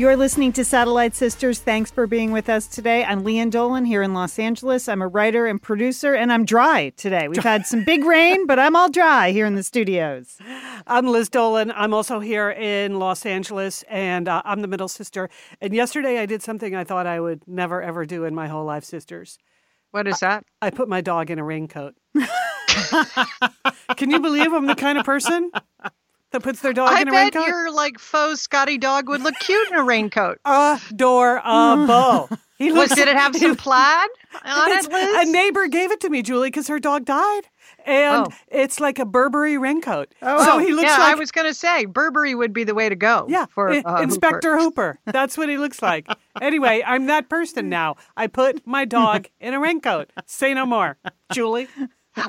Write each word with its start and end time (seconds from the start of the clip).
You're 0.00 0.16
listening 0.16 0.54
to 0.54 0.64
Satellite 0.64 1.14
Sisters. 1.14 1.58
Thanks 1.58 1.90
for 1.90 2.06
being 2.06 2.32
with 2.32 2.48
us 2.48 2.66
today. 2.66 3.04
I'm 3.04 3.22
Lian 3.22 3.50
Dolan 3.50 3.84
here 3.84 4.00
in 4.00 4.14
Los 4.14 4.38
Angeles. 4.38 4.88
I'm 4.88 5.02
a 5.02 5.06
writer 5.06 5.44
and 5.44 5.60
producer, 5.60 6.14
and 6.14 6.32
I'm 6.32 6.46
dry 6.46 6.94
today. 6.96 7.28
We've 7.28 7.44
had 7.44 7.66
some 7.66 7.84
big 7.84 8.06
rain, 8.06 8.46
but 8.46 8.58
I'm 8.58 8.74
all 8.74 8.88
dry 8.88 9.30
here 9.30 9.44
in 9.44 9.56
the 9.56 9.62
studios. 9.62 10.38
I'm 10.86 11.06
Liz 11.06 11.28
Dolan. 11.28 11.70
I'm 11.72 11.92
also 11.92 12.18
here 12.18 12.48
in 12.48 12.98
Los 12.98 13.26
Angeles, 13.26 13.84
and 13.90 14.26
uh, 14.26 14.40
I'm 14.46 14.62
the 14.62 14.68
middle 14.68 14.88
sister. 14.88 15.28
And 15.60 15.74
yesterday 15.74 16.16
I 16.18 16.24
did 16.24 16.42
something 16.42 16.74
I 16.74 16.82
thought 16.82 17.06
I 17.06 17.20
would 17.20 17.46
never, 17.46 17.82
ever 17.82 18.06
do 18.06 18.24
in 18.24 18.34
my 18.34 18.48
whole 18.48 18.64
life, 18.64 18.84
sisters. 18.84 19.36
What 19.90 20.08
is 20.08 20.18
that? 20.20 20.46
I 20.62 20.70
put 20.70 20.88
my 20.88 21.02
dog 21.02 21.30
in 21.30 21.38
a 21.38 21.44
raincoat. 21.44 21.94
Can 23.98 24.10
you 24.10 24.20
believe 24.20 24.50
I'm 24.50 24.64
the 24.64 24.76
kind 24.76 24.96
of 24.96 25.04
person 25.04 25.50
that 26.32 26.42
puts 26.42 26.60
their 26.60 26.72
dog 26.72 26.90
I 26.90 27.02
in 27.02 27.08
a 27.08 27.10
bet 27.10 27.34
your 27.34 27.70
like 27.72 27.98
faux 27.98 28.40
Scotty 28.40 28.78
dog 28.78 29.08
would 29.08 29.22
look 29.22 29.34
cute 29.40 29.68
in 29.70 29.76
a 29.76 29.82
raincoat. 29.82 30.38
Adorable. 30.44 32.28
He 32.58 32.70
Was 32.72 32.90
looks. 32.90 32.94
did 32.94 33.08
it 33.08 33.16
have 33.16 33.34
some 33.34 33.56
plaid 33.66 34.08
on 34.44 34.70
it, 34.72 34.92
Liz? 34.92 35.28
A 35.28 35.30
neighbor 35.32 35.66
gave 35.66 35.90
it 35.90 36.00
to 36.00 36.10
me, 36.10 36.20
Julie, 36.22 36.48
because 36.48 36.68
her 36.68 36.78
dog 36.78 37.06
died, 37.06 37.42
and 37.86 38.26
Oh. 38.28 38.34
it's 38.48 38.78
like 38.80 38.98
a 38.98 39.06
Burberry 39.06 39.56
raincoat. 39.56 40.14
Oh. 40.20 40.44
so 40.44 40.58
he 40.58 40.72
looks 40.72 40.90
yeah, 40.90 40.98
like 40.98 41.14
I 41.16 41.18
was 41.18 41.32
going 41.32 41.46
to 41.46 41.54
say 41.54 41.86
Burberry 41.86 42.34
would 42.34 42.52
be 42.52 42.64
the 42.64 42.74
way 42.74 42.90
to 42.90 42.94
go. 42.96 43.24
yeah, 43.30 43.46
for 43.46 43.70
I- 43.72 43.80
uh, 43.80 44.02
Inspector 44.02 44.58
Hooper. 44.58 44.98
Hooper. 45.04 45.12
That's 45.12 45.38
what 45.38 45.48
he 45.48 45.56
looks 45.56 45.80
like. 45.80 46.06
anyway, 46.42 46.82
I'm 46.86 47.06
that 47.06 47.30
person 47.30 47.70
now. 47.70 47.96
I 48.14 48.26
put 48.26 48.66
my 48.66 48.84
dog 48.84 49.26
in 49.40 49.54
a 49.54 49.58
raincoat. 49.60 50.10
Say 50.26 50.52
no 50.52 50.66
more, 50.66 50.98
Julie. 51.32 51.66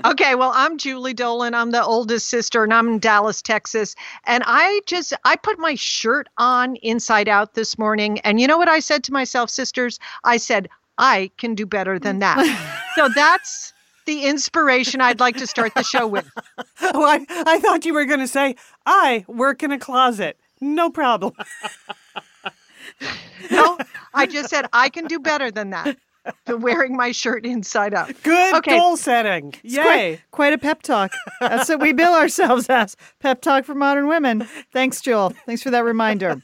Okay, 0.06 0.36
well, 0.36 0.52
I'm 0.54 0.78
Julie 0.78 1.14
Dolan. 1.14 1.56
I'm 1.56 1.72
the 1.72 1.84
oldest 1.84 2.28
sister, 2.30 2.64
and 2.64 2.74
I'm 2.74 2.88
in 2.88 3.00
Dallas, 3.00 3.42
Texas. 3.42 3.96
And 4.26 4.44
I 4.46 4.82
just 4.86 5.14
I 5.26 5.36
put 5.36 5.58
my 5.58 5.76
shirt 5.76 6.28
on 6.38 6.76
inside 6.78 7.28
out 7.28 7.56
this 7.56 7.78
morning, 7.78 8.20
and 8.20 8.40
you 8.40 8.48
know 8.48 8.58
what 8.58 8.70
I 8.70 8.80
said 8.80 9.04
to 9.06 9.14
myself, 9.14 9.50
sisters? 9.50 10.00
I 10.24 10.38
said 10.38 10.70
I 10.98 11.32
can 11.38 11.56
do 11.56 11.66
better 11.66 11.98
than 11.98 12.20
that. 12.20 12.38
so 12.96 13.10
that's 13.16 13.74
the 14.06 14.26
inspiration 14.26 15.02
I'd 15.02 15.20
like 15.20 15.38
to 15.38 15.48
start 15.48 15.74
the 15.76 15.84
show 15.84 16.08
with. 16.08 16.30
Oh, 16.94 17.06
I, 17.06 17.26
I 17.30 17.60
thought 17.60 17.86
you 17.86 17.94
were 17.94 18.06
going 18.06 18.20
to 18.20 18.28
say 18.28 18.56
I 18.88 19.24
work 19.28 19.62
in 19.62 19.72
a 19.72 19.78
closet. 19.80 20.38
No 20.60 20.90
problem. 20.90 21.34
No, 23.50 23.78
I 24.14 24.28
just 24.28 24.50
said 24.50 24.68
I 24.74 24.90
can 24.90 25.06
do 25.06 25.20
better 25.20 25.50
than 25.50 25.72
that. 25.72 25.98
Than 26.46 26.62
wearing 26.62 26.96
my 26.96 27.12
shirt 27.12 27.46
inside 27.46 27.94
out. 27.94 28.12
Good 28.24 28.56
Okay. 28.58 28.78
goal 28.78 28.96
setting. 28.98 29.54
Yay. 29.64 29.82
Quite, 29.82 30.20
quite 30.32 30.54
a 30.54 30.58
pep 30.58 30.82
talk. 30.84 31.12
That's 31.40 31.68
what 31.70 31.80
we 31.82 31.94
bill 31.94 32.14
ourselves 32.14 32.70
as. 32.70 32.96
Pep 33.20 33.42
talk 33.42 33.66
for 33.66 33.74
modern 33.76 34.08
women. 34.08 34.48
Thanks, 34.72 35.02
Joel. 35.02 35.32
Thanks 35.46 35.64
for 35.64 35.72
that 35.72 35.84
reminder. 35.84 36.42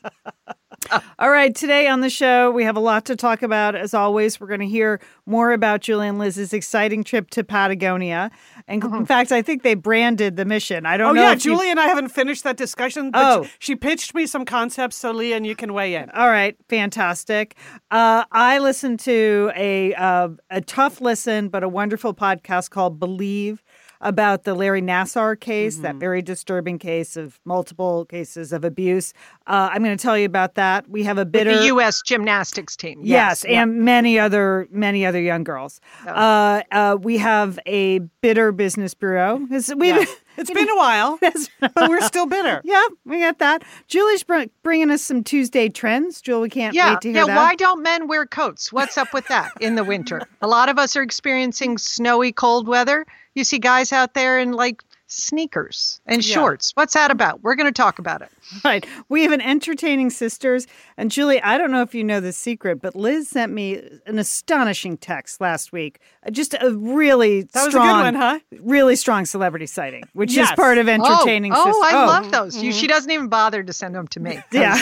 All 1.19 1.29
right, 1.29 1.53
today 1.53 1.87
on 1.87 2.01
the 2.01 2.09
show, 2.09 2.51
we 2.51 2.63
have 2.63 2.75
a 2.77 2.79
lot 2.79 3.05
to 3.05 3.15
talk 3.15 3.41
about. 3.41 3.75
As 3.75 3.93
always, 3.93 4.39
we're 4.39 4.47
going 4.47 4.59
to 4.61 4.67
hear 4.67 4.99
more 5.25 5.51
about 5.51 5.81
Julie 5.81 6.07
and 6.07 6.19
Liz's 6.19 6.53
exciting 6.53 7.03
trip 7.03 7.29
to 7.31 7.43
Patagonia. 7.43 8.31
And 8.67 8.83
in 8.83 9.05
fact, 9.05 9.31
I 9.31 9.41
think 9.41 9.63
they 9.63 9.73
branded 9.75 10.35
the 10.35 10.45
mission. 10.45 10.85
I 10.85 10.97
don't 10.97 11.09
Oh 11.09 11.13
know. 11.13 11.21
yeah, 11.21 11.31
if 11.33 11.43
you- 11.45 11.51
Julie 11.55 11.71
and 11.71 11.79
I 11.79 11.87
haven't 11.87 12.09
finished 12.09 12.43
that 12.43 12.57
discussion. 12.57 13.11
But 13.11 13.39
Oh. 13.39 13.43
she, 13.43 13.49
she 13.59 13.75
pitched 13.75 14.13
me 14.15 14.25
some 14.25 14.45
concepts, 14.45 14.97
so 14.97 15.11
Leah, 15.11 15.41
you 15.41 15.55
can 15.55 15.73
weigh 15.73 15.95
in. 15.95 16.09
All 16.11 16.29
right, 16.29 16.55
fantastic. 16.69 17.55
Uh, 17.91 18.23
I 18.31 18.59
listened 18.59 18.99
to 19.01 19.51
a 19.55 19.93
uh, 19.95 20.29
a 20.49 20.61
tough 20.61 21.01
listen, 21.01 21.49
but 21.49 21.63
a 21.63 21.69
wonderful 21.69 22.13
podcast 22.13 22.69
called 22.69 22.99
Believe 22.99 23.63
about 24.01 24.43
the 24.43 24.53
Larry 24.53 24.81
Nassar 24.81 25.39
case, 25.39 25.77
that 25.77 25.95
very 25.95 26.21
disturbing 26.21 26.79
case 26.79 27.17
of 27.17 27.39
multiple 27.45 28.05
cases 28.05 28.53
of 28.53 28.63
abuse. 28.63 29.13
Uh, 29.47 29.69
I'm 29.71 29.83
going 29.83 29.97
to 29.97 30.01
tell 30.01 30.17
you 30.17 30.25
about 30.25 30.55
that. 30.55 30.89
We 30.89 31.03
have 31.03 31.17
a 31.17 31.25
bitter 31.25 31.57
The 31.57 31.65
U.S. 31.67 32.01
gymnastics 32.01 32.75
team. 32.75 32.99
Yes, 33.03 33.45
yeah. 33.47 33.63
and 33.63 33.81
many 33.81 34.19
other 34.19 34.67
many 34.71 35.05
other 35.05 35.21
young 35.21 35.43
girls. 35.43 35.79
Uh, 36.05 36.61
uh, 36.71 36.97
we 37.01 37.17
have 37.17 37.59
a 37.65 37.99
bitter 38.21 38.51
business 38.51 38.93
bureau. 38.93 39.45
It's, 39.51 39.73
we've, 39.73 39.95
Yeah. 39.95 40.05
It's 40.37 40.51
been 40.51 40.69
a 40.69 40.75
while, 40.75 41.17
but 41.59 41.89
we're 41.89 42.01
still 42.01 42.25
bitter. 42.27 42.61
yeah, 42.65 42.83
we 43.05 43.19
got 43.21 43.39
that. 43.39 43.63
Julie's 43.87 44.23
br- 44.23 44.43
bringing 44.63 44.91
us 44.91 45.01
some 45.01 45.23
Tuesday 45.23 45.67
trends. 45.69 46.21
Julie, 46.21 46.43
we 46.43 46.49
can't 46.49 46.75
Yeah, 46.75 46.91
wait 46.91 47.01
to 47.01 47.07
hear 47.09 47.17
yeah. 47.21 47.25
that. 47.25 47.35
Why 47.35 47.55
don't 47.55 47.81
men 47.81 48.07
wear 48.07 48.25
coats? 48.25 48.71
What's 48.71 48.97
up 48.97 49.13
with 49.13 49.27
that 49.27 49.51
in 49.59 49.75
the 49.75 49.83
winter? 49.83 50.21
A 50.41 50.47
lot 50.47 50.69
of 50.69 50.77
us 50.77 50.95
are 50.95 51.01
experiencing 51.01 51.77
snowy, 51.77 52.31
cold 52.31 52.67
weather. 52.67 53.05
You 53.35 53.43
see 53.43 53.59
guys 53.59 53.91
out 53.91 54.13
there 54.13 54.39
in 54.39 54.51
like 54.53 54.83
sneakers 55.07 55.99
and 56.05 56.25
Yeah. 56.25 56.33
shorts. 56.35 56.71
What's 56.75 56.93
that 56.93 57.11
about? 57.11 57.41
We're 57.41 57.55
going 57.55 57.67
to 57.67 57.71
talk 57.71 57.99
about 57.99 58.21
it. 58.21 58.29
Right. 58.63 58.85
We 59.09 59.23
have 59.23 59.33
an 59.33 59.41
entertaining 59.41 60.09
sisters. 60.09 60.67
And 60.95 61.11
Julie, 61.11 61.41
I 61.41 61.57
don't 61.57 61.69
know 61.69 61.81
if 61.81 61.93
you 61.93 62.01
know 62.03 62.21
the 62.21 62.31
secret, 62.31 62.81
but 62.81 62.95
Liz 62.95 63.27
sent 63.27 63.51
me 63.51 63.81
an 64.05 64.17
astonishing 64.19 64.95
text 64.97 65.41
last 65.41 65.73
week. 65.73 65.99
Uh, 66.25 66.29
Just 66.31 66.53
a 66.53 66.71
really 66.71 67.41
That 67.43 67.53
was 67.53 67.63
a 67.63 67.65
good 67.65 67.71
strong, 67.71 67.99
one, 68.03 68.15
huh? 68.15 68.39
really 68.61 68.95
strong 68.95 69.25
celebrity 69.25 69.65
sighting, 69.65 70.03
which 70.13 70.35
is 70.37 70.49
part 70.51 70.77
of 70.77 70.87
entertaining 70.87 71.51
oh, 71.53 71.57
sisters. 71.65 71.75
oh, 71.75 71.97
I 71.97 72.05
love 72.05 72.31
those. 72.31 72.55
You, 72.61 72.71
she 72.71 72.87
doesn't 72.87 73.11
even 73.11 73.27
bother 73.27 73.63
to 73.63 73.73
send 73.73 73.95
them 73.95 74.07
to 74.09 74.19
me. 74.21 74.39
Yeah. 74.51 74.77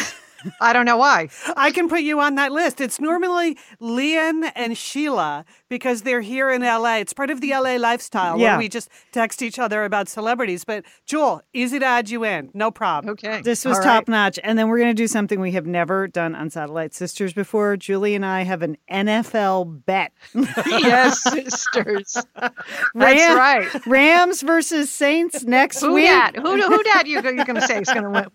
I 0.61 0.73
don't 0.73 0.85
know 0.85 0.97
why. 0.97 1.29
I 1.57 1.71
can 1.71 1.89
put 1.89 2.01
you 2.01 2.19
on 2.19 2.35
that 2.35 2.51
list. 2.51 2.79
It's 2.79 2.99
normally 2.99 3.57
Lian 3.79 4.43
and 4.55 4.77
Sheila 4.77 5.43
because 5.75 6.03
they're 6.03 6.21
here 6.21 6.49
in 6.49 6.61
LA. 6.61 6.99
It's 6.99 7.11
part 7.11 7.29
of 7.29 7.41
the 7.41 7.51
LA 7.51 7.75
lifestyle 7.75 8.39
Yeah. 8.39 8.51
where 8.51 8.59
we 8.59 8.69
just 8.69 8.87
text 9.11 9.41
each 9.41 9.59
other 9.59 9.83
about 9.83 10.07
celebrities. 10.07 10.63
But 10.63 10.85
Jewel, 11.05 11.41
easy 11.53 11.79
to 11.79 11.85
add 11.85 12.09
you 12.09 12.23
in. 12.23 12.49
No 12.53 12.71
problem. 12.71 13.11
Okay. 13.11 13.41
This 13.41 13.65
was 13.65 13.75
All 13.77 13.83
top 13.83 14.07
right. 14.07 14.07
notch. 14.07 14.39
And 14.41 14.57
then 14.57 14.69
we're 14.69 14.77
going 14.77 14.89
to 14.89 14.93
do 14.93 15.07
something 15.07 15.41
we 15.41 15.51
have 15.51 15.65
never 15.65 16.07
done 16.07 16.33
on 16.33 16.49
Satellite 16.49 16.93
Sisters 16.93 17.33
before. 17.33 17.75
Julie 17.75 18.15
and 18.15 18.25
I 18.25 18.43
have 18.43 18.61
an 18.61 18.77
NFL 18.89 19.85
bet. 19.85 20.13
yes, 20.33 21.21
sisters. 21.23 22.15
That's 22.39 22.55
Ram- 22.95 23.37
right. 23.37 23.85
Rams 23.85 24.41
versus 24.43 24.89
Saints 24.89 25.43
next 25.43 25.81
Who 25.81 25.93
week. 25.95 26.05
dat? 26.07 26.37
Who, 26.37 26.61
who 26.61 26.83
dat 26.83 27.05
you, 27.07 27.15
you're 27.21 27.21
going 27.45 27.55
to 27.55 27.61
say 27.61 27.79
is 27.81 27.89
going 27.89 28.03
to 28.03 28.09
win? 28.09 28.25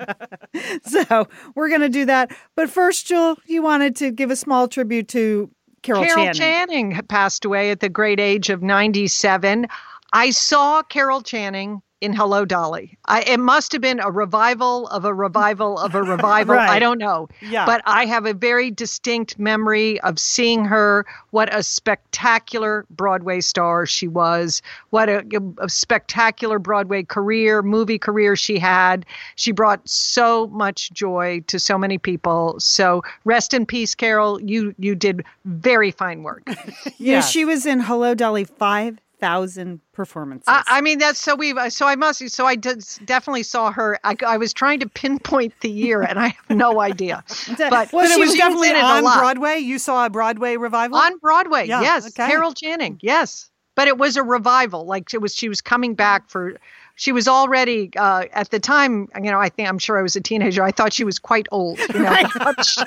So 0.85 1.29
we're 1.55 1.69
going 1.69 1.81
to 1.81 1.89
do 1.89 2.05
that. 2.07 2.33
But 2.57 2.69
first, 2.69 3.07
Jewel, 3.07 3.37
you 3.47 3.63
wanted 3.63 3.95
to 3.97 4.11
give 4.11 4.31
a 4.31 4.37
small 4.37 4.69
tribute 4.69 5.09
to 5.09 5.49
Carol, 5.83 6.05
Carol 6.05 6.25
Channing. 6.27 6.35
Channing. 6.35 6.91
had 6.93 7.09
passed 7.09 7.45
away 7.45 7.71
at 7.71 7.81
the 7.81 7.89
great 7.89 8.21
age 8.21 8.51
of 8.51 8.63
97. 8.63 9.67
I 10.13 10.31
saw 10.31 10.83
Carol 10.83 11.23
Channing 11.23 11.83
in 12.01 12.13
Hello 12.15 12.45
Dolly. 12.45 12.97
I, 13.07 13.23
it 13.23 13.39
must 13.39 13.73
have 13.73 13.83
been 13.83 14.01
a 14.01 14.11
revival 14.11 14.89
of 14.89 15.05
a 15.05 15.13
revival 15.13 15.79
of 15.79 15.95
a 15.95 16.03
revival. 16.03 16.55
Right. 16.55 16.71
I 16.71 16.79
don't 16.79 16.99
know. 16.99 17.29
Yeah. 17.43 17.67
But 17.67 17.83
I 17.85 18.07
have 18.07 18.25
a 18.27 18.33
very 18.33 18.71
distinct 18.71 19.39
memory 19.39 20.01
of 20.01 20.19
seeing 20.19 20.65
her. 20.65 21.05
What 21.31 21.55
a 21.55 21.63
spectacular 21.63 22.87
Broadway 22.91 23.41
star 23.41 23.85
she 23.87 24.09
was. 24.09 24.63
What 24.91 25.09
a, 25.09 25.23
a 25.59 25.69
spectacular 25.69 26.59
Broadway 26.59 27.03
career, 27.03 27.63
movie 27.63 27.99
career 27.99 28.35
she 28.37 28.59
had. 28.59 29.05
She 29.37 29.53
brought 29.53 29.87
so 29.89 30.47
much 30.49 30.91
joy 30.93 31.43
to 31.49 31.59
so 31.59 31.77
many 31.77 31.99
people. 31.99 32.59
So 32.59 33.03
rest 33.25 33.53
in 33.55 33.67
peace, 33.67 33.95
Carol. 33.95 34.41
You 34.41 34.75
you 34.79 34.95
did 34.95 35.25
very 35.45 35.91
fine 35.91 36.23
work. 36.23 36.43
Yeah, 36.99 37.17
Yes. 37.17 37.31
she 37.31 37.45
was 37.45 37.67
in 37.67 37.81
Hello 37.81 38.15
Dolly 38.15 38.45
5,000 39.21 39.81
performances. 39.93 40.45
I, 40.49 40.63
I 40.67 40.81
mean, 40.81 40.99
that's 40.99 41.21
so 41.21 41.35
we. 41.35 41.55
So 41.71 41.87
I 41.87 41.95
must. 41.97 42.29
So 42.31 42.47
I 42.47 42.57
did, 42.57 42.85
definitely 43.05 43.43
saw 43.43 43.71
her. 43.71 43.99
I, 44.05 44.17
I 44.27 44.37
was 44.37 44.53
trying 44.53 44.81
to 44.81 44.89
pinpoint 44.89 45.53
the 45.61 45.71
year, 45.71 46.03
and 46.03 46.19
I 46.19 46.29
have 46.29 46.57
no 46.57 46.81
idea. 46.81 47.23
But, 47.59 47.93
Well, 47.93 48.05
But 48.05 48.07
she 48.09 48.15
it 48.15 48.19
was 48.19 48.31
was 48.31 48.39
definitely 48.39 48.71
in 48.71 48.77
it 48.77 48.83
on. 48.85 49.03
Broadway. 49.03 49.59
You 49.59 49.79
saw 49.79 50.07
a 50.07 50.11
Broadway 50.11 50.57
revival? 50.57 50.99
on 50.99 51.19
Broadway. 51.19 51.67
Yeah, 51.67 51.83
yes, 51.83 52.07
okay. 52.09 52.29
Carol 52.29 52.53
Channing. 52.55 52.99
Yes, 53.03 53.51
but 53.75 53.87
it 53.89 53.99
was 53.99 54.17
a 54.17 54.23
revival. 54.23 54.87
Like 54.87 55.13
it 55.13 55.21
was, 55.21 55.35
she 55.35 55.49
was 55.49 55.61
coming 55.61 55.95
back 55.95 56.29
for. 56.29 56.57
She 56.97 57.13
was 57.13 57.27
already 57.27 57.91
uh, 57.97 58.27
at 58.33 58.51
the 58.51 58.61
time. 58.61 59.09
You 59.17 59.31
know, 59.31 59.41
I 59.41 59.49
think 59.49 59.69
I'm 59.69 59.79
sure 59.79 59.99
I 59.99 60.03
was 60.03 60.17
a 60.17 60.21
teenager. 60.21 60.63
I 60.63 60.71
thought 60.71 60.93
she 60.93 61.05
was 61.05 61.19
quite 61.19 61.47
old. 61.51 61.79
You 61.95 62.01
know, 62.01 62.11
I'm, 62.35 62.63
sure, 62.63 62.85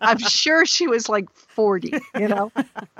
I'm 0.00 0.18
sure 0.18 0.64
she 0.64 0.86
was 0.86 1.08
like 1.10 1.30
40. 1.30 1.92
You 2.18 2.28
know, 2.28 2.50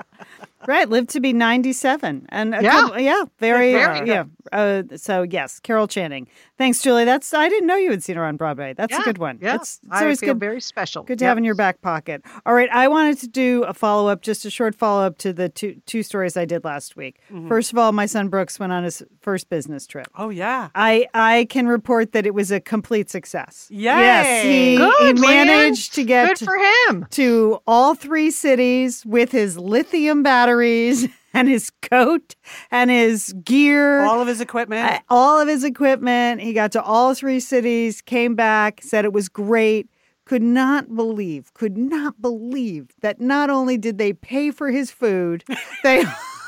right, 0.67 0.89
lived 0.89 1.09
to 1.09 1.19
be 1.19 1.33
97. 1.33 2.25
And 2.29 2.53
Yeah. 2.61 2.71
couple- 2.71 2.99
yeah, 2.99 3.23
very, 3.39 3.73
Very 3.73 3.99
uh, 3.99 4.05
yeah. 4.05 4.23
Uh, 4.51 4.83
so 4.95 5.23
yes, 5.23 5.59
Carol 5.59 5.87
Channing. 5.87 6.27
Thanks, 6.57 6.81
Julie. 6.81 7.03
That's 7.05 7.33
I 7.33 7.49
didn't 7.49 7.67
know 7.67 7.75
you 7.75 7.91
had 7.91 8.01
seen 8.01 8.15
her 8.15 8.23
on 8.25 8.37
Broadway. 8.37 8.73
That's 8.73 8.97
a 8.97 9.01
good 9.01 9.17
one. 9.17 9.37
Yeah, 9.41 9.55
It's, 9.55 9.79
it's 9.83 9.91
I 9.91 10.01
always 10.03 10.19
feel 10.21 10.29
good. 10.33 10.39
very 10.39 10.61
special. 10.61 11.03
Good 11.03 11.19
to 11.19 11.25
Yep. 11.25 11.29
have 11.29 11.37
in 11.37 11.43
your 11.43 11.53
back 11.55 11.81
pocket. 11.81 12.23
All 12.45 12.53
right, 12.53 12.69
I 12.71 12.87
wanted 12.87 13.17
to 13.19 13.27
do 13.27 13.63
a 13.63 13.73
follow 13.73 14.09
up, 14.09 14.21
just 14.21 14.45
a 14.45 14.49
short 14.49 14.73
follow 14.73 15.05
up 15.05 15.17
to 15.19 15.33
the 15.33 15.49
two 15.49 15.75
two 15.85 16.01
stories 16.01 16.37
I 16.37 16.45
did 16.45 16.63
last 16.63 16.95
week. 16.95 17.19
Mm-hmm. 17.31 17.49
First 17.49 17.71
of 17.73 17.77
all, 17.77 17.91
my 17.91 18.05
son 18.05 18.29
Brooks 18.29 18.57
went 18.59 18.71
on 18.71 18.83
his 18.85 19.03
first 19.21 19.49
business 19.49 19.85
trip. 19.85 20.07
Oh 20.17 20.29
yeah. 20.29 20.69
I 20.73 21.07
I 21.13 21.45
can 21.49 21.67
report 21.67 22.13
that 22.13 22.25
it 22.25 22.33
was 22.33 22.49
a 22.51 22.59
complete 22.61 23.09
success. 23.09 23.67
Yay! 23.69 23.83
Yes, 23.83 24.43
he, 24.43 24.77
Good, 24.77 25.17
he 25.17 25.23
Lian. 25.23 25.47
managed 25.47 25.93
to 25.95 26.03
get 26.05 26.39
Good 26.39 26.45
for 26.45 26.55
him. 26.87 27.05
to 27.11 27.59
all 27.67 27.95
three 27.95 28.31
cities 28.31 29.05
with 29.05 29.31
his 29.33 29.57
lithium 29.57 30.23
batteries 30.47 31.07
and 31.33 31.47
his 31.47 31.69
coat 31.81 32.35
and 32.71 32.89
his 32.89 33.33
gear. 33.43 34.01
All 34.01 34.21
of 34.21 34.27
his 34.27 34.41
equipment. 34.41 34.91
uh, 34.91 34.99
all 35.09 35.39
of 35.39 35.47
his 35.47 35.63
equipment. 35.63 36.41
He 36.41 36.53
got 36.53 36.71
to 36.73 36.81
all 36.81 37.13
three 37.13 37.39
cities, 37.39 38.01
came 38.01 38.35
back, 38.35 38.81
said 38.81 39.05
it 39.05 39.13
was 39.13 39.29
great. 39.29 39.89
Could 40.25 40.43
not 40.43 40.93
believe, 40.93 41.53
could 41.53 41.77
not 41.77 42.21
believe 42.21 42.89
that 43.01 43.21
not 43.21 43.49
only 43.49 43.77
did 43.77 43.97
they 43.97 44.11
pay 44.11 44.51
for 44.51 44.69
his 44.69 44.91
food, 44.91 45.45
they 45.83 46.03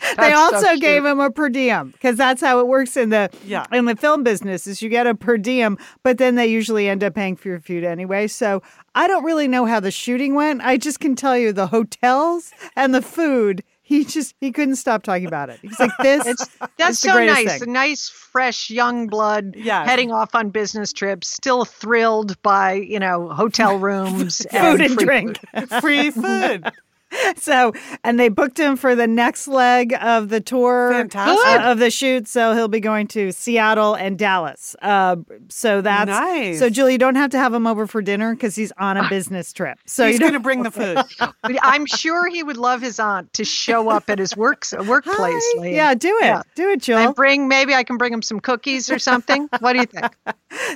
they 0.18 0.32
also 0.32 0.76
gave 0.76 1.04
him 1.04 1.20
a 1.20 1.30
per 1.30 1.48
diem 1.48 1.90
because 1.90 2.16
that's 2.16 2.40
how 2.40 2.60
it 2.60 2.66
works 2.66 2.96
in 2.96 3.10
the 3.10 3.30
Yeah. 3.44 3.64
in 3.72 3.84
the 3.86 3.96
film 3.96 4.22
business 4.22 4.66
is 4.66 4.82
you 4.82 4.88
get 4.88 5.06
a 5.06 5.14
per 5.14 5.36
diem, 5.38 5.78
but 6.02 6.18
then 6.18 6.34
they 6.34 6.46
usually 6.46 6.88
end 6.88 7.02
up 7.04 7.14
paying 7.14 7.36
for 7.36 7.48
your 7.48 7.60
food 7.60 7.84
anyway. 7.84 8.26
So 8.26 8.62
I 8.94 9.06
don't 9.08 9.24
really 9.24 9.48
know 9.48 9.64
how 9.66 9.80
the 9.80 9.90
shooting 9.90 10.34
went. 10.34 10.62
I 10.62 10.76
just 10.76 11.00
can 11.00 11.14
tell 11.16 11.36
you 11.36 11.52
the 11.52 11.66
hotels 11.68 12.52
and 12.76 12.94
the 12.94 13.02
food. 13.02 13.62
He 13.82 14.04
just 14.04 14.34
he 14.40 14.50
couldn't 14.50 14.76
stop 14.76 15.04
talking 15.04 15.26
about 15.26 15.48
it. 15.48 15.60
He's 15.62 15.78
like 15.78 15.92
this. 16.02 16.26
It's 16.26 16.46
that's 16.76 16.98
so 16.98 17.24
nice. 17.24 17.60
thing. 17.60 17.68
A 17.68 17.72
nice, 17.72 18.08
fresh, 18.08 18.68
young 18.68 19.06
blood 19.06 19.54
Yes. 19.56 19.88
heading 19.88 20.10
off 20.10 20.34
on 20.34 20.50
business 20.50 20.92
trips, 20.92 21.28
still 21.28 21.64
thrilled 21.64 22.40
by 22.42 22.72
you 22.72 22.98
know 22.98 23.28
hotel 23.28 23.78
rooms, 23.88 24.38
food 24.50 24.80
and 24.80 24.94
free 24.94 25.04
drink. 25.04 25.38
food. 25.54 25.70
Free 25.80 26.10
food. 26.10 26.68
So, 27.38 27.72
and 28.02 28.18
they 28.18 28.28
booked 28.28 28.58
him 28.58 28.76
for 28.76 28.94
the 28.94 29.06
next 29.06 29.46
leg 29.46 29.94
of 30.00 30.28
the 30.30 30.40
tour 30.40 30.90
Fantastic. 30.92 31.60
uh, 31.60 31.70
of 31.70 31.78
the 31.78 31.90
shoot. 31.90 32.26
So 32.28 32.54
he'll 32.54 32.66
be 32.68 32.80
going 32.80 33.06
to 33.08 33.30
Seattle 33.32 33.94
and 33.94 34.18
Dallas. 34.18 34.74
Uh, 34.82 35.16
so 35.48 35.80
that's 35.80 36.08
Nice. 36.08 36.58
So, 36.58 36.68
Julie, 36.70 36.92
you 36.92 36.98
don't 36.98 37.14
have 37.16 37.30
to 37.30 37.38
have 37.38 37.52
him 37.54 37.66
over 37.66 37.86
for 37.86 38.02
dinner 38.02 38.34
because 38.34 38.56
he's 38.56 38.72
on 38.78 38.96
a 38.96 39.08
business 39.08 39.52
trip. 39.52 39.78
So 39.86 40.06
He's 40.08 40.18
going 40.18 40.32
to 40.32 40.40
bring 40.40 40.62
the 40.62 40.70
food. 40.70 40.98
I'm 41.62 41.86
sure 41.86 42.28
he 42.28 42.42
would 42.42 42.56
love 42.56 42.80
his 42.80 42.98
aunt 42.98 43.32
to 43.34 43.44
show 43.44 43.88
up 43.90 44.08
at 44.08 44.18
his 44.18 44.36
work 44.36 44.64
workplace. 44.86 45.44
Hi. 45.58 45.66
Yeah, 45.68 45.94
do 45.94 46.16
it. 46.22 46.24
Yeah. 46.24 46.42
Do 46.54 46.68
it, 46.70 46.72
And 46.74 46.82
Jill. 46.82 47.12
bring 47.12 47.48
maybe 47.48 47.74
I 47.74 47.84
can 47.84 47.96
bring 47.96 48.12
him 48.12 48.22
some 48.22 48.40
cookies 48.40 48.90
or 48.90 48.98
something. 48.98 49.48
what 49.60 49.74
do 49.74 49.80
you 49.80 49.86
think? 49.86 50.12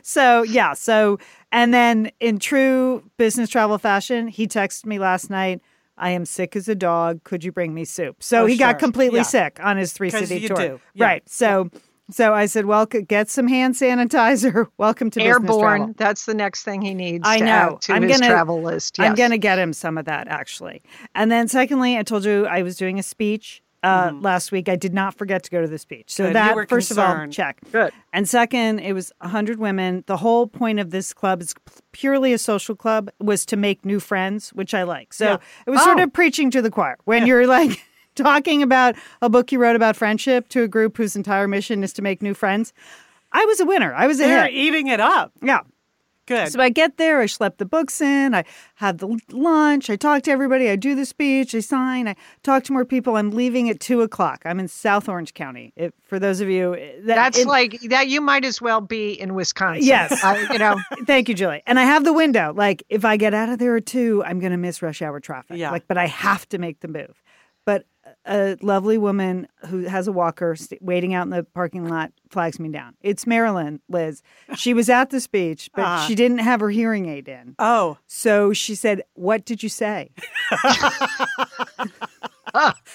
So 0.03 0.43
yeah, 0.43 0.75
so 0.75 1.19
and 1.53 1.73
then 1.75 2.11
in 2.21 2.39
true 2.39 3.03
business 3.17 3.49
travel 3.49 3.79
fashion, 3.79 4.29
he 4.29 4.47
texted 4.47 4.87
me 4.87 4.99
last 4.99 5.31
night. 5.31 5.61
I 6.01 6.11
am 6.11 6.25
sick 6.25 6.57
as 6.57 6.69
a 6.69 6.75
dog. 6.75 7.23
Could 7.25 7.45
you 7.45 7.53
bring 7.53 7.75
me 7.75 7.85
soup? 7.85 8.23
So 8.23 8.43
Oh, 8.43 8.47
he 8.47 8.57
sure. 8.57 8.67
got 8.73 8.79
completely 8.81 9.19
Yeah. 9.21 9.25
sick 9.25 9.59
on 9.63 9.77
his 9.77 9.93
three 9.93 10.11
city 10.11 10.49
tour. 10.49 10.81
Yeah. 10.95 11.05
Right. 11.05 11.29
So 11.29 11.71
so 12.13 12.35
I 12.35 12.47
said, 12.47 12.65
well, 12.67 12.87
get 12.87 13.31
some 13.31 13.47
hand 13.47 13.77
sanitizer. 13.77 14.67
Welcome 14.79 15.11
to 15.11 15.23
Airborne. 15.23 15.95
That's 15.97 16.25
the 16.27 16.35
next 16.35 16.65
thing 16.65 16.83
he 16.83 16.93
needs. 16.93 17.23
I 17.25 17.39
to 17.39 17.45
know. 17.45 17.79
to 17.83 17.93
I'm 17.93 18.03
his 18.03 18.19
gonna- 18.19 18.29
travel 18.33 18.61
list. 18.61 18.99
I'm 18.99 19.15
going 19.15 19.31
to 19.31 19.39
get 19.39 19.61
him 19.61 19.73
some 19.73 19.97
of 19.97 20.07
that 20.07 20.27
actually. 20.27 20.83
And 21.15 21.31
then 21.31 21.47
secondly, 21.47 21.97
I 21.97 22.03
told 22.03 22.25
you 22.25 22.47
I 22.47 22.63
was 22.63 22.77
doing 22.77 22.99
a 22.99 23.03
speech 23.05 23.63
uh, 23.83 24.13
last 24.21 24.53
week. 24.53 24.69
I 24.69 24.77
did 24.77 24.93
not 24.95 25.15
forget 25.17 25.43
to 25.45 25.51
go 25.51 25.61
to 25.61 25.67
the 25.69 25.79
speech. 25.79 26.13
So 26.13 26.25
Mm-hmm. 26.25 26.33
Good. 26.33 26.37
That 26.37 26.69
first 26.69 26.91
of 26.91 26.99
all, 26.99 27.27
check. 27.29 27.59
Good. 27.73 27.93
And 28.13 28.29
second, 28.29 28.81
it 28.81 28.93
was 28.93 29.13
100 29.21 29.59
women. 29.59 30.05
The 30.07 30.17
whole 30.19 30.47
point 30.47 30.79
of 30.81 30.91
this 30.91 31.13
club 31.13 31.41
is 31.43 31.55
purely 31.93 32.33
a 32.33 32.39
social 32.39 32.75
club 32.77 33.11
was 33.21 33.47
to 33.47 33.57
make 33.57 33.85
new 33.85 34.01
friends, 34.01 34.51
which 34.51 34.75
I 34.75 34.83
like. 34.83 35.13
So 35.13 35.25
Yeah. 35.25 35.37
it 35.67 35.71
was 35.71 35.83
sort 35.83 35.99
Oh. 36.01 36.05
of 36.05 36.13
preaching 36.13 36.51
to 36.53 36.63
the 36.63 36.71
choir. 36.71 36.97
When 37.05 37.27
you're 37.27 37.47
like 37.47 37.83
talking 38.17 38.63
about 38.63 38.97
a 39.23 39.29
book 39.29 39.53
you 39.53 39.59
wrote 39.59 39.77
about 39.77 39.97
friendship 39.97 40.49
to 40.49 40.63
a 40.63 40.69
group 40.69 40.97
whose 40.97 41.17
entire 41.17 41.49
mission 41.49 41.83
is 41.83 41.93
to 41.95 42.03
make 42.03 42.21
new 42.23 42.35
friends, 42.35 42.73
I 43.33 43.45
was 43.47 43.61
a 43.61 43.65
winner. 43.65 43.95
I 43.95 44.07
was 44.07 44.19
a 44.21 44.25
They're 44.25 44.45
hit. 44.45 44.55
eating 44.55 44.89
it 44.89 45.01
up. 45.01 45.33
Yeah. 45.43 45.61
Good. 46.31 46.53
So 46.53 46.61
I 46.61 46.69
get 46.69 46.97
there, 46.97 47.21
I 47.21 47.25
schlep 47.25 47.57
the 47.57 47.65
books 47.65 48.01
in, 48.01 48.37
I 48.37 48.45
have 48.77 48.99
the 48.99 49.19
lunch, 49.33 49.91
I 49.91 49.97
talk 49.97 50.23
to 50.23 50.31
everybody, 50.31 50.71
I 50.71 50.77
do 50.77 50.95
the 50.95 51.05
speech, 51.05 51.57
I 51.57 51.59
sign, 51.59 52.07
I 52.07 52.15
talk 52.45 52.63
to 52.65 52.73
more 52.73 52.85
people. 52.85 53.17
I'm 53.17 53.33
leaving 53.33 53.69
at 53.69 53.81
two 53.81 54.01
o'clock. 54.03 54.43
I'm 54.45 54.61
in 54.61 54.69
South 54.69 55.09
Orange 55.09 55.35
County. 55.35 55.73
It, 55.75 55.93
for 56.05 56.21
those 56.21 56.41
of 56.41 56.49
you, 56.49 56.75
eh, 56.77 56.93
that, 57.03 57.17
That's 57.17 57.39
it- 57.39 57.49
like 57.49 57.81
that. 57.89 58.07
You 58.07 58.21
might 58.21 58.45
as 58.45 58.63
well 58.63 58.81
be 58.81 59.13
in 59.13 59.35
Wisconsin. 59.35 59.85
Yes. 59.85 60.23
I, 60.23 60.53
you 60.53 60.59
know. 60.61 60.79
Thank 61.05 61.29
you, 61.29 61.35
Julie. 61.35 61.63
And 61.67 61.81
I 61.81 61.83
have 61.83 62.05
the 62.05 62.13
window. 62.13 62.53
Like, 62.55 62.85
if 62.89 63.05
I 63.05 63.17
get 63.17 63.35
out 63.35 63.49
of 63.49 63.59
there 63.59 63.77
at 63.77 63.87
two, 63.87 64.23
I'm 64.25 64.39
going 64.39 64.53
to 64.53 64.57
miss 64.59 64.83
rush 64.83 65.03
hour 65.03 65.19
traffic. 65.19 65.57
Yeah. 65.57 65.73
Like, 65.73 65.89
but 65.89 65.99
I 65.99 66.07
have 66.07 66.49
to 66.51 66.59
make 66.59 66.79
the 66.79 66.89
move. 66.89 67.23
But 67.65 67.87
a 68.31 68.57
lovely 68.63 68.97
woman 68.97 69.49
who 69.67 69.81
has 69.81 70.07
a 70.07 70.13
walker 70.13 70.55
st- 70.57 70.81
waiting 70.81 71.13
out 71.15 71.25
in 71.25 71.31
the 71.31 71.43
parking 71.43 71.89
lot 71.89 72.13
flags 72.31 72.61
me 72.61 72.69
down. 72.69 72.95
It's 73.03 73.27
Marilyn, 73.27 73.81
Liz. 73.89 74.23
She 74.55 74.73
was 74.73 74.89
at 74.89 75.11
the 75.11 75.21
speech, 75.21 75.69
but 75.75 75.85
Ah. 75.85 76.05
she 76.07 76.15
didn't 76.15 76.39
have 76.39 76.61
her 76.61 76.71
hearing 76.71 77.09
aid 77.09 77.27
in. 77.29 77.57
oh, 77.59 77.99
So 78.07 78.53
she 78.53 78.75
said, 78.77 79.03
What 79.15 79.45
did 79.45 79.63
you 79.65 79.69
say? 79.69 80.11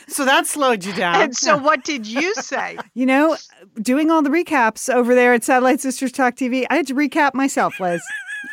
so 0.07 0.25
that 0.25 0.45
slowed 0.47 0.83
you 0.83 0.93
down. 0.93 1.21
And 1.21 1.35
so, 1.35 1.57
what 1.57 1.83
did 1.83 2.05
you 2.07 2.33
say? 2.35 2.77
You 2.93 3.05
know, 3.05 3.37
doing 3.81 4.11
all 4.11 4.21
the 4.21 4.29
recaps 4.29 4.93
over 4.93 5.15
there 5.15 5.33
at 5.33 5.43
Satellite 5.43 5.79
Sisters 5.81 6.11
Talk 6.11 6.35
TV, 6.35 6.65
I 6.69 6.75
had 6.75 6.87
to 6.87 6.95
recap 6.95 7.33
myself, 7.33 7.79
Liz. 7.79 8.01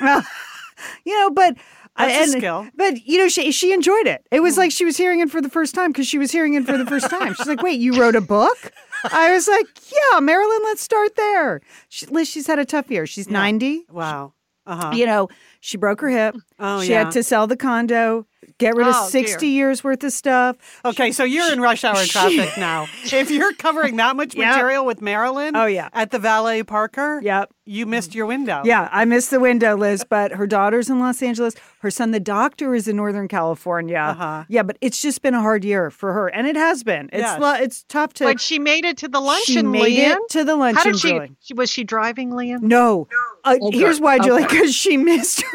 well, 0.00 0.22
you 1.04 1.18
know, 1.18 1.30
but 1.30 1.56
That's 1.96 2.34
a 2.34 2.38
skill. 2.38 2.66
But 2.74 3.06
you 3.06 3.18
know, 3.18 3.28
she 3.28 3.52
she 3.52 3.72
enjoyed 3.72 4.06
it. 4.06 4.26
It 4.30 4.40
was 4.40 4.56
like 4.56 4.72
she 4.72 4.84
was 4.84 4.96
hearing 4.96 5.20
it 5.20 5.30
for 5.30 5.40
the 5.40 5.50
first 5.50 5.74
time 5.74 5.92
because 5.92 6.06
she 6.06 6.18
was 6.18 6.32
hearing 6.32 6.54
it 6.54 6.64
for 6.64 6.78
the 6.78 6.86
first 6.86 7.10
time. 7.10 7.34
She's 7.34 7.46
like, 7.46 7.62
"Wait, 7.62 7.78
you 7.80 8.00
wrote 8.00 8.16
a 8.16 8.20
book?" 8.20 8.72
I 9.12 9.32
was 9.32 9.46
like, 9.48 9.66
"Yeah, 9.90 10.20
Marilyn, 10.20 10.60
let's 10.64 10.80
start 10.82 11.16
there." 11.16 11.60
She, 11.88 12.06
Liz, 12.06 12.28
she's 12.28 12.46
had 12.46 12.58
a 12.58 12.64
tough 12.64 12.90
year. 12.90 13.06
She's 13.06 13.28
ninety. 13.28 13.84
wow. 13.90 14.32
Uh 14.64 14.76
huh. 14.76 14.90
You 14.94 15.06
know, 15.06 15.28
she 15.64 15.76
broke 15.76 16.00
her 16.00 16.08
hip. 16.10 16.34
Oh, 16.58 16.82
she 16.82 16.90
yeah. 16.90 17.04
had 17.04 17.12
to 17.12 17.22
sell 17.22 17.46
the 17.46 17.56
condo, 17.56 18.26
get 18.58 18.74
rid 18.76 18.86
Oh, 18.86 18.90
of 18.90 18.96
dear. 18.96 19.10
sixty 19.26 19.46
years 19.48 19.82
worth 19.84 20.02
of 20.04 20.12
stuff. 20.12 20.56
Okay, 20.84 21.12
so 21.12 21.22
you're 21.24 21.52
in 21.52 21.60
rush 21.60 21.84
hour 21.84 22.04
traffic 22.04 22.50
now. 22.58 22.86
If 23.12 23.30
you're 23.30 23.52
covering 23.54 23.96
that 23.96 24.16
much 24.16 24.34
Yep. 24.34 24.56
material 24.56 24.84
with 24.84 25.00
Marilyn 25.00 25.56
Oh, 25.56 25.66
yeah. 25.66 25.88
at 25.92 26.10
the 26.10 26.18
Valet 26.18 26.62
Parker, 26.64 27.20
Yep. 27.22 27.50
you 27.64 27.86
missed 27.86 28.14
your 28.14 28.26
window. 28.26 28.62
Yeah, 28.64 28.88
I 28.92 29.04
missed 29.04 29.30
the 29.30 29.40
window, 29.40 29.76
Liz, 29.76 30.04
but 30.08 30.32
her 30.32 30.46
daughter's 30.46 30.90
in 30.90 30.98
Los 31.00 31.22
Angeles. 31.22 31.54
Her 31.80 31.90
son, 31.90 32.10
the 32.12 32.20
doctor, 32.20 32.74
is 32.74 32.86
in 32.88 32.96
Northern 32.96 33.26
California. 33.28 33.98
Uh-huh. 33.98 34.44
Yeah, 34.48 34.62
but 34.64 34.78
it's 34.80 35.00
just 35.02 35.22
been 35.22 35.34
a 35.34 35.40
hard 35.40 35.64
year 35.64 35.90
for 35.90 36.12
her, 36.12 36.28
and 36.28 36.46
it 36.46 36.56
has 36.56 36.82
been. 36.84 37.08
It's 37.12 37.22
Yes. 37.22 37.40
lo- 37.40 37.54
it's 37.54 37.84
tough 37.88 38.12
to. 38.14 38.24
But 38.24 38.40
she 38.40 38.58
made 38.60 38.84
it 38.84 38.96
to 38.98 39.08
the 39.08 39.20
luncheon, 39.20 39.54
she 39.54 39.62
made 39.62 39.82
Lian. 39.84 40.12
it 40.12 40.18
to 40.30 40.44
the 40.44 40.54
luncheon. 40.56 40.76
How 40.78 40.84
did 40.92 40.98
she, 41.00 41.08
Julie. 41.10 41.32
she? 41.40 41.54
Was 41.54 41.70
she 41.70 41.82
driving, 41.84 42.30
Lian? 42.30 42.62
No. 42.62 43.08
Uh, 43.44 43.56
Oh, 43.60 43.70
here's 43.72 44.00
why, 44.00 44.18
Julie, 44.20 44.44
Okay. 44.44 44.54
because 44.58 44.74
she 44.74 44.96
missed 45.10 45.42
her 45.42 45.48
driver. 45.48 45.51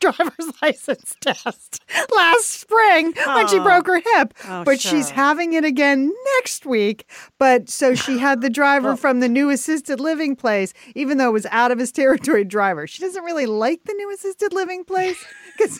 Driver's 0.00 0.50
license 0.62 1.14
test 1.20 1.84
last 2.16 2.46
spring 2.48 3.12
when 3.26 3.46
she 3.48 3.58
Oh. 3.58 3.62
broke 3.62 3.86
her 3.86 4.00
hip, 4.14 4.32
Oh, 4.48 4.64
but 4.64 4.80
she's 4.80 5.10
having 5.10 5.52
it 5.52 5.62
again 5.62 6.10
next 6.36 6.64
week. 6.64 7.04
But 7.38 7.68
so 7.68 7.94
she 7.94 8.16
had 8.16 8.40
the 8.40 8.48
driver 8.48 8.96
from 8.96 9.20
the 9.20 9.28
new 9.28 9.50
assisted 9.50 10.00
living 10.00 10.36
place, 10.36 10.72
even 10.94 11.18
though 11.18 11.28
it 11.28 11.32
was 11.34 11.44
out 11.50 11.70
of 11.70 11.78
his 11.78 11.92
territory 11.92 12.44
driver. 12.44 12.86
She 12.86 13.02
doesn't 13.02 13.24
really 13.24 13.44
like 13.44 13.84
the 13.84 13.92
new 13.92 14.10
assisted 14.10 14.54
living 14.54 14.84
place 14.84 15.22
because 15.58 15.78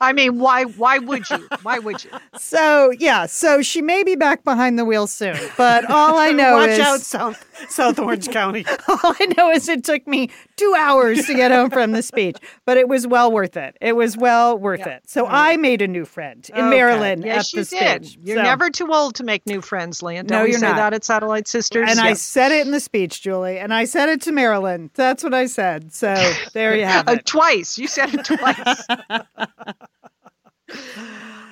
I 0.00 0.12
mean, 0.12 0.38
why? 0.38 0.64
Why 0.64 0.98
would 0.98 1.28
you? 1.30 1.48
Why 1.62 1.78
would 1.78 2.04
you? 2.04 2.10
so 2.38 2.90
yeah, 2.98 3.24
so 3.26 3.62
she 3.62 3.80
may 3.80 4.02
be 4.04 4.14
back 4.14 4.44
behind 4.44 4.78
the 4.78 4.84
wheel 4.84 5.06
soon. 5.06 5.38
But 5.56 5.90
all 5.90 6.16
I 6.18 6.32
know 6.32 6.54
Watch 6.56 6.70
is 6.70 6.78
out, 6.80 7.00
South, 7.00 7.70
South 7.70 7.98
Orange 7.98 8.28
County. 8.28 8.64
All 8.88 8.98
I 9.18 9.26
know 9.38 9.50
is 9.50 9.68
it 9.68 9.84
took 9.84 10.06
me 10.06 10.30
two 10.56 10.74
hours 10.76 11.24
to 11.26 11.34
get 11.34 11.50
home 11.50 11.70
from 11.70 11.92
the 11.92 12.02
speech, 12.02 12.36
but 12.66 12.76
it 12.76 12.88
was 12.88 13.06
well 13.06 13.32
worth 13.32 13.56
it. 13.56 13.76
It 13.80 13.96
was 13.96 14.16
well 14.16 14.58
worth 14.58 14.86
it. 14.86 15.02
So 15.08 15.26
I 15.26 15.56
made 15.56 15.80
a 15.80 15.88
new 15.88 16.04
friend 16.04 16.46
in 16.50 16.60
Okay. 16.60 16.68
Marilyn 16.68 17.22
Yes, 17.22 17.54
at 17.54 17.68
the 17.68 17.76
did. 17.76 18.04
speech. 18.06 18.18
You're 18.22 18.36
So- 18.36 18.42
never 18.42 18.68
too 18.70 18.92
old 18.92 19.14
to 19.16 19.24
make 19.24 19.46
new 19.46 19.60
friends, 19.62 20.02
Lian. 20.02 20.26
Don't 20.26 20.38
No, 20.40 20.44
you're 20.44 20.60
not. 20.60 20.76
that 20.76 20.92
at 20.92 21.04
Satellite 21.04 21.48
Sisters? 21.48 21.88
And 21.90 21.98
I 22.00 22.12
said 22.12 22.52
it 22.52 22.66
in 22.66 22.72
the 22.72 22.80
speech, 22.80 23.22
Julie, 23.22 23.58
and 23.58 23.72
I 23.72 23.84
said 23.86 24.08
it 24.10 24.20
to 24.22 24.32
Marilyn. 24.32 24.90
That's 24.94 25.24
what 25.24 25.32
I 25.34 25.46
said. 25.46 25.92
So 25.94 26.14
there 26.52 26.76
you 26.76 26.84
have 26.84 27.08
Uh, 27.08 27.12
it. 27.12 27.24
twice. 27.26 27.78
You 27.78 27.88
said 27.88 28.12
it 28.14 28.24
twice. 28.26 28.82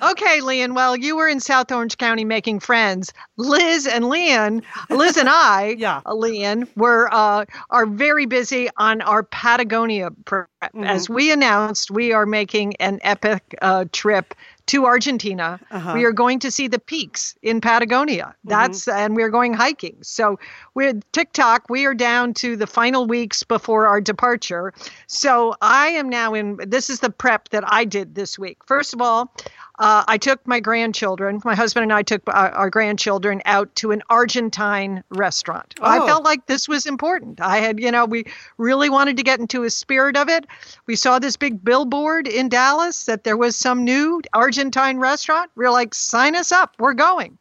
Okay, 0.01 0.41
Lian. 0.41 0.75
Well, 0.75 0.95
you 0.95 1.15
were 1.15 1.27
in 1.27 1.39
South 1.39 1.71
Orange 1.71 1.97
County 1.97 2.25
making 2.25 2.59
friends. 2.59 3.13
Liz 3.37 3.87
and 3.87 4.05
Lian, 4.05 4.61
Liz 4.89 5.17
and 5.17 5.29
I, 5.29 5.75
Yeah. 5.79 6.01
Lian, 6.05 6.61
Lian, 6.61 6.67
were 6.75 7.09
uh, 7.13 7.45
are 7.69 7.85
very 7.85 8.25
busy 8.25 8.69
on 8.77 9.01
our 9.01 9.23
Patagonia 9.23 10.11
prep. 10.25 10.49
Mm-hmm. 10.63 10.83
As 10.83 11.09
we 11.09 11.31
announced, 11.31 11.91
we 11.91 12.11
are 12.11 12.25
making 12.25 12.75
an 12.77 12.99
epic 13.03 13.55
uh, 13.61 13.85
trip 13.91 14.33
to 14.67 14.85
Argentina. 14.85 15.59
Uh-huh. 15.71 15.93
We 15.93 16.05
are 16.05 16.11
going 16.11 16.39
to 16.39 16.51
see 16.51 16.67
the 16.67 16.79
peaks 16.79 17.35
in 17.41 17.61
Patagonia. 17.61 18.35
That's 18.43 18.87
and 18.87 19.15
we're 19.15 19.29
going 19.29 19.53
hiking. 19.53 19.97
So 20.01 20.39
we're 20.73 20.93
TikTok. 21.11 21.69
We 21.69 21.85
are 21.85 21.93
down 21.93 22.33
to 22.35 22.55
the 22.55 22.67
final 22.67 23.05
weeks 23.05 23.43
before 23.43 23.87
our 23.87 24.01
departure. 24.01 24.73
So 25.07 25.55
I 25.61 25.89
am 25.89 26.09
now 26.09 26.33
in. 26.33 26.57
This 26.65 26.89
is 26.89 26.99
the 26.99 27.09
prep 27.09 27.49
that 27.49 27.63
I 27.67 27.85
did 27.85 28.15
this 28.15 28.39
week. 28.39 28.57
First 28.65 28.93
of 28.93 29.01
all, 29.01 29.31
uh, 29.79 30.03
I 30.07 30.17
took 30.17 30.45
my 30.47 30.59
grandchildren, 30.59 31.41
my 31.43 31.55
husband 31.55 31.83
and 31.83 31.93
I 31.93 32.03
took 32.03 32.21
uh, 32.27 32.31
our 32.53 32.69
grandchildren 32.69 33.41
out 33.45 33.73
to 33.75 33.91
an 33.91 34.01
Argentine 34.09 35.03
restaurant. 35.09 35.75
I 35.81 35.99
Oh. 35.99 36.05
felt 36.07 36.23
like 36.23 36.45
this 36.47 36.67
was 36.67 36.85
important. 36.85 37.41
I 37.41 37.57
had, 37.57 37.79
you 37.79 37.91
know, 37.91 38.05
we 38.05 38.25
really 38.57 38.89
wanted 38.89 39.17
to 39.17 39.23
get 39.23 39.39
into 39.39 39.63
a 39.63 39.69
spirit 39.69 40.15
of 40.15 40.29
it. 40.29 40.45
We 40.87 40.95
saw 40.95 41.19
this 41.19 41.35
big 41.37 41.63
billboard 41.63 42.27
in 42.27 42.49
Dallas 42.49 43.05
that 43.05 43.23
there 43.23 43.37
was 43.37 43.55
some 43.55 43.83
new 43.83 44.21
Argentine 44.33 44.97
restaurant. 44.97 45.51
We 45.55 45.65
are 45.65 45.71
like, 45.71 45.93
sign 45.93 46.35
us 46.35 46.51
up, 46.51 46.75
we're 46.79 46.93
going. 46.93 47.37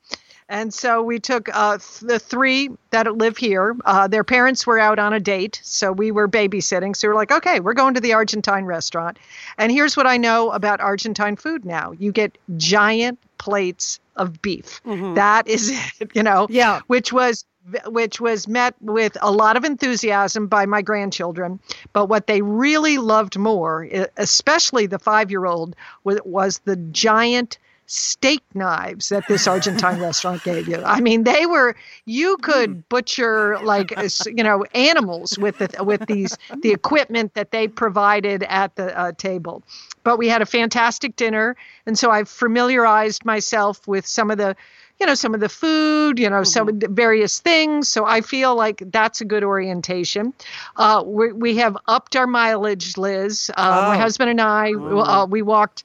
And 0.48 0.72
so 0.74 1.02
we 1.02 1.20
took 1.20 1.48
uh, 1.54 1.78
th- 1.78 2.00
the 2.00 2.18
three 2.18 2.68
that 2.90 3.10
live 3.16 3.36
here. 3.36 3.74
Uh, 3.84 4.06
their 4.08 4.24
parents 4.24 4.66
were 4.66 4.78
out 4.78 4.98
on 4.98 5.12
a 5.14 5.20
date, 5.20 5.60
so 5.62 5.90
we 5.90 6.10
were 6.10 6.28
babysitting. 6.28 6.94
So 6.94 7.08
we're 7.08 7.14
like, 7.14 7.32
okay, 7.32 7.60
we're 7.60 7.72
going 7.74 7.94
to 7.94 8.00
the 8.00 8.12
Argentine 8.12 8.64
restaurant. 8.66 9.18
And 9.56 9.72
here's 9.72 9.96
what 9.96 10.06
I 10.06 10.18
know 10.18 10.50
about 10.50 10.80
Argentine 10.80 11.36
food 11.36 11.64
now 11.64 11.92
you 11.92 12.12
get 12.12 12.36
giant 12.56 13.18
plates 13.38 14.00
of 14.16 14.40
beef. 14.42 14.80
That 14.84 15.48
is 15.48 15.70
it, 16.00 16.10
you 16.14 16.22
know, 16.22 16.46
Yeah. 16.50 16.80
which 16.88 17.12
was 17.12 17.44
which 17.86 18.20
was 18.20 18.46
met 18.46 18.74
with 18.82 19.16
a 19.22 19.32
lot 19.32 19.56
of 19.56 19.64
enthusiasm 19.64 20.46
by 20.48 20.66
my 20.66 20.82
grandchildren. 20.82 21.58
But 21.94 22.10
what 22.10 22.26
they 22.26 22.42
really 22.42 22.98
loved 22.98 23.38
more, 23.38 23.88
especially 24.18 24.86
the 24.86 24.98
five 24.98 25.30
year 25.30 25.46
old, 25.46 25.74
was, 26.04 26.18
was 26.26 26.58
the 26.66 26.76
giant 26.76 27.56
steak 27.86 28.42
knives 28.54 29.08
that 29.10 29.26
this 29.28 29.46
Argentine 29.46 29.98
restaurant 30.00 30.42
gave 30.42 30.68
you. 30.68 30.82
I 30.84 31.00
mean, 31.00 31.24
they 31.24 31.46
were 31.46 31.74
you 32.04 32.36
could 32.38 32.88
butcher 32.88 33.58
like 33.60 33.94
you 34.26 34.42
know 34.42 34.64
animals 34.74 35.38
with 35.38 35.58
the 35.58 35.84
with 35.84 36.06
these 36.06 36.36
the 36.62 36.72
equipment 36.72 37.34
that 37.34 37.50
they 37.50 37.68
provided 37.68 38.42
at 38.44 38.76
the 38.76 38.96
uh, 38.98 39.12
table. 39.12 39.62
But 40.02 40.18
we 40.18 40.28
had 40.28 40.42
a 40.42 40.46
fantastic 40.46 41.16
dinner, 41.16 41.56
and 41.86 41.98
so 41.98 42.10
I've 42.10 42.28
familiarized 42.28 43.24
myself 43.24 43.86
with 43.86 44.06
some 44.06 44.30
of 44.30 44.38
the 44.38 44.56
you 45.00 45.06
know 45.06 45.14
some 45.14 45.34
of 45.34 45.40
the 45.40 45.48
food 45.48 46.18
you 46.18 46.30
know 46.30 46.44
some 46.44 46.68
of 46.68 46.78
the 46.80 46.88
various 46.88 47.40
things 47.40 47.88
so 47.88 48.04
i 48.04 48.20
feel 48.20 48.54
like 48.54 48.82
that's 48.92 49.20
a 49.20 49.24
good 49.24 49.42
orientation 49.42 50.32
uh, 50.76 51.02
we, 51.04 51.32
we 51.32 51.56
have 51.56 51.76
upped 51.88 52.14
our 52.16 52.26
mileage 52.26 52.96
liz 52.96 53.50
uh, 53.56 53.82
my 53.84 53.96
Oh. 53.96 53.98
husband 53.98 54.30
and 54.30 54.40
i 54.40 54.72
uh, 54.72 55.26
we 55.28 55.42
walked 55.42 55.82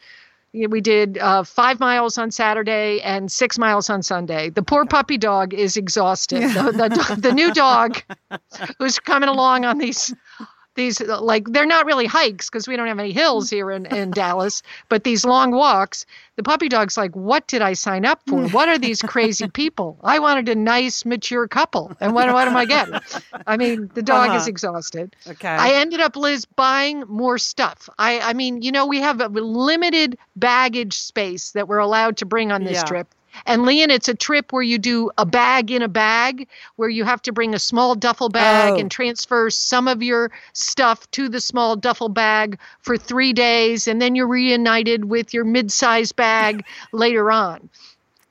we 0.53 0.81
did 0.81 1.17
uh, 1.19 1.43
five 1.43 1.79
miles 1.79 2.17
on 2.17 2.31
Saturday 2.31 3.01
and 3.01 3.31
six 3.31 3.57
miles 3.57 3.89
on 3.89 4.01
Sunday. 4.01 4.49
The 4.49 4.63
poor 4.63 4.85
puppy 4.85 5.17
dog 5.17 5.53
is 5.53 5.77
exhausted. 5.77 6.41
The, 6.41 6.71
the, 6.71 7.15
the 7.19 7.33
new 7.33 7.53
dog 7.53 8.01
who's 8.79 8.99
coming 8.99 9.29
along 9.29 9.65
on 9.65 9.77
these 9.77 10.13
these 10.79 11.01
like 11.01 11.45
they're 11.53 11.67
not 11.67 11.85
really 11.85 12.07
hikes 12.07 12.49
because 12.49 12.67
we 12.67 12.75
don't 12.77 12.87
have 12.87 12.99
any 12.99 13.13
hills 13.13 13.51
here 13.51 13.69
in, 13.71 13.85
in 13.99 14.13
Dallas, 14.13 14.63
but 14.89 15.03
these 15.03 15.25
long 15.25 15.51
walks. 15.51 16.05
The 16.37 16.43
puppy 16.43 16.69
dog's 16.69 16.97
like, 16.97 17.15
what 17.15 17.47
did 17.47 17.61
I 17.61 17.73
sign 17.73 18.05
up 18.05 18.21
for? 18.27 18.47
What 18.47 18.69
are 18.69 18.79
these 18.79 19.03
crazy 19.03 19.47
people? 19.61 19.99
I 20.03 20.19
wanted 20.19 20.49
a 20.49 20.55
nice 20.55 21.05
mature 21.05 21.47
couple, 21.47 21.95
and 21.99 22.13
what 22.15 22.31
what 22.33 22.47
am 22.47 22.57
I 22.57 22.65
getting? 22.65 23.01
I 23.47 23.57
mean, 23.57 23.89
the 23.93 24.01
dog 24.03 24.35
is 24.35 24.47
Uh-huh. 24.47 24.49
exhausted. 24.49 25.15
Okay. 25.27 25.47
I 25.57 25.73
ended 25.75 25.99
up, 25.99 26.15
Liz, 26.15 26.45
buying 26.45 27.01
more 27.07 27.37
stuff. 27.37 27.89
I, 27.99 28.19
I 28.19 28.33
mean, 28.33 28.61
you 28.61 28.71
know, 28.71 28.85
we 28.87 29.01
have 29.01 29.21
a 29.21 29.27
limited 29.27 30.17
baggage 30.35 30.95
space 30.97 31.51
that 31.51 31.67
we're 31.67 31.79
allowed 31.79 32.17
to 32.17 32.25
bring 32.25 32.51
on 32.51 32.63
this 32.63 32.77
Yeah. 32.77 32.83
trip. 32.83 33.13
And 33.45 33.63
Lian, 33.65 33.89
it's 33.89 34.07
a 34.07 34.13
trip 34.13 34.51
where 34.53 34.63
you 34.63 34.77
do 34.77 35.11
a 35.17 35.25
bag 35.25 35.71
in 35.71 35.81
a 35.81 35.87
bag, 35.87 36.47
where 36.75 36.89
you 36.89 37.03
have 37.05 37.21
to 37.23 37.31
bring 37.31 37.53
a 37.53 37.59
small 37.59 37.95
duffel 37.95 38.29
bag 38.29 38.73
Oh. 38.73 38.77
and 38.79 38.89
transfer 38.91 39.49
some 39.49 39.87
of 39.87 40.01
your 40.03 40.31
stuff 40.53 41.09
to 41.11 41.29
the 41.29 41.39
small 41.41 41.75
duffel 41.75 42.09
bag 42.09 42.59
for 42.81 42.97
three 42.97 43.33
days, 43.33 43.87
and 43.87 44.01
then 44.01 44.15
you're 44.15 44.27
reunited 44.27 45.05
with 45.05 45.33
your 45.33 45.45
mid-sized 45.45 46.15
bag 46.15 46.63
later 46.91 47.31
on. 47.31 47.69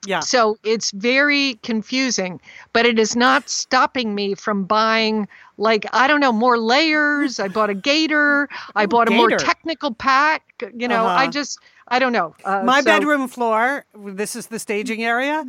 Yeah. 0.06 0.20
So 0.20 0.56
it's 0.62 0.90
very 0.92 1.54
confusing, 1.62 2.40
but 2.72 2.86
it 2.86 2.98
is 2.98 3.16
not 3.16 3.48
stopping 3.48 4.14
me 4.14 4.34
from 4.34 4.64
buying, 4.64 5.26
like, 5.56 5.86
I 5.92 6.06
don't 6.06 6.20
know, 6.20 6.32
more 6.32 6.56
layers. 6.58 7.40
I 7.40 7.48
bought 7.48 7.68
a 7.68 7.74
gaiter. 7.74 8.48
I 8.76 8.86
bought 8.86 9.08
a 9.08 9.10
more 9.10 9.30
technical 9.30 9.92
pack. 9.92 10.42
You 10.74 10.86
know, 10.88 11.04
I 11.04 11.22
Uh-huh. 11.24 11.32
just, 11.32 11.58
I 11.88 11.98
don't 11.98 12.12
know. 12.12 12.34
Uh, 12.44 12.62
My 12.64 12.80
so- 12.80 12.84
bedroom 12.86 13.26
floor, 13.28 13.84
this 13.94 14.36
is 14.36 14.46
the 14.46 14.58
staging 14.58 15.04
area. 15.04 15.44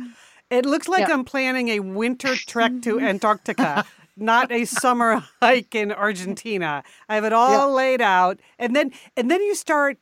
It 0.50 0.66
looks 0.66 0.88
like 0.88 1.06
Yeah. 1.06 1.14
I'm 1.14 1.24
planning 1.24 1.68
a 1.68 1.78
winter 1.80 2.34
trek 2.34 2.72
to 2.82 2.98
Antarctica, 3.12 3.84
not 4.16 4.50
a 4.50 4.64
summer 4.64 5.22
hike 5.40 5.76
in 5.76 5.92
Argentina. 5.92 6.82
I 7.08 7.14
have 7.14 7.24
it 7.24 7.32
all 7.32 7.72
laid 7.72 8.00
out. 8.02 8.40
And 8.58 8.74
then 8.74 8.90
and 9.16 9.30
then 9.30 9.40
you 9.42 9.54
start 9.54 9.98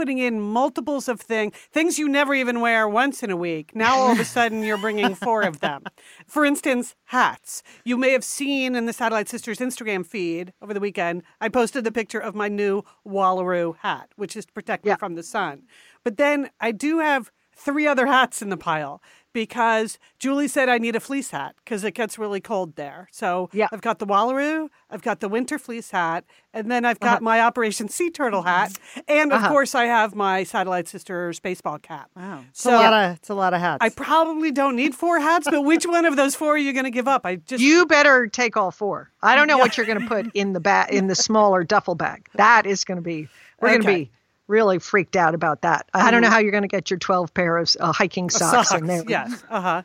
putting 0.00 0.16
in 0.16 0.40
multiples 0.40 1.10
of 1.10 1.20
things, 1.20 1.54
things 1.72 1.98
you 1.98 2.08
never 2.08 2.32
even 2.32 2.62
wear 2.62 2.88
once 2.88 3.22
in 3.22 3.30
a 3.30 3.36
week. 3.36 3.76
Now 3.76 3.98
all 3.98 4.12
of 4.12 4.18
a 4.18 4.24
sudden 4.24 4.62
you're 4.62 4.78
bringing 4.78 5.14
four 5.26 5.42
of 5.42 5.60
them. 5.60 5.82
For 6.26 6.46
instance, 6.46 6.94
hats. 7.04 7.62
You 7.84 7.98
may 7.98 8.12
have 8.12 8.24
seen 8.24 8.74
in 8.74 8.86
the 8.86 8.94
Satellite 8.94 9.28
Sisters 9.28 9.58
Instagram 9.58 10.06
feed 10.06 10.54
over 10.62 10.72
the 10.72 10.80
weekend, 10.80 11.22
I 11.38 11.50
posted 11.50 11.84
the 11.84 11.92
picture 11.92 12.18
of 12.18 12.34
my 12.34 12.48
new 12.48 12.82
Wallaroo 13.06 13.76
hat, 13.80 14.08
which 14.16 14.36
is 14.36 14.46
to 14.46 14.52
protect 14.54 14.86
me 14.86 14.94
from 14.98 15.16
the 15.16 15.22
sun. 15.22 15.64
But 16.02 16.16
then 16.16 16.48
I 16.62 16.72
do 16.72 17.00
have 17.00 17.30
three 17.54 17.86
other 17.86 18.06
hats 18.06 18.40
in 18.40 18.48
the 18.48 18.56
pile 18.56 19.02
because 19.32 19.98
Julie 20.18 20.48
said 20.48 20.68
I 20.68 20.78
need 20.78 20.96
a 20.96 21.00
fleece 21.00 21.30
hat 21.30 21.54
because 21.64 21.84
it 21.84 21.92
gets 21.94 22.18
really 22.18 22.40
cold 22.40 22.76
there. 22.76 23.08
So 23.12 23.48
Yeah. 23.52 23.68
I've 23.72 23.80
got 23.80 23.98
the 23.98 24.06
Wallaroo, 24.06 24.68
I've 24.90 25.02
got 25.02 25.20
the 25.20 25.28
winter 25.28 25.58
fleece 25.58 25.90
hat, 25.90 26.24
and 26.52 26.70
then 26.70 26.84
I've 26.84 27.00
got 27.00 27.14
Uh-huh. 27.16 27.20
my 27.24 27.40
Operation 27.40 27.88
Sea 27.88 28.10
Turtle 28.10 28.42
hat, 28.42 28.72
and 29.08 29.32
of 29.32 29.38
Uh-huh. 29.38 29.48
course 29.48 29.74
I 29.74 29.84
have 29.84 30.14
my 30.14 30.42
Satellite 30.44 30.88
Sister 30.88 31.32
baseball 31.42 31.78
cap. 31.78 32.10
Wow. 32.16 32.44
It's 32.50 32.62
So 32.62 32.70
a 32.70 32.76
lot 32.76 32.92
of 32.92 33.16
it's 33.16 33.28
a 33.30 33.34
lot 33.34 33.54
of 33.54 33.60
hats. 33.60 33.78
I 33.80 33.88
probably 33.90 34.50
don't 34.50 34.76
need 34.76 34.94
four 34.94 35.20
hats, 35.20 35.46
but 35.50 35.62
which 35.62 35.86
one 35.86 36.04
of 36.04 36.16
those 36.16 36.34
four 36.34 36.54
are 36.54 36.58
you 36.58 36.72
going 36.72 36.84
to 36.84 36.90
give 36.90 37.06
up? 37.08 37.24
I 37.24 37.36
just 37.36 37.62
You 37.62 37.86
better 37.86 38.26
take 38.26 38.56
all 38.56 38.70
four. 38.70 39.10
I 39.22 39.36
don't 39.36 39.46
know 39.46 39.58
what 39.58 39.76
you're 39.76 39.86
going 39.86 40.00
to 40.00 40.06
put 40.08 40.30
in 40.34 40.52
the 40.52 40.60
bag 40.60 40.92
in 40.92 41.06
the 41.06 41.14
smaller 41.14 41.62
duffel 41.64 41.94
bag. 41.94 42.26
That 42.34 42.66
is 42.66 42.84
going 42.84 42.96
to 42.96 43.02
be. 43.02 43.28
We're 43.60 43.68
going 43.68 43.82
to 43.82 43.86
be 43.86 44.10
really 44.50 44.78
freaked 44.78 45.16
out 45.16 45.34
about 45.34 45.62
that. 45.62 45.88
I 45.94 46.10
don't 46.10 46.20
know 46.22 46.28
how 46.30 46.38
you're 46.38 46.50
going 46.50 46.62
to 46.64 46.68
get 46.68 46.90
your 46.90 46.98
12 46.98 47.32
pair 47.32 47.56
of 47.56 47.70
uh, 47.80 47.92
hiking 47.92 48.28
socks, 48.28 48.72
in 48.74 48.86
there. 48.86 49.04
Yes. 49.08 49.42
Uh 49.48 49.60
huh. 49.60 49.82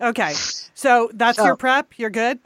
Okay. 0.00 0.34
So 0.74 1.08
that's 1.14 1.38
So- 1.38 1.44
your 1.44 1.56
prep. 1.56 1.98
You're 1.98 2.10
good. 2.10 2.38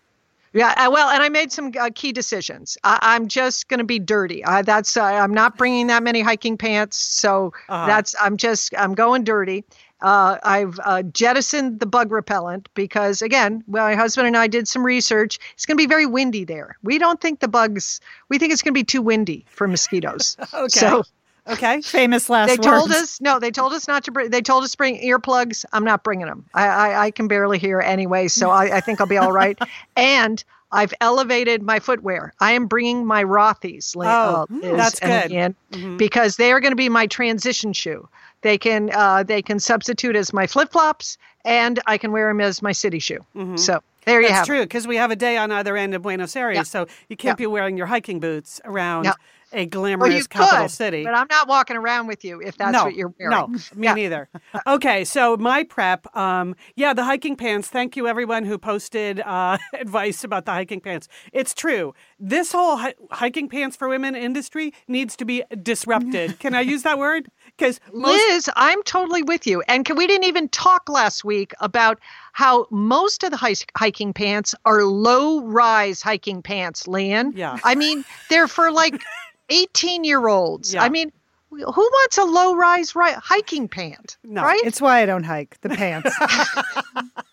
Yeah, 0.53 0.75
uh, 0.77 0.91
well, 0.91 1.09
and 1.11 1.23
I 1.23 1.29
made 1.29 1.53
some 1.53 1.71
uh, 1.79 1.91
key 1.95 2.11
decisions. 2.11 2.77
I, 2.83 2.99
I'm 3.03 3.29
just 3.29 3.69
going 3.69 3.79
to 3.79 3.85
be 3.85 4.01
dirty. 4.01 4.45
I, 4.45 4.63
that's 4.63 4.97
uh, 4.97 5.03
I'm 5.05 5.33
not 5.33 5.57
bringing 5.57 5.87
that 5.89 6.03
many 6.03 6.23
hiking 6.23 6.57
pants, 6.57 6.97
so 6.97 7.53
Uh-huh. 7.69 7.87
that's 7.87 8.17
I'm 8.21 8.37
just 8.37 8.75
I'm 8.77 8.95
going 8.95 9.23
dirty. 9.23 9.65
Uh, 10.03 10.39
I've 10.43 10.81
uh, 10.85 11.03
jettisoned 11.03 11.79
the 11.79 11.87
bug 11.87 12.11
repellent 12.11 12.69
because 12.75 13.23
again, 13.23 13.63
well, 13.69 13.85
my 13.85 13.95
husband 13.95 14.27
and 14.27 14.37
I 14.37 14.49
did 14.49 14.67
some 14.67 14.85
research. 14.85 15.39
It's 15.55 15.67
going 15.67 15.77
to 15.77 15.83
be 15.83 15.87
very 15.87 16.07
windy 16.07 16.45
there. 16.45 16.77
We 16.83 16.99
don't 16.99 17.21
think 17.21 17.39
the 17.41 17.49
bugs. 17.49 18.01
We 18.29 18.39
think 18.39 18.53
it's 18.53 18.63
going 18.63 18.73
to 18.75 18.79
be 18.79 18.85
too 18.85 19.03
windy 19.03 19.45
for 19.51 19.69
mosquitoes. 19.69 20.37
Okay. 20.55 20.69
So 20.69 21.05
Okay. 21.51 21.81
Famous 21.83 22.29
last 22.31 22.49
they 22.49 22.55
words. 22.57 22.67
told 22.67 22.91
us 22.93 23.21
no. 23.21 23.39
They 23.39 23.51
told 23.51 23.73
us 23.73 23.89
not 23.89 24.05
to 24.05 24.11
bring. 24.11 24.31
They 24.31 24.41
told 24.43 24.65
us 24.65 24.73
to 24.73 24.77
bring 24.77 25.01
earplugs. 25.01 25.65
I'm 25.73 25.85
not 25.85 26.05
bringing 26.05 26.27
them. 26.27 26.45
I 26.55 26.67
I, 26.67 27.05
I 27.07 27.11
can 27.11 27.29
barely 27.29 27.59
hear 27.59 27.81
anyway, 27.81 28.29
so 28.29 28.51
I, 28.51 28.77
I 28.77 28.81
think 28.81 29.01
I'll 29.01 29.07
be 29.07 29.17
all 29.19 29.33
right. 29.33 29.59
and 29.97 30.43
I've 30.73 30.95
elevated 31.01 31.63
my 31.63 31.81
footwear. 31.81 32.33
I 32.39 32.53
am 32.53 32.67
bringing 32.67 33.05
my 33.05 33.25
Rothy's. 33.25 33.95
Oh, 33.99 34.47
Liz 34.51 34.77
that's 34.77 34.99
and 35.01 35.31
good. 35.33 35.57
Mm-hmm. 35.79 35.97
Because 35.97 36.37
they 36.37 36.53
are 36.53 36.61
going 36.61 36.71
to 36.73 36.77
be 36.77 36.89
my 36.89 37.07
transition 37.09 37.73
shoe. 37.73 38.09
They 38.43 38.57
can 38.57 38.91
uh, 38.95 39.23
they 39.25 39.43
can 39.43 39.59
substitute 39.59 40.15
as 40.17 40.33
my 40.33 40.47
flip 40.47 40.71
flops, 40.73 41.19
and 41.45 41.81
I 41.87 41.99
can 41.99 42.13
wear 42.13 42.29
them 42.29 42.41
as 42.41 42.63
my 42.63 42.73
city 42.73 43.01
shoe. 43.01 43.25
So 43.57 43.83
there 44.07 44.21
you 44.21 44.29
Mm-hmm. 44.29 44.33
That's 44.35 44.39
have 44.39 44.47
true 44.47 44.61
because 44.63 44.87
we 44.87 44.97
have 44.97 45.11
a 45.11 45.17
day 45.17 45.37
on 45.37 45.51
either 45.53 45.77
end 45.77 45.95
of 45.95 46.03
Buenos 46.03 46.35
Aires, 46.37 46.55
Yeah. 46.57 46.63
so 46.63 46.87
you 47.09 47.17
can't 47.17 47.39
Yeah. 47.39 47.43
be 47.43 47.47
wearing 47.49 47.77
your 47.77 47.87
hiking 47.87 48.19
boots 48.21 48.61
around 48.65 49.05
Yeah. 49.05 49.13
A 49.53 49.67
glamorous 49.67 50.15
you 50.15 50.25
capital 50.25 50.63
could, 50.63 50.71
city. 50.71 51.05
but 51.05 51.15
I'm 51.15 51.27
not 51.31 51.49
walking 51.49 51.77
around 51.77 52.07
with 52.07 52.25
you 52.25 52.41
if 52.41 52.57
that's 52.57 52.73
no, 52.73 52.85
what 52.85 52.95
you're 52.95 53.13
wearing. 53.19 53.31
No, 53.31 53.47
me 53.75 53.87
Yeah. 53.87 53.95
neither. 53.95 54.29
Okay, 54.67 55.05
so 55.05 55.37
my 55.37 55.65
prep, 55.65 56.15
um, 56.17 56.55
yeah, 56.77 56.93
the 56.93 57.05
hiking 57.05 57.37
pants. 57.37 57.69
Thank 57.69 57.97
you, 57.97 58.07
everyone 58.07 58.45
who 58.45 58.59
posted 58.59 59.21
uh, 59.21 59.59
advice 59.75 60.23
about 60.25 60.45
the 60.45 60.53
hiking 60.53 60.81
pants. 60.81 61.09
It's 61.33 61.53
true. 61.55 61.95
This 62.19 62.53
whole 62.53 62.77
hi- 62.77 62.95
hiking 63.11 63.49
pants 63.49 63.77
for 63.77 63.89
women 63.89 64.15
industry 64.15 64.73
needs 64.89 65.17
to 65.17 65.25
be 65.25 65.43
disrupted. 65.63 66.39
Can 66.39 66.55
I 66.55 66.61
use 66.61 66.83
that 66.83 66.99
word? 66.99 67.31
Because 67.57 67.81
Liz, 67.93 68.49
I'm 68.57 68.83
totally 68.85 69.23
with 69.23 69.47
you. 69.47 69.63
And 69.69 69.85
can, 69.85 69.97
we 69.97 70.07
didn't 70.07 70.25
even 70.25 70.49
talk 70.49 70.89
last 70.89 71.25
week 71.25 71.53
about 71.61 71.99
how 72.33 72.67
most 72.71 73.23
of 73.25 73.31
the 73.33 73.37
his- 73.37 73.65
hiking 73.77 74.13
pants 74.13 74.55
are 74.65 74.85
low 74.85 75.43
rise 75.43 76.01
hiking 76.01 76.41
pants, 76.43 76.87
Lian. 76.87 77.33
Yeah. 77.35 77.59
I 77.65 77.75
mean, 77.75 78.05
they're 78.31 78.49
for 78.49 78.71
like 78.71 79.03
18 79.51 80.05
year 80.05 80.29
olds. 80.29 80.73
Yeah. 80.75 80.83
I 80.83 80.89
mean, 80.89 81.13
who 81.51 81.61
wants 81.61 82.19
a 82.19 82.25
low 82.25 82.55
rise 82.55 82.95
ri- 82.95 83.13
hiking 83.13 83.69
pant? 83.69 84.17
No, 84.25 84.43
right? 84.43 84.61
It's 84.65 84.81
why 84.81 85.03
I 85.03 85.07
don't 85.07 85.25
hike 85.25 85.61
the 85.61 85.71
pants. 85.71 86.15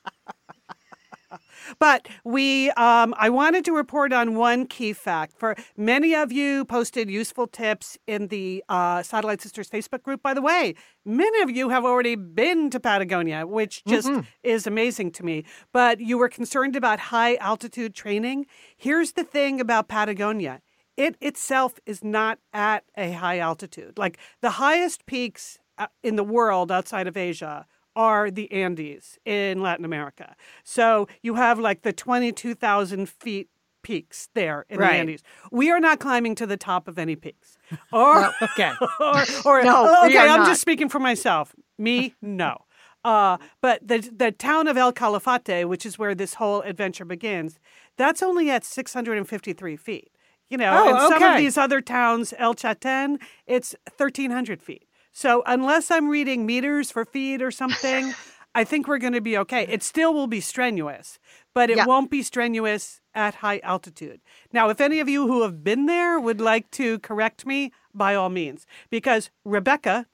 But 1.80 2.08
we, 2.24 2.72
um, 2.72 3.14
I 3.18 3.30
wanted 3.30 3.66
to 3.66 3.72
report 3.74 4.14
on 4.14 4.36
one 4.36 4.66
key 4.66 4.94
fact. 4.94 5.34
For 5.38 5.56
many 5.76 6.16
of 6.16 6.32
you 6.32 6.66
posted 6.66 7.10
useful 7.10 7.48
tips 7.48 7.98
in 8.08 8.28
the 8.28 8.64
uh, 8.70 9.04
Satellite 9.04 9.42
Sisters 9.42 9.70
Facebook 9.70 10.04
group. 10.04 10.22
By 10.22 10.34
the 10.34 10.42
way, 10.42 10.76
many 11.06 11.42
of 11.42 11.50
you 11.50 11.70
have 11.70 11.86
already 11.86 12.16
been 12.16 12.70
to 12.72 12.80
Patagonia, 12.80 13.46
which 13.46 13.84
just 13.86 14.10
is 14.44 14.66
amazing 14.66 15.12
to 15.12 15.24
me. 15.26 15.44
But 15.74 16.00
you 16.00 16.18
were 16.18 16.30
concerned 16.30 16.76
about 16.76 17.00
high 17.00 17.36
altitude 17.36 17.94
training. 17.94 18.46
Here's 18.76 19.14
the 19.14 19.24
thing 19.24 19.60
about 19.60 19.88
Patagonia. 19.88 20.62
It 20.98 21.16
itself 21.22 21.80
is 21.86 22.04
not 22.04 22.39
at 22.54 22.84
a 22.98 23.12
high 23.13 23.39
altitude. 23.39 23.98
Like 23.98 24.18
the 24.42 24.51
highest 24.51 25.06
peaks 25.06 25.60
uh, 25.77 25.88
in 26.04 26.16
the 26.16 26.24
world 26.24 26.72
outside 26.72 27.08
of 27.08 27.16
Asia 27.16 27.66
are 27.96 28.30
the 28.32 28.51
Andes 28.51 29.18
in 29.25 29.62
Latin 29.62 29.86
America. 29.86 30.36
So 30.63 31.08
you 31.22 31.36
have 31.36 31.60
like 31.60 31.84
the 31.84 31.94
22,000 31.94 33.08
feet 33.10 33.50
peaks 33.84 34.30
there 34.34 34.66
in 34.70 34.80
Right. 34.80 34.94
the 34.94 34.98
Andes. 35.00 35.24
We 35.51 35.72
are 35.72 35.80
not 35.80 36.00
climbing 36.00 36.36
to 36.36 36.46
the 36.48 36.58
top 36.58 36.88
of 36.88 36.98
any 37.00 37.16
peaks. 37.16 37.58
Or, 37.94 38.32
okay. 38.42 38.72
or, 39.00 39.24
or 39.46 39.63
No, 39.63 39.86
oh, 39.88 40.06
okay, 40.08 40.18
I'm 40.18 40.39
not. 40.39 40.48
just 40.48 40.62
speaking 40.62 40.89
for 40.89 41.00
myself. 41.00 41.54
Me, 41.77 42.16
no. 42.22 42.66
Uh, 43.04 43.38
but 43.62 43.88
the 43.88 44.00
the 44.13 44.32
town 44.32 44.68
of 44.68 44.75
El 44.75 44.92
Calafate, 44.92 45.66
which 45.66 45.86
is 45.86 45.98
where 45.98 46.13
this 46.16 46.34
whole 46.36 46.62
adventure 46.62 47.06
begins, 47.06 47.60
that's 47.98 48.22
only 48.22 48.50
at 48.50 48.66
653 48.66 49.77
feet. 49.77 50.10
You 50.50 50.58
know, 50.58 50.72
Oh, 50.86 50.89
and 50.89 51.00
some 51.13 51.24
of 51.24 51.38
these 51.38 51.58
other 51.58 51.82
towns, 51.82 52.34
El 52.38 52.56
Chaltén, 52.56 53.18
it's 53.46 53.75
1,300 53.98 54.62
feet. 54.62 54.88
So 55.12 55.44
unless 55.46 55.92
I'm 55.92 56.08
reading 56.10 56.46
meters 56.46 56.92
for 56.92 57.04
feet 57.04 57.42
or 57.42 57.51
something, 57.51 58.13
I 58.56 58.63
think 58.63 58.88
we're 58.88 58.98
going 59.00 59.13
to 59.13 59.22
be 59.22 59.38
okay. 59.39 59.63
It 59.68 59.84
still 59.84 60.13
will 60.13 60.27
be 60.27 60.39
strenuous, 60.39 61.20
but 61.54 61.70
it 61.70 61.77
Yeah. 61.77 61.86
won't 61.86 62.10
be 62.10 62.24
strenuous 62.24 63.01
at 63.13 63.36
high 63.36 63.60
altitude. 63.60 64.22
Now, 64.54 64.70
if 64.70 64.80
any 64.80 65.00
of 65.00 65.10
you 65.10 65.27
who 65.27 65.42
have 65.42 65.63
been 65.63 65.86
there 65.86 66.20
would 66.20 66.39
like 66.39 66.72
to 66.72 67.00
correct 67.00 67.46
me, 67.46 67.72
by 67.94 68.16
all 68.16 68.30
means, 68.30 68.66
because 68.89 69.32
Rebecca 69.44 70.06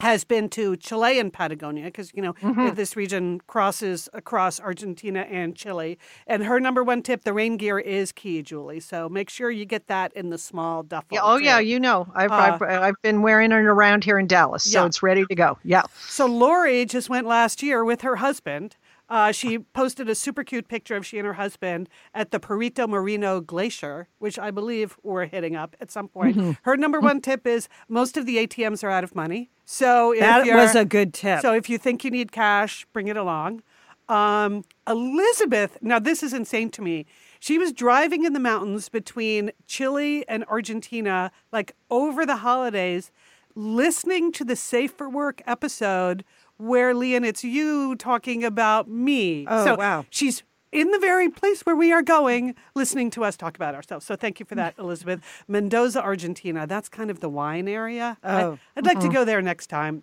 has 0.00 0.24
been 0.24 0.48
to 0.50 0.76
Chilean 0.76 1.30
Patagonia 1.30 1.84
because 1.84 2.12
you 2.14 2.22
know 2.22 2.34
Mm-hmm. 2.42 2.74
this 2.74 2.94
region 2.96 3.40
crosses 3.46 4.08
across 4.12 4.60
Argentina 4.60 5.20
and 5.20 5.56
Chile. 5.56 5.98
And 6.26 6.44
her 6.44 6.60
number 6.60 6.82
one 6.84 7.02
tip: 7.02 7.24
the 7.24 7.32
rain 7.32 7.56
gear 7.56 7.78
is 7.78 8.12
key, 8.12 8.42
Julie. 8.42 8.80
So 8.80 9.08
make 9.08 9.30
sure 9.30 9.50
you 9.50 9.64
get 9.64 9.86
that 9.88 10.12
in 10.14 10.30
the 10.30 10.38
small 10.38 10.82
duffel. 10.82 11.08
Yeah, 11.12 11.20
oh 11.22 11.36
yeah, 11.36 11.58
you 11.58 11.80
know, 11.80 12.06
I've, 12.14 12.30
Uh, 12.30 12.34
I've 12.34 12.62
I've 12.62 13.02
been 13.02 13.22
wearing 13.22 13.50
it 13.52 13.54
around 13.54 14.04
here 14.04 14.18
in 14.18 14.26
Dallas, 14.26 14.64
so 14.64 14.80
Yeah. 14.80 14.86
it's 14.86 15.02
ready 15.02 15.24
to 15.26 15.34
go. 15.34 15.58
Yeah. 15.64 15.82
So 16.08 16.26
Lori 16.26 16.84
just 16.86 17.08
went 17.08 17.26
last 17.26 17.62
year 17.62 17.84
with 17.84 18.02
her 18.02 18.16
husband. 18.16 18.76
Uh, 19.08 19.32
she 19.32 19.58
posted 19.58 20.08
a 20.08 20.14
super 20.14 20.42
cute 20.42 20.66
picture 20.66 20.96
of 20.96 21.04
she 21.04 21.18
and 21.18 21.26
her 21.26 21.34
husband 21.34 21.88
at 22.14 22.30
the 22.30 22.40
Perito 22.40 22.88
Moreno 22.88 23.40
Glacier, 23.40 24.08
which 24.18 24.38
I 24.38 24.50
believe 24.50 24.96
we're 25.02 25.26
hitting 25.26 25.54
up 25.54 25.76
at 25.80 25.90
some 25.90 26.08
point. 26.08 26.36
Mm-hmm. 26.36 26.52
Her 26.62 26.76
number 26.76 27.00
one 27.00 27.20
tip 27.20 27.46
is 27.46 27.68
most 27.88 28.16
of 28.16 28.24
the 28.24 28.46
ATMs 28.46 28.82
are 28.82 28.90
out 28.90 29.04
of 29.04 29.14
money. 29.14 29.50
So 29.66 30.12
if 30.12 30.20
That 30.20 30.46
was 30.46 30.74
a 30.74 30.84
good 30.84 31.12
tip. 31.12 31.40
So 31.40 31.52
if 31.52 31.68
you 31.68 31.76
think 31.76 32.04
you 32.04 32.10
need 32.10 32.32
cash, 32.32 32.86
bring 32.92 33.08
it 33.08 33.16
along. 33.16 33.62
Um, 34.08 34.64
Elizabeth, 34.86 35.78
now 35.80 35.98
this 35.98 36.22
is 36.22 36.32
insane 36.32 36.70
to 36.70 36.82
me. 36.82 37.06
She 37.40 37.58
was 37.58 37.72
driving 37.72 38.24
in 38.24 38.32
the 38.32 38.40
mountains 38.40 38.88
between 38.88 39.50
Chile 39.66 40.26
and 40.28 40.44
Argentina, 40.44 41.30
like 41.52 41.74
over 41.90 42.26
the 42.26 42.36
holidays, 42.36 43.10
listening 43.54 44.32
to 44.32 44.44
the 44.44 44.56
Safe 44.56 44.92
for 44.92 45.08
Work 45.08 45.42
episode 45.46 46.24
where 46.58 46.94
Lian, 46.94 47.24
it's 47.24 47.44
you 47.44 47.96
talking 47.96 48.44
about 48.44 48.88
me. 48.88 49.46
Oh, 49.48 49.64
so 49.64 49.74
wow. 49.76 50.06
She's 50.10 50.42
in 50.72 50.90
the 50.90 50.98
very 50.98 51.28
place 51.28 51.62
where 51.62 51.76
we 51.76 51.92
are 51.92 52.02
going, 52.02 52.54
listening 52.74 53.08
to 53.10 53.24
us 53.24 53.36
talk 53.36 53.54
about 53.56 53.74
ourselves. 53.74 54.04
So 54.06 54.16
thank 54.16 54.40
you 54.40 54.46
for 54.46 54.54
that, 54.56 54.74
Elizabeth. 54.78 55.20
Mendoza, 55.46 56.02
Argentina. 56.02 56.66
That's 56.66 56.88
kind 56.88 57.10
of 57.10 57.20
the 57.20 57.28
wine 57.28 57.68
area. 57.68 58.18
I- 58.22 58.42
Oh. 58.42 58.58
I'd 58.76 58.86
like 58.86 59.00
to 59.00 59.08
go 59.08 59.24
there 59.24 59.40
next 59.42 59.68
time. 59.68 60.02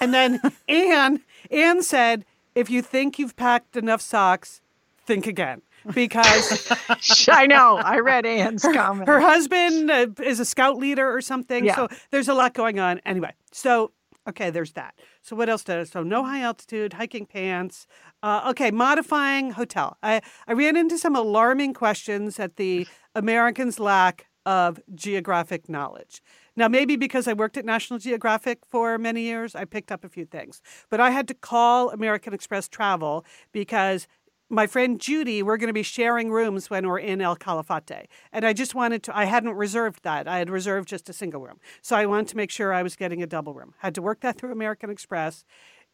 And 0.00 0.12
then 0.12 0.40
Anne, 0.68 1.20
Anne 1.50 1.82
said, 1.82 2.24
if 2.54 2.68
you 2.70 2.82
think 2.82 3.18
you've 3.18 3.36
packed 3.36 3.76
enough 3.76 4.00
socks, 4.00 4.60
think 5.06 5.26
again. 5.26 5.62
Because 5.94 6.70
I 7.28 7.46
know. 7.46 7.76
I 7.76 7.98
read 7.98 8.24
Anne's 8.24 8.62
comment. 8.62 9.08
her 9.08 9.20
husband 9.20 9.90
uh, 9.90 10.06
is 10.22 10.38
a 10.38 10.44
scout 10.44 10.76
leader 10.78 11.12
or 11.12 11.20
something. 11.20 11.64
Yeah. 11.64 11.74
So 11.74 11.88
there's 12.12 12.28
a 12.28 12.34
lot 12.34 12.54
going 12.54 12.78
on. 12.78 13.00
Anyway, 13.04 13.32
so, 13.50 13.90
okay, 14.28 14.50
there's 14.50 14.72
that. 14.72 14.94
So 15.22 15.36
what 15.36 15.48
else 15.48 15.64
did 15.64 15.78
I? 15.78 15.84
So 15.84 16.02
no 16.02 16.24
high 16.24 16.42
altitude, 16.42 16.94
hiking 16.94 17.26
pants. 17.26 17.86
Uh, 18.22 18.46
okay, 18.50 18.70
modifying 18.70 19.52
hotel. 19.52 19.96
I, 20.02 20.20
I 20.46 20.52
ran 20.52 20.76
into 20.76 20.98
some 20.98 21.16
alarming 21.16 21.74
questions 21.74 22.38
at 22.38 22.56
the 22.56 22.86
Americans' 23.14 23.78
lack 23.80 24.26
of 24.44 24.80
geographic 24.94 25.68
knowledge. 25.68 26.20
Now, 26.56 26.68
maybe 26.68 26.96
because 26.96 27.26
I 27.26 27.32
worked 27.32 27.56
at 27.56 27.64
National 27.64 27.98
Geographic 27.98 28.58
for 28.66 28.98
many 28.98 29.22
years, 29.22 29.54
I 29.54 29.64
picked 29.64 29.90
up 29.90 30.04
a 30.04 30.08
few 30.08 30.26
things. 30.26 30.60
But 30.90 31.00
I 31.00 31.10
had 31.10 31.28
to 31.28 31.34
call 31.34 31.90
American 31.90 32.34
Express 32.34 32.68
Travel 32.68 33.24
because 33.52 34.06
my 34.52 34.66
friend 34.66 35.00
Judy, 35.00 35.42
we're 35.42 35.56
going 35.56 35.68
to 35.68 35.72
be 35.72 35.82
sharing 35.82 36.30
rooms 36.30 36.68
when 36.68 36.86
we're 36.86 36.98
in 36.98 37.20
El 37.20 37.36
Calafate. 37.36 38.04
And 38.32 38.44
I 38.44 38.52
just 38.52 38.74
wanted 38.74 39.02
to, 39.04 39.16
I 39.16 39.24
hadn't 39.24 39.54
reserved 39.54 40.02
that. 40.04 40.28
I 40.28 40.38
had 40.38 40.50
reserved 40.50 40.88
just 40.88 41.08
a 41.08 41.12
single 41.12 41.40
room. 41.40 41.58
So 41.80 41.96
I 41.96 42.04
wanted 42.04 42.28
to 42.28 42.36
make 42.36 42.50
sure 42.50 42.72
I 42.72 42.82
was 42.82 42.94
getting 42.94 43.22
a 43.22 43.26
double 43.26 43.54
room. 43.54 43.74
Had 43.78 43.94
to 43.94 44.02
work 44.02 44.20
that 44.20 44.36
through 44.36 44.52
American 44.52 44.90
Express. 44.90 45.44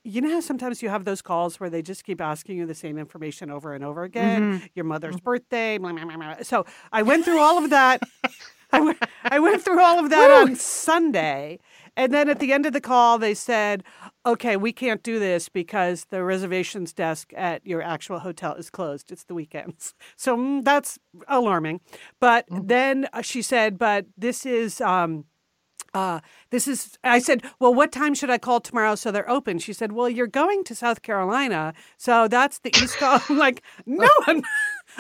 You 0.03 0.21
know 0.21 0.31
how 0.31 0.41
sometimes 0.41 0.83
you 0.83 0.89
have 0.89 1.05
those 1.05 1.23
calls 1.23 1.61
where 1.61 1.71
they 1.71 1.83
just 1.83 2.05
keep 2.05 2.21
asking 2.21 2.59
you 2.59 2.67
the 2.67 2.75
same 2.75 2.99
information 2.99 3.51
over 3.51 3.75
and 3.75 3.85
over 3.85 4.03
again? 4.03 4.55
Mm-hmm. 4.55 4.67
Your 4.75 4.85
mother's 4.85 5.17
mm-hmm. 5.17 5.25
birthday, 5.25 5.79
blah, 5.79 5.93
blah, 5.93 6.05
blah, 6.05 6.17
blah. 6.17 6.37
So 6.43 6.67
I 6.93 7.03
went 7.03 7.25
through 7.25 7.39
all 7.39 7.63
of 7.63 7.71
that. 7.71 8.03
I 8.73 8.81
went, 8.81 9.03
I 9.25 9.39
went 9.39 9.63
through 9.63 9.81
all 9.81 9.99
of 9.99 10.11
that 10.11 10.31
on 10.31 10.55
Sunday. 10.57 11.59
And 11.97 12.13
then 12.13 12.29
at 12.29 12.39
the 12.39 12.53
end 12.53 12.67
of 12.67 12.73
the 12.73 12.81
call, 12.81 13.19
they 13.19 13.35
said, 13.35 13.83
okay, 14.25 14.57
we 14.57 14.73
can't 14.73 15.03
do 15.03 15.19
this 15.19 15.49
because 15.49 16.07
the 16.11 16.23
reservations 16.23 16.93
desk 16.93 17.33
at 17.37 17.67
your 17.67 17.83
actual 17.83 18.21
hotel 18.21 18.55
is 18.55 18.71
closed. 18.71 19.11
It's 19.11 19.25
the 19.25 19.35
weekends. 19.35 19.95
So 20.17 20.37
mm, 20.37 20.65
that's 20.65 20.99
alarming. 21.29 21.81
But 22.21 22.45
then 22.51 23.09
uh, 23.13 23.23
she 23.23 23.43
said, 23.43 23.79
but 23.79 24.07
this 24.17 24.47
is. 24.47 24.81
Um, 24.81 25.25
uh, 25.95 26.21
this 26.51 26.69
is, 26.69 26.99
I 27.03 27.19
said, 27.19 27.43
well, 27.59 27.73
what 27.73 27.93
time 27.93 28.15
should 28.15 28.29
I 28.29 28.37
call 28.37 28.61
tomorrow 28.61 28.95
so 28.95 29.11
they're 29.11 29.29
open? 29.29 29.59
She 29.59 29.73
said, 29.73 29.93
well, 29.93 30.09
you're 30.09 30.27
going 30.27 30.63
to 30.65 30.75
South 30.75 31.01
Carolina. 31.01 31.73
So 31.97 32.29
that's 32.29 32.59
the 32.59 32.69
East 32.77 32.97
Coast. 32.99 33.25
I'm 33.31 33.39
like, 33.39 33.63
no. 33.87 34.09
I'm 34.27 34.43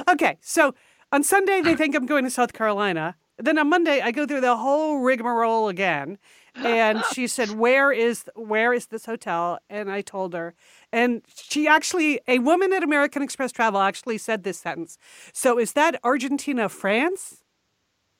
okay. 0.08 0.38
So 0.40 0.74
on 1.12 1.22
Sunday, 1.22 1.60
they 1.60 1.76
think 1.76 1.94
I'm 1.94 2.06
going 2.06 2.24
to 2.24 2.30
South 2.30 2.54
Carolina. 2.54 3.16
Then 3.38 3.58
on 3.58 3.68
Monday, 3.68 4.00
I 4.00 4.10
go 4.10 4.26
through 4.26 4.40
the 4.40 4.56
whole 4.56 4.98
rigmarole 4.98 5.68
again. 5.68 6.18
And 6.56 7.02
she 7.12 7.26
said, 7.36 7.50
where 7.50 7.92
is, 7.92 8.28
where 8.34 8.72
is 8.72 8.86
this 8.86 9.06
hotel? 9.06 9.58
And 9.70 9.90
I 9.90 10.00
told 10.00 10.34
her, 10.34 10.54
and 10.92 11.22
she 11.34 11.68
actually, 11.68 12.20
a 12.26 12.40
woman 12.40 12.72
at 12.72 12.82
American 12.82 13.22
Express 13.22 13.52
Travel 13.52 13.80
actually 13.80 14.18
said 14.18 14.42
this 14.42 14.58
sentence. 14.58 14.98
So 15.32 15.58
is 15.58 15.72
that 15.74 16.00
Argentina, 16.02 16.68
France? 16.68 17.44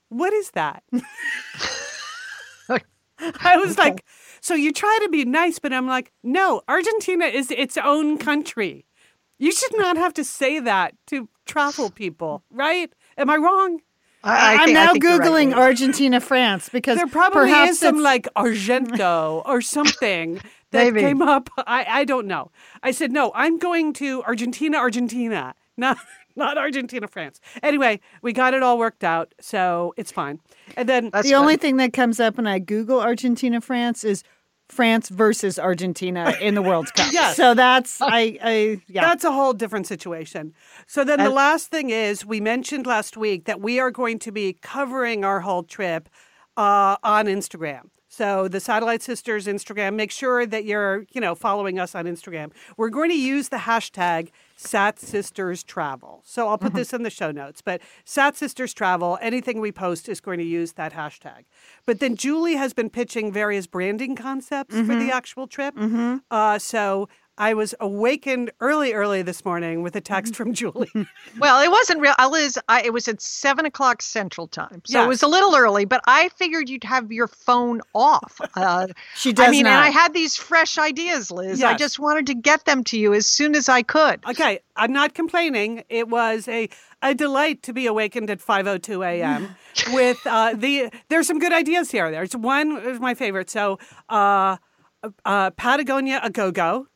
What 0.09 0.33
is 0.33 0.53
that? 0.53 0.83
I 3.41 3.57
was 3.57 3.79
like, 3.79 4.05
so 4.41 4.55
you 4.55 4.73
try 4.73 4.99
to 5.03 5.09
be 5.09 5.25
nice, 5.25 5.59
but 5.59 5.73
I'm 5.73 5.87
like, 5.87 6.13
no, 6.23 6.63
Argentina 6.69 7.25
is 7.27 7.51
its 7.51 7.77
own 7.77 8.19
country. 8.19 8.87
You 9.39 9.53
should 9.53 9.77
not 9.77 9.97
have 9.97 10.15
to 10.15 10.25
say 10.25 10.61
that 10.61 10.95
to 11.09 11.29
travel 11.47 11.91
people, 11.91 12.43
right? 12.51 12.93
Am 13.17 13.31
I 13.31 13.37
wrong? 13.37 13.81
I, 14.25 14.31
I 14.31 14.53
I'm 14.55 14.67
think- 14.67 14.79
I 14.79 14.85
now 14.85 14.93
think 14.93 15.05
you're 15.05 15.19
right, 15.19 15.29
Googling 15.29 15.55
Argentina, 15.55 16.21
France 16.21 16.69
because 16.69 16.97
There 16.97 17.07
probably 17.07 17.43
perhaps 17.51 17.71
is 17.73 17.79
some 17.79 18.03
like 18.03 18.27
Argento 18.37 19.43
or 19.47 19.61
something 19.61 20.41
that 20.73 20.93
Maybe. 20.93 21.01
came 21.01 21.23
up. 21.23 21.49
I, 21.59 21.87
I 21.89 22.05
don't 22.05 22.27
know. 22.27 22.51
I 22.83 22.91
said, 22.91 23.13
no, 23.13 23.33
I'm 23.35 23.59
going 23.59 23.93
to 23.95 24.23
Argentina, 24.25 24.77
Argentina, 24.79 25.55
not, 25.77 25.99
not 26.37 26.59
Argentina, 26.59 27.07
France. 27.09 27.41
Anyway, 27.63 28.01
we 28.23 28.33
got 28.33 28.55
it 28.55 28.63
all 28.63 28.77
worked 28.79 29.05
out, 29.05 29.33
so 29.41 29.95
it's 29.97 30.13
fine. 30.13 30.41
And 30.77 30.89
then 30.89 31.11
That's 31.13 31.27
the 31.29 31.35
only 31.37 31.57
thing 31.57 31.77
that 31.79 31.93
comes 31.93 32.21
up 32.21 32.37
when 32.37 32.47
I 32.47 32.59
Google 32.59 33.01
Argentina, 33.01 33.61
France 33.61 34.05
is 34.05 34.25
France 34.69 35.09
versus 35.09 35.59
Argentina 35.59 36.35
in 36.41 36.55
the 36.55 36.63
World 36.63 36.93
Cup. 36.95 37.13
Yes. 37.19 37.37
So 37.37 37.55
that's 37.55 38.01
I, 38.03 38.39
I 38.43 38.83
yeah. 38.87 39.01
That's 39.01 39.25
a 39.25 39.33
whole 39.33 39.55
different 39.55 39.87
situation. 39.87 40.53
So 40.87 41.05
then 41.05 41.19
the 41.19 41.31
last 41.31 41.69
thing 41.69 41.91
is 41.91 42.25
we 42.25 42.41
mentioned 42.41 42.87
last 42.87 43.17
week 43.17 43.47
that 43.47 43.61
we 43.61 43.81
are 43.81 43.91
going 43.91 44.19
to 44.21 44.31
be 44.31 44.53
covering 44.53 45.25
our 45.25 45.41
whole 45.41 45.63
trip 45.63 46.09
uh, 46.57 46.97
on 47.03 47.27
Instagram. 47.27 47.89
So 48.09 48.49
the 48.49 48.61
Satellite 48.61 49.03
Sisters 49.03 49.47
Instagram, 49.47 49.95
make 49.95 50.11
sure 50.11 50.45
that 50.45 50.65
you're, 50.65 51.07
you 51.13 51.21
know, 51.21 51.35
following 51.35 51.79
us 51.79 51.95
on 51.95 52.07
Instagram. 52.07 52.51
We're 52.77 52.91
going 52.91 53.11
to 53.11 53.19
use 53.19 53.49
the 53.49 53.59
hashtag 53.59 54.31
Sat 54.61 54.99
Sisters 54.99 55.63
Travel. 55.63 56.21
So 56.25 56.49
I'll 56.49 56.59
put 56.59 56.71
mm-hmm. 56.71 56.79
this 56.79 56.93
in 56.93 57.05
the 57.05 57.11
show 57.11 57.31
notes. 57.31 57.63
But 57.63 57.81
Sat 58.05 58.37
Sisters 58.37 58.75
Travel, 58.75 59.17
anything 59.23 59.61
we 59.61 59.71
post 59.71 60.09
is 60.09 60.21
going 60.21 60.39
to 60.39 60.45
use 60.45 60.73
that 60.73 60.93
hashtag. 60.93 61.45
But 61.87 62.01
then 62.01 62.17
Julie 62.17 62.57
has 62.57 62.73
been 62.73 62.91
pitching 62.91 63.33
various 63.33 63.69
branding 63.69 64.17
concepts 64.17 64.75
for 64.75 64.83
the 64.83 64.95
mm-hmm. 64.95 65.11
actual 65.11 65.47
trip. 65.47 65.77
Mm-hmm. 65.77 66.17
Uh, 66.29 66.59
so 66.59 67.09
I 67.39 67.55
was 67.55 67.75
awakened 67.81 68.51
early, 68.61 68.93
early 68.93 69.23
this 69.23 69.45
morning 69.45 69.83
with 69.83 69.95
a 69.97 70.01
text 70.01 70.35
from 70.37 70.53
Julie. 70.53 70.91
Well, 71.39 71.63
it 71.63 71.71
wasn't 71.71 72.01
real. 72.01 72.15
uh, 72.19 72.29
Liz, 72.29 72.59
I, 72.69 72.83
it 72.83 72.93
was 72.93 73.07
at 73.07 73.21
seven 73.21 73.65
o'clock 73.65 74.03
Central 74.03 74.49
Time, 74.49 74.83
so 74.85 75.05
it 75.05 75.07
was 75.07 75.23
a 75.23 75.29
little 75.29 75.55
early. 75.55 75.85
But 75.85 76.01
I 76.07 76.31
figured 76.31 76.69
you'd 76.69 76.83
have 76.85 77.13
your 77.13 77.29
phone 77.29 77.81
off. 77.95 78.41
Uh, 78.57 78.89
She 79.15 79.33
does 79.33 79.49
I 79.49 79.51
mean, 79.53 79.65
not. 79.65 79.71
and 79.75 79.85
I 79.85 79.91
had 79.91 80.15
these 80.15 80.37
fresh 80.37 80.79
ideas, 80.79 81.31
Liz. 81.31 81.63
I 81.63 81.75
just 81.77 82.01
wanted 82.01 82.27
to 82.27 82.35
get 82.35 82.65
them 82.65 82.83
to 82.85 82.99
you 82.99 83.15
as 83.15 83.27
soon 83.29 83.55
as 83.55 83.69
I 83.69 83.83
could. 83.83 84.21
Okay, 84.29 84.59
I'm 84.75 84.93
not 84.93 85.15
complaining. 85.15 85.85
It 85.89 86.09
was 86.09 86.49
a 86.49 86.69
a 87.03 87.15
delight 87.15 87.63
to 87.65 87.73
be 87.73 87.87
awakened 87.87 88.31
at 88.31 88.41
5:02 88.41 89.07
a.m. 89.07 89.55
with 89.93 90.19
uh, 90.27 90.55
the. 90.55 90.91
There's 91.09 91.29
some 91.29 91.39
good 91.39 91.53
ideas 91.53 91.93
here. 91.93 92.11
There's 92.11 92.35
one 92.35 92.79
is 92.79 92.99
my 92.99 93.15
favorite. 93.15 93.49
So, 93.49 93.79
uh, 94.09 94.57
uh, 95.25 95.51
Patagonia 95.51 96.21
a 96.23 96.31
go 96.31 96.51
go. 96.51 96.89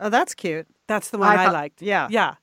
Oh, 0.00 0.08
that's 0.10 0.34
cute. 0.34 0.66
That's 0.88 1.10
the 1.10 1.18
one 1.18 1.28
I 1.28 1.44
I, 1.44 1.50
liked. 1.50 1.82
Yeah. 1.82 2.08
yeah. 2.10 2.34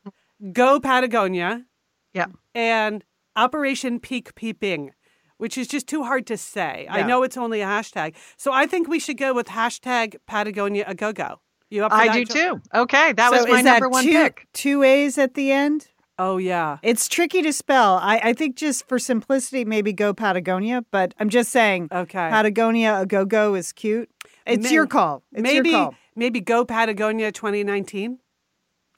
Go 0.53 0.79
Patagonia 0.79 1.65
Yeah. 2.13 2.27
and 2.55 3.03
Operation 3.35 3.99
Peak 3.99 4.33
Peeping, 4.35 4.91
which 5.37 5.57
is 5.57 5.67
just 5.67 5.87
too 5.87 6.03
hard 6.03 6.25
to 6.27 6.37
say. 6.37 6.87
I 6.89 7.03
know 7.03 7.23
it's 7.23 7.37
only 7.37 7.61
a 7.61 7.65
hashtag, 7.65 8.15
so 8.37 8.51
I 8.53 8.65
think 8.65 8.87
we 8.87 8.99
should 8.99 9.17
go 9.17 9.33
with 9.33 9.47
hashtag 9.47 10.15
Patagonia 10.27 10.85
a 10.87 10.95
go 10.95 11.11
go. 11.11 11.41
You 11.69 11.83
up? 11.83 11.91
For 11.91 11.97
I 11.97 12.07
do 12.07 12.25
too. 12.25 12.61
Okay, 12.73 13.11
that 13.13 13.31
so 13.31 13.37
was 13.43 13.47
my 13.47 13.61
number 13.61 13.89
one 13.89 14.03
two, 14.05 14.11
pick. 14.13 14.47
Two 14.53 14.83
A's 14.83 15.17
at 15.17 15.33
the 15.33 15.51
end. 15.51 15.89
Oh 16.17 16.37
yeah. 16.37 16.77
It's 16.81 17.07
tricky 17.07 17.41
to 17.43 17.51
spell. 17.53 17.97
I, 17.97 18.19
I 18.23 18.33
think 18.33 18.55
just 18.55 18.87
for 18.87 18.97
simplicity, 18.97 19.65
maybe 19.65 19.93
go 19.93 20.13
Patagonia. 20.13 20.83
But 20.91 21.13
I'm 21.19 21.29
just 21.29 21.51
saying, 21.51 21.89
Okay. 21.91 22.29
Patagonia 22.29 23.01
a 23.01 23.05
go 23.05 23.25
go 23.25 23.53
is 23.53 23.71
cute. 23.73 24.09
It's 24.45 24.71
your 24.71 24.87
call. 24.87 25.23
It's 25.33 25.41
maybe 25.41 25.69
your 25.71 25.77
call. 25.79 25.95
Maybe 26.17 26.41
go 26.41 26.65
Patagonia 26.65 27.31
2019. 27.31 28.19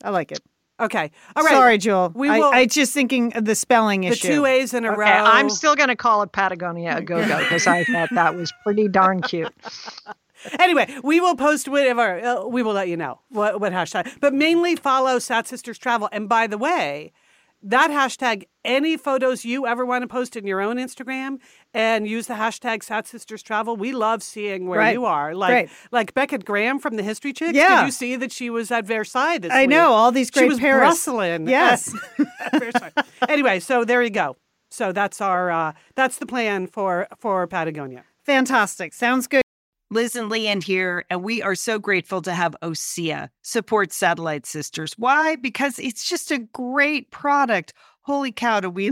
I 0.03 0.09
like 0.09 0.31
it. 0.31 0.39
Okay. 0.79 1.11
All 1.35 1.43
right. 1.43 1.51
Sorry, 1.51 1.77
Joel. 1.77 2.11
We 2.15 2.29
I, 2.29 2.39
will- 2.39 2.51
I 2.53 2.65
just 2.65 2.93
thinking 2.93 3.33
of 3.35 3.45
the 3.45 3.55
spelling 3.55 4.05
issue. 4.05 4.29
The 4.29 4.33
two 4.35 4.45
A's 4.45 4.73
in 4.73 4.85
a 4.85 4.91
Okay, 4.91 4.99
row. 5.01 5.05
I'm 5.07 5.49
still 5.49 5.75
going 5.75 5.89
to 5.89 5.95
call 5.95 6.21
it 6.23 6.31
Patagonia 6.31 6.97
a 6.97 7.01
go 7.01 7.25
go 7.27 7.37
because 7.39 7.67
I 7.67 7.83
thought 7.83 8.09
that 8.13 8.35
was 8.35 8.51
pretty 8.63 8.87
darn 8.87 9.21
cute. 9.21 9.53
Anyway, 10.57 10.87
we 11.03 11.19
will 11.19 11.35
post 11.35 11.67
whatever. 11.67 12.19
Uh, 12.23 12.45
we 12.47 12.63
will 12.63 12.71
let 12.71 12.87
you 12.87 12.95
know 12.95 13.19
what, 13.29 13.59
what 13.59 13.73
hashtag. 13.73 14.09
But 14.21 14.33
mainly 14.33 14.75
follow 14.77 15.19
Sat 15.19 15.47
Sisters 15.47 15.77
Travel. 15.77 16.07
And 16.11 16.29
by 16.29 16.47
the 16.47 16.57
way, 16.57 17.11
that 17.61 17.91
hashtag, 17.91 18.45
any 18.63 18.95
photos 18.95 19.43
you 19.43 19.67
ever 19.67 19.85
want 19.85 20.03
to 20.03 20.07
post 20.07 20.37
in 20.37 20.47
your 20.47 20.61
own 20.61 20.77
Instagram 20.77 21.39
and 21.73 22.07
use 22.07 22.27
the 22.27 22.33
hashtag 22.33 22.83
Sat 22.83 23.07
Sisters 23.07 23.43
Travel. 23.43 23.75
We 23.77 23.91
love 23.91 24.23
seeing 24.23 24.67
where 24.67 24.79
Right. 24.79 24.93
you 24.93 25.05
are. 25.05 25.35
Like 25.35 25.51
Great. 25.51 25.69
like 25.91 26.13
Beckett 26.13 26.45
Graham 26.45 26.79
from 26.79 26.95
the 26.95 27.03
History 27.03 27.31
Chicks. 27.33 27.53
Yeah. 27.53 27.81
Did 27.81 27.85
you 27.87 27.91
see 27.91 28.15
that 28.15 28.31
she 28.31 28.49
was 28.49 28.71
at 28.71 28.85
Versailles 28.85 29.37
this 29.37 29.51
I 29.51 29.61
week? 29.61 29.69
know 29.69 29.91
all 29.93 30.11
these 30.11 30.31
great. 30.31 30.43
She 30.45 30.49
was 30.49 30.59
Paris. 30.59 31.05
brustling. 31.05 31.47
Yes. 31.49 31.93
anyway, 33.29 33.59
so 33.59 33.85
there 33.85 34.01
you 34.03 34.09
go. 34.09 34.35
So 34.71 34.91
that's 34.91 35.21
our 35.21 35.49
uh, 35.51 35.73
that's 35.95 36.17
the 36.17 36.25
plan 36.25 36.67
for 36.67 37.07
for 37.17 37.45
Patagonia. 37.47 38.03
Fantastic. 38.25 38.93
Sounds 38.93 39.27
good. 39.27 39.41
Liz 39.91 40.15
and 40.15 40.29
Lian 40.29 40.61
here, 40.61 41.03
and 41.09 41.23
we 41.23 41.41
are 41.41 41.55
so 41.55 41.79
grateful 41.79 42.21
to 42.21 42.31
have 42.33 42.55
OSEA 42.61 43.29
support 43.41 43.91
Satellite 43.91 44.45
Sisters. 44.45 44.93
Why? 44.99 45.35
Because 45.35 45.79
it's 45.79 46.07
just 46.07 46.29
a 46.29 46.37
great 46.37 47.09
product. 47.09 47.73
Holy 48.01 48.31
cow, 48.31 48.59
do 48.59 48.69
we 48.69 48.91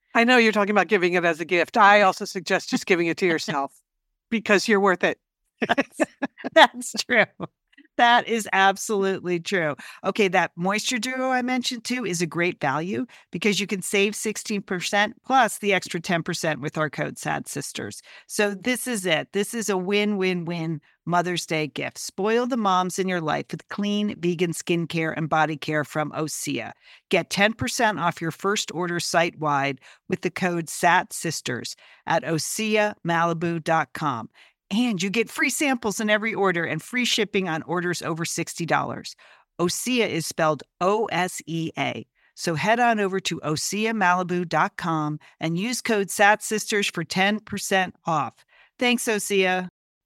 I 0.13 0.23
know 0.23 0.37
you're 0.37 0.51
talking 0.51 0.71
about 0.71 0.87
giving 0.87 1.13
it 1.13 1.25
as 1.25 1.39
a 1.39 1.45
gift. 1.45 1.77
I 1.77 2.01
also 2.01 2.25
suggest 2.25 2.69
just 2.69 2.85
giving 2.85 3.07
it 3.07 3.17
to 3.17 3.25
yourself 3.25 3.73
because 4.29 4.67
you're 4.67 4.79
worth 4.79 5.03
it. 5.03 5.19
That's 6.53 6.93
true. 6.93 7.25
That 7.97 8.27
is 8.27 8.47
absolutely 8.51 9.39
true. 9.39 9.75
Okay, 10.03 10.27
that 10.29 10.51
moisture 10.55 10.97
duo 10.97 11.29
I 11.29 11.41
mentioned 11.41 11.83
too 11.83 12.05
is 12.05 12.21
a 12.21 12.25
great 12.25 12.59
value 12.59 13.05
because 13.31 13.59
you 13.59 13.67
can 13.67 13.81
save 13.81 14.15
16% 14.15 15.13
plus 15.25 15.59
the 15.59 15.73
extra 15.73 15.99
10% 16.01 16.61
with 16.61 16.77
our 16.77 16.89
code 16.89 17.19
SAT 17.19 17.47
Sisters. 17.47 18.01
So 18.27 18.55
this 18.55 18.87
is 18.87 19.05
it. 19.05 19.33
This 19.33 19.53
is 19.53 19.69
a 19.69 19.77
win 19.77 20.17
win 20.17 20.45
win 20.45 20.81
Mother's 21.11 21.45
Day 21.45 21.67
gift. 21.67 21.99
Spoil 21.99 22.47
the 22.47 22.57
moms 22.57 22.97
in 22.97 23.09
your 23.09 23.21
life 23.21 23.45
with 23.51 23.67
clean 23.67 24.19
vegan 24.19 24.53
skincare 24.53 25.13
and 25.15 25.29
body 25.29 25.57
care 25.57 25.83
from 25.83 26.11
Osea. 26.13 26.71
Get 27.09 27.29
10% 27.29 28.01
off 28.01 28.21
your 28.21 28.31
first 28.31 28.71
order 28.73 28.99
site 28.99 29.37
wide 29.37 29.79
with 30.09 30.21
the 30.21 30.31
code 30.31 30.69
SAT 30.69 31.11
Sisters 31.11 31.75
at 32.07 32.23
OseaMalibu.com. 32.23 34.29
And 34.71 35.03
you 35.03 35.09
get 35.09 35.29
free 35.29 35.49
samples 35.49 35.99
in 35.99 36.09
every 36.09 36.33
order 36.33 36.63
and 36.63 36.81
free 36.81 37.03
shipping 37.03 37.49
on 37.49 37.61
orders 37.63 38.01
over 38.01 38.23
$60. 38.23 39.15
Osea 39.59 40.07
is 40.07 40.25
spelled 40.25 40.63
O 40.79 41.07
S 41.07 41.41
E 41.45 41.71
A. 41.77 42.07
So 42.35 42.55
head 42.55 42.79
on 42.79 43.01
over 43.01 43.19
to 43.19 43.41
OseaMalibu.com 43.41 45.19
and 45.41 45.59
use 45.59 45.81
code 45.81 46.07
SATSisters 46.07 46.91
for 46.91 47.03
10% 47.03 47.91
off. 48.05 48.33
Thanks, 48.79 49.05
Osea. 49.05 49.67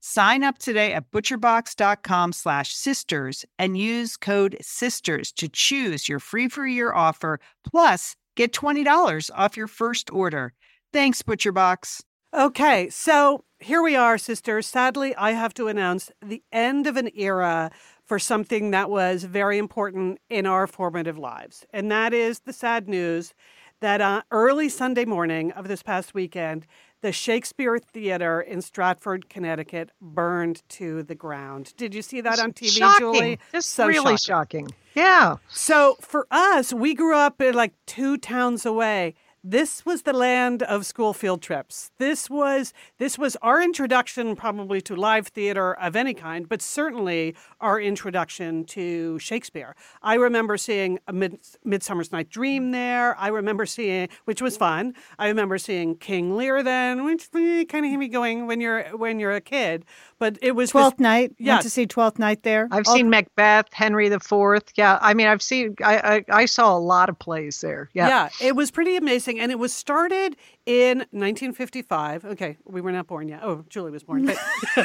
Sign 0.00 0.44
up 0.44 0.58
today 0.58 0.92
at 0.92 1.10
butcherbox.com 1.10 2.32
slash 2.32 2.74
sisters 2.74 3.44
and 3.58 3.76
use 3.76 4.16
code 4.16 4.56
SISTERS 4.60 5.32
to 5.32 5.48
choose 5.48 6.08
your 6.08 6.20
free 6.20 6.48
for 6.48 6.66
year 6.66 6.92
offer, 6.92 7.40
plus 7.68 8.16
get 8.36 8.52
$20 8.52 9.30
off 9.34 9.56
your 9.56 9.66
first 9.66 10.12
order. 10.12 10.52
Thanks, 10.92 11.22
ButcherBox. 11.22 12.02
Okay, 12.34 12.90
so 12.90 13.44
here 13.60 13.82
we 13.82 13.96
are, 13.96 14.18
sisters. 14.18 14.66
Sadly, 14.66 15.14
I 15.16 15.32
have 15.32 15.54
to 15.54 15.68
announce 15.68 16.10
the 16.22 16.42
end 16.52 16.86
of 16.86 16.96
an 16.96 17.10
era 17.14 17.70
for 18.04 18.18
something 18.18 18.70
that 18.70 18.90
was 18.90 19.24
very 19.24 19.58
important 19.58 20.18
in 20.28 20.46
our 20.46 20.66
formative 20.66 21.18
lives. 21.18 21.64
And 21.72 21.90
that 21.90 22.12
is 22.12 22.40
the 22.40 22.52
sad 22.52 22.88
news 22.88 23.34
that 23.80 24.00
uh, 24.00 24.22
early 24.30 24.68
Sunday 24.68 25.04
morning 25.04 25.52
of 25.52 25.68
this 25.68 25.82
past 25.82 26.14
weekend, 26.14 26.66
the 27.06 27.12
Shakespeare 27.12 27.78
Theater 27.78 28.40
in 28.40 28.60
Stratford, 28.60 29.28
Connecticut 29.28 29.90
burned 30.00 30.68
to 30.70 31.04
the 31.04 31.14
ground. 31.14 31.72
Did 31.76 31.94
you 31.94 32.02
see 32.02 32.20
that 32.20 32.40
on 32.40 32.52
TV, 32.52 32.76
shocking. 32.78 32.98
Julie? 32.98 33.38
Just 33.52 33.70
So 33.70 33.86
really 33.86 34.16
shocking. 34.16 34.66
shocking. 34.66 34.68
Yeah. 34.96 35.36
So 35.48 35.98
for 36.00 36.26
us, 36.32 36.72
we 36.72 36.94
grew 36.94 37.16
up 37.16 37.40
in 37.40 37.54
like 37.54 37.74
two 37.86 38.16
towns 38.16 38.66
away. 38.66 39.14
This 39.48 39.86
was 39.86 40.02
the 40.02 40.12
land 40.12 40.64
of 40.64 40.84
school 40.84 41.12
field 41.12 41.40
trips. 41.40 41.92
This 41.98 42.28
was 42.28 42.72
this 42.98 43.16
was 43.16 43.36
our 43.42 43.62
introduction 43.62 44.34
probably 44.34 44.80
to 44.80 44.96
live 44.96 45.28
theater 45.28 45.72
of 45.74 45.94
any 45.94 46.14
kind, 46.14 46.48
but 46.48 46.60
certainly 46.60 47.36
our 47.60 47.80
introduction 47.80 48.64
to 48.64 49.20
Shakespeare. 49.20 49.76
I 50.02 50.14
remember 50.14 50.56
seeing 50.56 50.98
a 51.06 51.12
Mid- 51.12 51.38
Midsummer's 51.64 52.10
Night 52.10 52.28
Dream 52.28 52.72
there. 52.72 53.16
I 53.20 53.28
remember 53.28 53.66
seeing, 53.66 54.08
which 54.24 54.42
was 54.42 54.56
fun. 54.56 54.94
I 55.16 55.28
remember 55.28 55.58
seeing 55.58 55.96
King 55.96 56.36
Lear 56.36 56.64
then, 56.64 57.04
which 57.04 57.30
kind 57.30 57.84
of 57.86 57.90
had 57.92 57.98
me 58.00 58.08
going 58.08 58.48
when 58.48 58.60
you're 58.60 58.82
when 58.96 59.20
you're 59.20 59.30
a 59.36 59.40
kid. 59.40 59.84
But 60.18 60.38
it 60.42 60.56
was 60.56 60.70
this- 60.70 60.72
Twelfth 60.72 60.98
Night. 60.98 61.36
Yeah. 61.38 61.52
Went 61.52 61.62
to 61.62 61.70
see 61.70 61.86
Twelfth 61.86 62.18
Night 62.18 62.42
there. 62.42 62.66
I've 62.72 62.88
All- 62.88 62.96
seen 62.96 63.10
Macbeth, 63.10 63.72
Henry 63.72 64.08
the 64.08 64.18
Fourth. 64.18 64.72
Yeah. 64.74 64.98
I 65.00 65.14
mean, 65.14 65.28
I've 65.28 65.42
seen, 65.42 65.76
I, 65.84 66.24
I, 66.28 66.40
I 66.42 66.46
saw 66.46 66.76
a 66.76 66.80
lot 66.80 67.08
of 67.08 67.16
plays 67.20 67.60
there. 67.60 67.90
Yeah. 67.94 68.08
Yeah, 68.08 68.28
it 68.40 68.56
was 68.56 68.72
pretty 68.72 68.96
amazing. 68.96 69.35
And 69.40 69.52
it 69.52 69.58
was 69.58 69.72
started 69.72 70.36
in 70.66 70.98
1955. 71.10 72.24
Okay, 72.24 72.56
we 72.64 72.80
were 72.80 72.92
not 72.92 73.06
born 73.06 73.28
yet. 73.28 73.40
Oh, 73.42 73.64
Julie 73.68 73.90
was 73.90 74.02
born. 74.02 74.26
But 74.26 74.36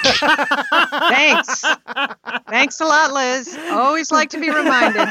Thanks. 1.10 1.64
Thanks 2.50 2.80
a 2.80 2.86
lot, 2.86 3.14
Liz. 3.14 3.58
Always 3.72 4.12
like 4.12 4.30
to 4.32 4.40
be 4.40 4.50
reminded. 4.50 5.08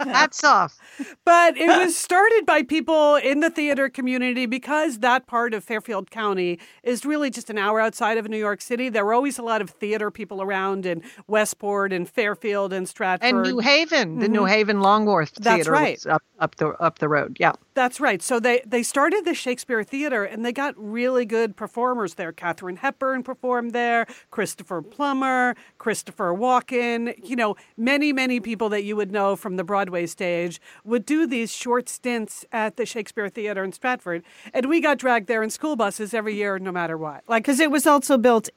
Hats 0.00 0.44
off. 0.44 0.78
but 1.24 1.56
it 1.56 1.66
was 1.66 1.96
started 1.96 2.44
by 2.46 2.62
people 2.62 3.16
in 3.16 3.40
the 3.40 3.50
theater 3.50 3.88
community 3.88 4.46
because 4.46 4.98
that 5.00 5.26
part 5.26 5.54
of 5.54 5.64
Fairfield 5.64 6.10
County 6.10 6.58
is 6.82 7.04
really 7.04 7.30
just 7.30 7.50
an 7.50 7.58
hour 7.58 7.80
outside 7.80 8.18
of 8.18 8.28
New 8.28 8.36
York 8.38 8.60
City. 8.60 8.88
There 8.88 9.04
were 9.04 9.14
always 9.14 9.38
a 9.38 9.42
lot 9.42 9.60
of 9.60 9.70
theater 9.70 10.10
people 10.10 10.42
around 10.42 10.86
in 10.86 11.02
Westport 11.26 11.92
and 11.92 12.08
Fairfield 12.08 12.72
and 12.72 12.88
Stratford. 12.88 13.28
And 13.28 13.42
New 13.42 13.58
Haven, 13.60 14.18
the 14.18 14.28
New 14.28 14.44
Haven 14.44 14.80
Long 14.80 15.06
Wharf 15.06 15.20
Mm-hmm. 15.30 15.42
That's 15.42 15.56
Theater 15.56 15.72
right. 15.72 16.06
up, 16.06 16.22
up 16.38 16.56
the 16.56 16.68
up 16.80 16.98
the 16.98 17.08
road. 17.08 17.36
Yeah. 17.38 17.52
That's 17.80 17.98
right. 17.98 18.20
So 18.20 18.38
they 18.38 18.60
they 18.66 18.82
started 18.82 19.24
the 19.24 19.32
Shakespeare 19.32 19.82
Theater 19.82 20.22
and 20.22 20.44
they 20.44 20.52
got 20.52 20.74
really 20.76 21.24
good 21.24 21.56
performers 21.56 22.12
there. 22.16 22.30
Katharine 22.30 22.76
Hepburn 22.76 23.22
performed 23.22 23.72
there, 23.72 24.06
Christopher 24.30 24.82
Plummer, 24.82 25.54
Christopher 25.78 26.34
Walken, 26.34 27.14
you 27.26 27.36
know, 27.36 27.56
many 27.78 28.12
many 28.12 28.38
people 28.38 28.68
that 28.68 28.84
you 28.84 28.96
would 28.96 29.10
know 29.10 29.34
from 29.34 29.56
the 29.56 29.64
Broadway 29.64 30.04
stage 30.04 30.60
would 30.84 31.06
do 31.06 31.26
these 31.26 31.50
short 31.56 31.88
stints 31.88 32.44
at 32.52 32.76
the 32.76 32.84
Shakespeare 32.84 33.30
Theater 33.30 33.64
in 33.64 33.72
Stratford, 33.72 34.24
and 34.52 34.66
we 34.66 34.82
got 34.82 34.98
dragged 34.98 35.26
there 35.26 35.42
in 35.42 35.48
school 35.48 35.74
buses 35.74 36.12
every 36.12 36.34
year 36.34 36.58
no 36.58 36.72
matter 36.72 36.98
what. 36.98 37.24
Like 37.28 37.44
because 37.44 37.60
it 37.60 37.70
was 37.70 37.86
also 37.86 38.18
built 38.18 38.50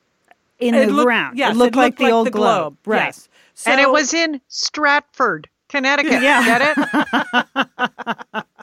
in 0.60 0.76
it 0.76 0.88
the 0.88 0.92
looked- 0.92 1.06
ground. 1.06 1.38
Yes, 1.38 1.56
it 1.56 1.58
looked 1.58 1.78
like 1.78 1.96
the 1.98 2.12
old 2.12 2.30
globe. 2.34 2.76
Right. 2.86 3.06
Yes. 3.06 3.30
and 3.66 3.80
it 3.80 3.90
was 3.90 4.14
in 4.14 4.42
Stratford, 4.50 5.48
Connecticut. 5.74 6.22
Yeah. 6.22 6.46
Get 6.46 6.78
it? 6.78 8.46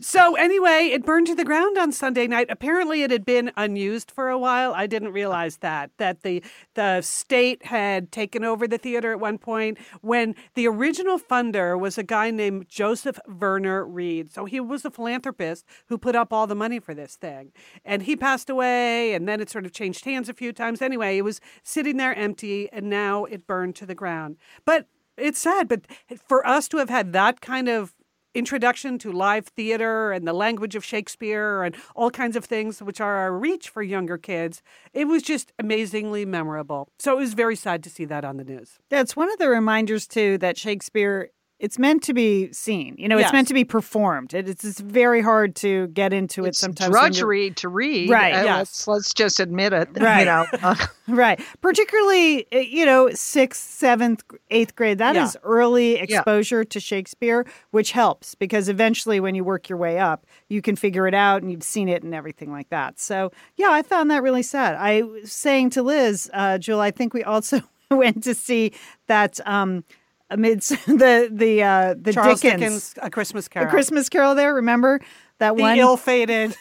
So 0.00 0.36
anyway, 0.36 0.90
it 0.92 1.04
burned 1.04 1.26
to 1.26 1.34
the 1.34 1.44
ground 1.44 1.76
on 1.78 1.90
Sunday 1.90 2.26
night. 2.28 2.46
Apparently, 2.48 3.02
it 3.02 3.10
had 3.10 3.24
been 3.24 3.50
unused 3.56 4.10
for 4.10 4.28
a 4.28 4.38
while. 4.38 4.72
I 4.72 4.86
didn't 4.86 5.12
realize 5.12 5.58
that 5.58 5.90
that 5.98 6.22
the 6.22 6.44
the 6.74 7.00
state 7.02 7.66
had 7.66 8.12
taken 8.12 8.44
over 8.44 8.68
the 8.68 8.78
theater 8.78 9.10
at 9.12 9.18
one 9.18 9.38
point 9.38 9.78
when 10.00 10.34
the 10.54 10.68
original 10.68 11.18
funder 11.18 11.78
was 11.78 11.98
a 11.98 12.02
guy 12.04 12.30
named 12.30 12.68
Joseph 12.68 13.18
Verner 13.26 13.84
Reed. 13.84 14.32
So 14.32 14.44
he 14.44 14.60
was 14.60 14.84
a 14.84 14.90
philanthropist 14.90 15.64
who 15.86 15.98
put 15.98 16.14
up 16.14 16.32
all 16.32 16.46
the 16.46 16.54
money 16.54 16.78
for 16.78 16.94
this 16.94 17.16
thing, 17.16 17.52
and 17.84 18.02
he 18.02 18.14
passed 18.16 18.48
away. 18.48 19.14
And 19.14 19.28
then 19.28 19.40
it 19.40 19.50
sort 19.50 19.66
of 19.66 19.72
changed 19.72 20.04
hands 20.04 20.28
a 20.28 20.34
few 20.34 20.52
times. 20.52 20.80
Anyway, 20.80 21.18
it 21.18 21.22
was 21.22 21.40
sitting 21.64 21.96
there 21.96 22.14
empty, 22.14 22.70
and 22.72 22.88
now 22.88 23.24
it 23.24 23.46
burned 23.46 23.74
to 23.76 23.86
the 23.86 23.94
ground. 23.94 24.36
But 24.64 24.86
it's 25.16 25.38
sad. 25.38 25.68
But 25.68 25.82
for 26.26 26.46
us 26.46 26.68
to 26.68 26.78
have 26.78 26.90
had 26.90 27.12
that 27.12 27.40
kind 27.40 27.68
of 27.68 27.94
introduction 28.36 28.98
to 28.98 29.10
live 29.10 29.46
theater 29.46 30.12
and 30.12 30.28
the 30.28 30.32
language 30.32 30.74
of 30.76 30.84
Shakespeare 30.84 31.62
and 31.62 31.74
all 31.94 32.10
kinds 32.10 32.36
of 32.36 32.44
things 32.44 32.82
which 32.82 33.00
are 33.00 33.26
a 33.26 33.30
reach 33.30 33.70
for 33.70 33.82
younger 33.82 34.18
kids. 34.18 34.62
It 34.92 35.06
was 35.06 35.22
just 35.22 35.52
amazingly 35.58 36.26
memorable. 36.26 36.88
So 36.98 37.12
it 37.12 37.20
was 37.20 37.32
very 37.32 37.56
sad 37.56 37.82
to 37.84 37.90
see 37.90 38.04
that 38.04 38.24
on 38.26 38.36
the 38.36 38.44
news. 38.44 38.78
That's 38.90 39.16
one 39.16 39.32
of 39.32 39.38
the 39.38 39.48
reminders 39.48 40.06
too 40.06 40.36
that 40.38 40.58
Shakespeare 40.58 41.30
it's 41.58 41.78
meant 41.78 42.02
to 42.02 42.12
be 42.12 42.52
seen. 42.52 42.94
You 42.98 43.08
know, 43.08 43.16
it's 43.18 43.32
meant 43.32 43.48
to 43.48 43.54
be 43.54 43.64
performed. 43.64 44.34
It, 44.34 44.46
it's, 44.48 44.62
it's 44.62 44.78
very 44.80 45.22
hard 45.22 45.54
to 45.56 45.86
get 45.88 46.12
into 46.12 46.44
it 46.44 46.48
It's 46.48 46.58
sometimes. 46.58 46.90
when 46.92 47.00
you're- 47.00 47.10
drudgery 47.12 47.50
to 47.52 47.68
read. 47.70 48.10
Right, 48.10 48.34
Uh, 48.34 48.42
yes. 48.44 48.58
Let's, 48.58 48.88
let's 48.88 49.14
just 49.14 49.40
admit 49.40 49.72
it. 49.72 49.88
Right. 49.98 50.20
You 50.20 50.58
know. 50.60 50.74
Right. 51.08 51.40
Particularly, 51.60 52.46
uh, 52.52 52.58
you 52.58 52.84
know, 52.84 53.10
sixth, 53.10 53.70
seventh, 53.70 54.24
eighth 54.50 54.74
grade. 54.74 54.98
That 54.98 55.14
is 55.14 55.34
Yeah. 55.36 55.40
early 55.44 55.94
exposure 55.96 56.64
to 56.64 56.80
Shakespeare, 56.80 57.46
which 57.70 57.92
helps 57.92 58.34
because 58.34 58.68
eventually 58.68 59.20
when 59.20 59.36
you 59.36 59.44
work 59.44 59.68
your 59.68 59.78
way 59.78 59.98
up, 60.00 60.26
you 60.48 60.60
can 60.60 60.74
figure 60.74 61.06
it 61.06 61.14
out 61.14 61.42
and 61.42 61.52
you've 61.52 61.62
seen 61.62 61.88
it 61.88 62.02
and 62.02 62.12
everything 62.12 62.50
like 62.50 62.70
that. 62.70 62.98
So, 62.98 63.30
yeah, 63.54 63.70
I 63.70 63.82
found 63.82 64.10
that 64.10 64.22
really 64.24 64.42
sad. 64.42 64.74
I 64.74 65.02
was 65.02 65.30
saying 65.32 65.70
to 65.70 65.82
Liz, 65.82 66.28
uh, 66.34 66.58
Jill, 66.58 66.80
I 66.80 66.90
think 66.90 67.14
we 67.14 67.22
also 67.22 67.60
went 67.90 68.24
to 68.24 68.34
see 68.34 68.72
that 69.06 69.38
um, 69.46 69.84
amidst 70.30 70.70
the, 70.86 71.28
the, 71.30 71.62
uh, 71.62 71.94
the 72.00 72.12
Charles 72.12 72.40
Dickens, 72.40 72.60
Dickens, 72.60 72.94
A 73.02 73.10
Christmas 73.10 73.48
Carol. 73.48 73.66
the 73.66 73.70
Christmas 73.70 74.08
Carol 74.08 74.34
there. 74.34 74.54
Remember 74.54 75.00
that 75.38 75.56
the 75.56 75.62
one? 75.62 75.78
ill-fated. 75.78 76.56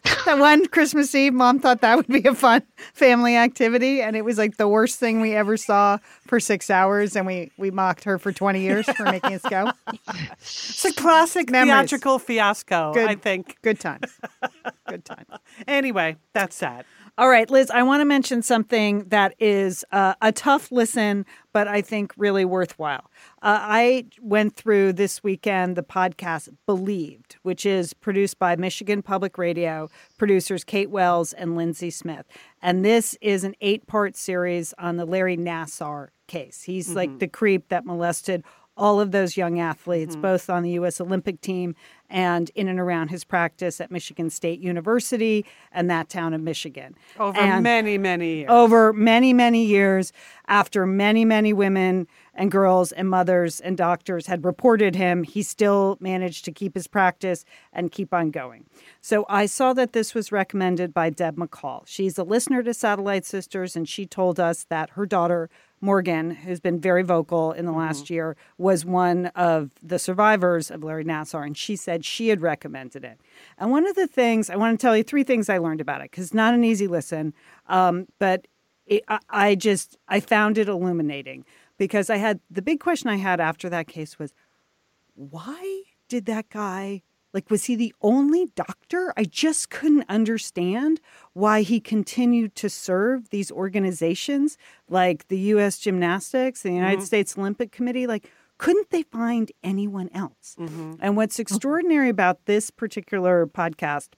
that 0.24 0.38
one 0.38 0.64
Christmas 0.68 1.12
Eve, 1.14 1.34
mom 1.34 1.58
thought 1.58 1.80
that 1.80 1.96
would 1.96 2.06
be 2.06 2.22
a 2.26 2.34
fun 2.34 2.62
family 2.94 3.36
activity, 3.36 4.00
and 4.00 4.14
it 4.14 4.24
was 4.24 4.38
like 4.38 4.56
the 4.56 4.68
worst 4.68 4.98
thing 5.00 5.20
we 5.20 5.34
ever 5.34 5.56
saw 5.56 5.98
for 6.26 6.38
six 6.38 6.70
hours, 6.70 7.16
and 7.16 7.26
we 7.26 7.50
we 7.58 7.72
mocked 7.72 8.04
her 8.04 8.16
for 8.16 8.32
twenty 8.32 8.60
years 8.60 8.86
for 8.90 9.02
making 9.04 9.34
us 9.34 9.42
go. 9.42 9.72
It's 10.40 10.84
a 10.84 10.92
classic 10.94 11.50
Memories. 11.50 11.74
theatrical 11.90 12.20
fiasco, 12.20 12.92
Good. 12.94 13.08
I 13.08 13.16
think. 13.16 13.56
Good 13.60 13.80
times, 13.80 14.18
good 14.88 15.04
times. 15.04 15.26
Anyway, 15.66 16.16
that's 16.32 16.54
sad. 16.54 16.84
All 17.18 17.28
right, 17.28 17.50
Liz, 17.50 17.68
I 17.68 17.82
want 17.82 18.00
to 18.00 18.04
mention 18.04 18.42
something 18.42 19.00
that 19.08 19.34
is 19.40 19.84
uh, 19.90 20.14
a 20.22 20.30
tough 20.30 20.70
listen, 20.70 21.26
but 21.52 21.66
I 21.66 21.80
think 21.80 22.12
really 22.16 22.44
worthwhile. 22.44 23.10
Uh, 23.42 23.58
I 23.60 24.04
went 24.20 24.54
through 24.54 24.92
this 24.92 25.24
weekend 25.24 25.74
the 25.74 25.82
podcast 25.82 26.48
Believed, 26.64 27.34
which 27.42 27.66
is 27.66 27.92
produced 27.92 28.38
by 28.38 28.54
Michigan 28.54 29.02
Public 29.02 29.36
Radio 29.36 29.90
producers 30.16 30.62
Kate 30.62 30.90
Wells 30.90 31.32
and 31.32 31.56
Lindsey 31.56 31.90
Smith. 31.90 32.24
And 32.62 32.84
this 32.84 33.18
is 33.20 33.42
an 33.42 33.56
eight 33.60 33.88
part 33.88 34.16
series 34.16 34.72
on 34.78 34.96
the 34.96 35.04
Larry 35.04 35.36
Nassar 35.36 36.10
case. 36.28 36.62
He's 36.62 36.94
like 36.94 37.18
the 37.18 37.26
creep 37.26 37.68
that 37.70 37.84
molested 37.84 38.44
all 38.78 39.00
of 39.00 39.10
those 39.10 39.36
young 39.36 39.60
athletes, 39.60 40.12
mm-hmm. 40.12 40.22
both 40.22 40.48
on 40.48 40.62
the 40.62 40.70
U.S. 40.70 41.00
Olympic 41.00 41.40
team 41.40 41.74
and 42.08 42.50
in 42.54 42.68
and 42.68 42.80
around 42.80 43.08
his 43.08 43.24
practice 43.24 43.80
at 43.80 43.90
Michigan 43.90 44.30
State 44.30 44.60
University 44.60 45.44
and 45.72 45.90
that 45.90 46.08
town 46.08 46.32
of 46.32 46.40
Michigan. 46.40 46.94
Over 47.18 47.38
And- 47.38 47.62
many, 47.62 47.98
many 47.98 48.36
years. 48.36 48.50
over 48.50 48.92
many, 48.92 49.32
many 49.34 49.64
years 49.64 50.12
after 50.46 50.86
many, 50.86 51.24
many 51.26 51.52
women 51.52 52.06
and 52.32 52.50
girls 52.50 52.92
and 52.92 53.10
mothers 53.10 53.60
and 53.60 53.76
doctors 53.76 54.26
had 54.26 54.44
reported 54.44 54.94
him, 54.94 55.24
he 55.24 55.42
still 55.42 55.98
managed 56.00 56.44
to 56.46 56.52
keep 56.52 56.74
his 56.74 56.86
practice 56.86 57.44
and 57.72 57.90
keep 57.92 58.14
on 58.14 58.30
going. 58.30 58.64
So 59.02 59.26
I 59.28 59.46
saw 59.46 59.72
that 59.74 59.92
this 59.92 60.14
was 60.14 60.32
recommended 60.32 60.94
by 60.94 61.10
Deb 61.10 61.36
McCall. 61.36 61.82
She's 61.86 62.16
a 62.16 62.24
listener 62.24 62.62
to 62.62 62.72
Satellite 62.72 63.26
Sisters, 63.26 63.76
and 63.76 63.88
she 63.88 64.06
told 64.06 64.40
us 64.40 64.64
that 64.70 64.90
her 64.90 65.04
daughter, 65.04 65.50
Morgan, 65.80 66.30
who's 66.30 66.60
been 66.60 66.80
very 66.80 67.02
vocal 67.02 67.52
in 67.52 67.64
the 67.64 67.72
last 67.72 68.10
year, 68.10 68.36
was 68.56 68.84
one 68.84 69.26
of 69.26 69.70
the 69.82 69.98
survivors 69.98 70.70
of 70.70 70.82
Larry 70.82 71.04
Nassar, 71.04 71.46
and 71.46 71.56
she 71.56 71.76
said 71.76 72.04
she 72.04 72.28
had 72.28 72.40
recommended 72.40 73.04
it. 73.04 73.20
And 73.58 73.70
one 73.70 73.86
of 73.86 73.94
the 73.94 74.06
things 74.06 74.50
I 74.50 74.56
want 74.56 74.78
to 74.78 74.82
tell 74.84 74.96
you 74.96 75.02
three 75.02 75.24
things 75.24 75.48
I 75.48 75.58
learned 75.58 75.80
about 75.80 76.00
it 76.00 76.10
because 76.10 76.24
it's 76.24 76.34
not 76.34 76.54
an 76.54 76.64
easy 76.64 76.86
listen, 76.86 77.32
um, 77.68 78.06
but 78.18 78.46
it, 78.86 79.04
I, 79.08 79.18
I 79.28 79.54
just 79.54 79.96
I 80.08 80.20
found 80.20 80.58
it 80.58 80.68
illuminating 80.68 81.44
because 81.76 82.10
I 82.10 82.16
had 82.16 82.40
the 82.50 82.62
big 82.62 82.80
question 82.80 83.08
I 83.08 83.16
had 83.16 83.40
after 83.40 83.68
that 83.68 83.86
case 83.86 84.18
was 84.18 84.34
why 85.14 85.82
did 86.08 86.26
that 86.26 86.48
guy 86.48 87.02
like 87.32 87.50
was 87.50 87.64
he 87.64 87.76
the 87.76 87.94
only 88.00 88.46
doctor? 88.54 89.12
I 89.16 89.24
just 89.24 89.70
couldn't 89.70 90.04
understand 90.08 91.00
why 91.32 91.62
he 91.62 91.80
continued 91.80 92.54
to 92.56 92.68
serve 92.68 93.30
these 93.30 93.50
organizations 93.50 94.56
like 94.88 95.28
the 95.28 95.38
us 95.38 95.78
gymnastics 95.78 96.62
the 96.62 96.72
united 96.72 96.98
mm-hmm. 96.98 97.06
states 97.06 97.36
olympic 97.36 97.72
committee. 97.72 98.06
Like 98.06 98.30
couldn't 98.58 98.90
they 98.90 99.02
find 99.04 99.52
anyone 99.62 100.10
else? 100.12 100.56
Mm-hmm. 100.58 100.94
And 101.00 101.16
what's 101.16 101.34
mm-hmm. 101.34 101.42
extraordinary 101.42 102.08
about 102.08 102.46
this 102.46 102.70
particular 102.70 103.46
podcast 103.46 104.08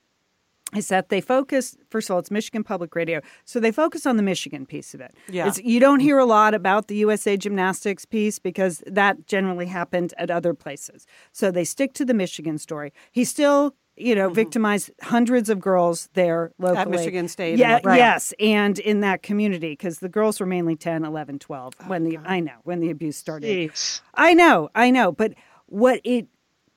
is 0.75 0.89
that 0.89 1.09
they 1.09 1.21
focus 1.21 1.77
first 1.91 2.09
of 2.09 2.15
all 2.15 2.19
it's 2.21 2.31
michigan 2.31 2.63
public 2.65 2.95
radio 2.95 3.21
so 3.45 3.59
they 3.61 3.73
focus 3.73 4.07
on 4.07 4.17
the 4.17 4.23
michigan 4.23 4.65
piece 4.67 4.95
of 4.95 5.01
it 5.01 5.13
Yeah. 5.29 5.49
It's, 5.49 5.59
you 5.59 5.81
don't 5.81 6.01
hear 6.01 6.19
a 6.19 6.25
lot 6.27 6.55
about 6.55 6.89
the 6.89 6.97
usa 6.97 7.37
gymnastics 7.37 8.05
piece 8.05 8.39
because 8.39 8.83
that 8.87 9.27
generally 9.27 9.67
happened 9.67 10.15
at 10.19 10.31
other 10.31 10.55
places 10.55 11.07
so 11.33 11.51
they 11.51 11.65
stick 11.65 11.93
to 11.95 12.05
the 12.05 12.15
michigan 12.15 12.59
story 12.59 12.93
he 13.13 13.25
still 13.25 13.75
you 13.97 14.15
know 14.15 14.31
victimized 14.31 14.91
hundreds 15.03 15.51
of 15.51 15.61
girls 15.61 16.09
there 16.15 16.53
locally 16.59 16.81
Mm-hmm. 16.81 16.81
At 16.95 16.99
Michigan 16.99 17.29
State 17.29 17.59
yeah 17.59 17.81
Right. 17.85 17.99
yes 17.99 18.33
and 18.41 18.79
in 18.79 19.01
that 19.01 19.23
community 19.23 19.71
because 19.73 19.99
the 19.99 20.09
girls 20.09 20.41
were 20.41 20.47
mainly 20.47 20.77
10 20.77 21.05
11 21.05 21.39
12 21.41 21.75
Oh, 21.81 21.85
when 21.89 22.05
the 22.05 22.17
i 22.25 22.41
know 22.41 22.59
when 22.65 22.81
the 22.81 22.91
abuse 22.91 23.17
started 23.17 23.49
Jeez. 23.71 24.01
I 24.15 24.33
know, 24.35 24.71
I 24.75 24.91
know. 24.91 25.13
But 25.13 25.35
what 25.67 26.01
it 26.05 26.29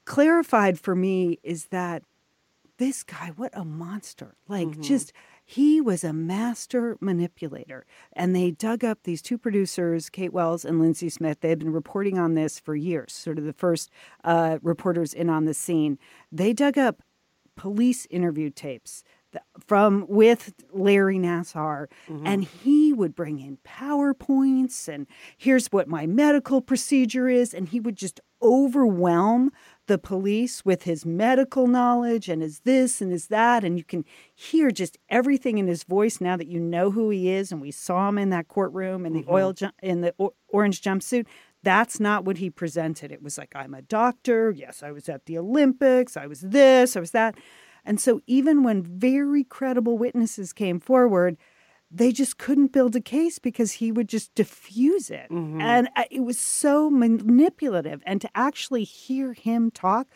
clarified 0.06 0.80
for 0.80 0.96
me 0.96 1.40
is 1.44 1.68
that 1.68 2.04
this 2.78 3.04
guy, 3.04 3.32
what 3.36 3.52
a 3.54 3.64
monster. 3.64 4.36
Like, 4.48 4.80
just, 4.82 5.14
he 5.46 5.80
was 5.82 6.04
a 6.04 6.14
master 6.14 6.98
manipulator. 7.00 7.86
And 8.14 8.36
they 8.36 8.52
dug 8.52 8.84
up 8.84 9.00
these 9.04 9.22
two 9.22 9.38
producers, 9.38 10.10
Kate 10.10 10.34
Wells 10.34 10.66
and 10.66 10.80
Lindsey 10.80 11.10
Smith. 11.10 11.40
They 11.42 11.50
had 11.50 11.60
been 11.60 11.74
reporting 11.74 12.18
on 12.18 12.34
this 12.34 12.60
for 12.60 12.76
years, 12.76 13.14
sort 13.14 13.38
of 13.38 13.46
the 13.46 13.54
first 13.54 13.92
uh, 14.24 14.60
reporters 14.62 15.14
in 15.14 15.30
on 15.30 15.46
the 15.46 15.54
scene. 15.54 16.00
They 16.32 16.54
dug 16.54 16.78
up 16.78 17.02
police 17.56 18.08
interview 18.10 18.50
tapes 18.50 19.04
from 19.66 20.06
with 20.08 20.54
Larry 20.72 21.18
Nassar, 21.18 21.88
and 22.26 22.44
he 22.44 22.94
would 22.94 23.16
bring 23.16 23.40
in 23.40 23.58
PowerPoints 23.66 24.88
and 24.88 25.08
here's 25.38 25.68
what 25.68 25.88
my 25.88 26.06
medical 26.06 26.62
procedure 26.62 27.28
is, 27.28 27.54
and 27.54 27.70
he 27.70 27.80
would 27.80 27.96
just 27.96 28.20
overwhelm 28.44 29.52
the 29.88 29.98
police 29.98 30.64
with 30.64 30.84
his 30.84 31.06
medical 31.06 31.68
knowledge 31.68 32.30
and 32.30 32.42
his 32.42 32.62
this 32.62 33.02
and 33.02 33.12
his 33.12 33.28
that, 33.28 33.64
and 33.64 33.78
you 33.78 33.84
can 33.84 34.06
hear 34.34 34.72
just 34.72 34.98
everything 35.10 35.58
in 35.58 35.68
his 35.68 35.84
voice 35.84 36.22
now 36.22 36.38
that 36.38 36.48
you 36.48 36.60
know 36.60 36.92
who 36.92 37.10
he 37.10 37.30
is, 37.30 37.52
and 37.52 37.62
we 37.62 37.72
saw 37.72 38.10
him 38.10 38.18
in 38.18 38.30
that 38.30 38.48
courtroom 38.48 39.06
in 39.06 39.14
the 39.14 39.22
mm-hmm. 39.22 39.34
oil 39.34 39.54
ju- 39.54 39.72
in 39.82 40.02
the 40.02 40.14
o- 40.20 40.34
orange 40.50 40.82
jumpsuit. 40.82 41.26
That's 41.64 42.00
not 42.00 42.26
what 42.26 42.38
he 42.38 42.50
presented. 42.50 43.12
It 43.12 43.24
was 43.24 43.38
like, 43.38 43.54
I'm 43.56 43.74
a 43.74 43.82
doctor. 43.82 44.52
Yes, 44.52 44.84
I 44.84 44.92
was 44.92 45.08
at 45.08 45.26
the 45.26 45.38
Olympics. 45.38 46.18
I 46.18 46.28
was 46.28 46.42
this, 46.42 46.98
I 46.98 47.00
was 47.00 47.12
that. 47.12 47.36
And 47.86 48.00
so, 48.00 48.22
even 48.28 48.64
when 48.64 48.84
very 48.84 49.44
credible 49.44 49.98
witnesses 49.98 50.54
came 50.54 50.80
forward, 50.80 51.38
they 51.94 52.12
just 52.12 52.38
couldn't 52.38 52.72
build 52.72 52.96
a 52.96 53.02
case 53.02 53.38
because 53.38 53.74
he 53.74 53.92
would 53.92 54.10
just 54.10 54.34
diffuse 54.34 55.10
it. 55.10 55.30
Mm-hmm. 55.30 55.62
And 55.62 55.90
uh, 55.96 56.04
it 56.10 56.22
was 56.22 56.40
so 56.40 56.90
manipulative. 56.90 58.02
And 58.06 58.20
to 58.22 58.30
actually 58.34 58.84
hear 58.84 59.34
him 59.34 59.70
talk, 59.70 60.08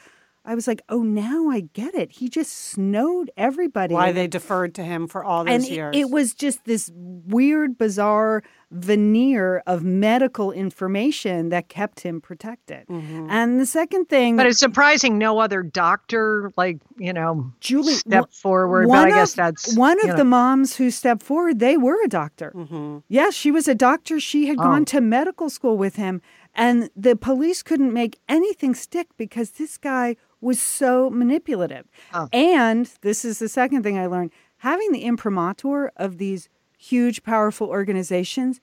I 0.48 0.56
was 0.56 0.66
like, 0.66 0.82
oh, 0.88 1.04
now 1.04 1.50
I 1.50 1.60
get 1.74 1.94
it. 1.94 2.10
He 2.14 2.30
just 2.30 2.54
snowed 2.54 3.30
everybody. 3.36 3.94
Why 3.94 4.14
they 4.14 4.28
deferred 4.28 4.74
to 4.76 4.84
him 4.84 5.06
for 5.08 5.24
all 5.24 5.42
and 5.42 5.62
those 5.62 5.70
it, 5.70 5.74
years. 5.74 5.96
it 5.96 6.10
was 6.10 6.34
just 6.34 6.64
this 6.64 6.90
weird, 6.96 7.78
bizarre 7.78 8.44
veneer 8.72 9.62
of 9.68 9.84
medical 9.84 10.52
information 10.52 11.50
that 11.50 11.68
kept 11.70 12.02
him 12.02 12.22
protected. 12.22 12.86
And 12.90 13.60
the 13.60 13.66
second 13.66 14.08
thing, 14.10 14.36
But 14.38 14.46
it's 14.48 14.60
surprising 14.60 15.18
no 15.18 15.40
other 15.40 15.64
doctor, 15.64 16.52
like, 16.58 16.80
you 16.98 17.12
know, 17.14 17.52
Julie 17.60 17.94
stepped 17.94 18.34
forward. 18.34 18.84
But 18.84 18.90
one 18.90 19.08
I 19.08 19.10
guess 19.10 19.32
of- 19.32 19.38
that's 19.38 19.76
one 19.78 20.00
of 20.02 20.08
know. 20.08 20.16
the 20.16 20.26
moms 20.26 20.78
who 20.78 20.92
stepped 20.92 21.24
forward. 21.24 21.60
They 21.60 21.78
were 21.78 22.02
a 22.04 22.08
doctor. 22.10 22.52
Mm-hmm. 22.56 23.00
Yes, 23.10 23.34
she 23.34 23.52
was 23.52 23.68
a 23.68 23.76
doctor. 23.76 24.20
She 24.20 24.48
had 24.48 24.58
Oh. 24.60 24.64
gone 24.64 24.86
to 24.86 25.02
medical 25.02 25.50
school 25.50 25.78
with 25.78 25.96
him, 25.98 26.22
and 26.56 26.90
the 26.96 27.16
police 27.16 27.64
couldn't 27.64 27.94
make 27.94 28.20
anything 28.30 28.74
stick 28.76 29.08
because 29.18 29.52
this 29.52 29.78
guy 29.78 30.16
was 30.42 30.60
so 30.62 31.10
manipulative. 31.10 31.86
Oh. 32.14 32.28
And 32.32 32.90
this 33.02 33.26
is 33.26 33.40
the 33.40 33.50
second 33.50 33.84
thing 33.84 33.98
I 33.98 34.06
learned: 34.08 34.32
having 34.58 34.92
the 34.92 35.04
imprimatur 35.04 35.92
of 35.98 36.18
these 36.18 36.50
huge, 36.78 37.24
powerful 37.24 37.68
organizations. 37.68 38.60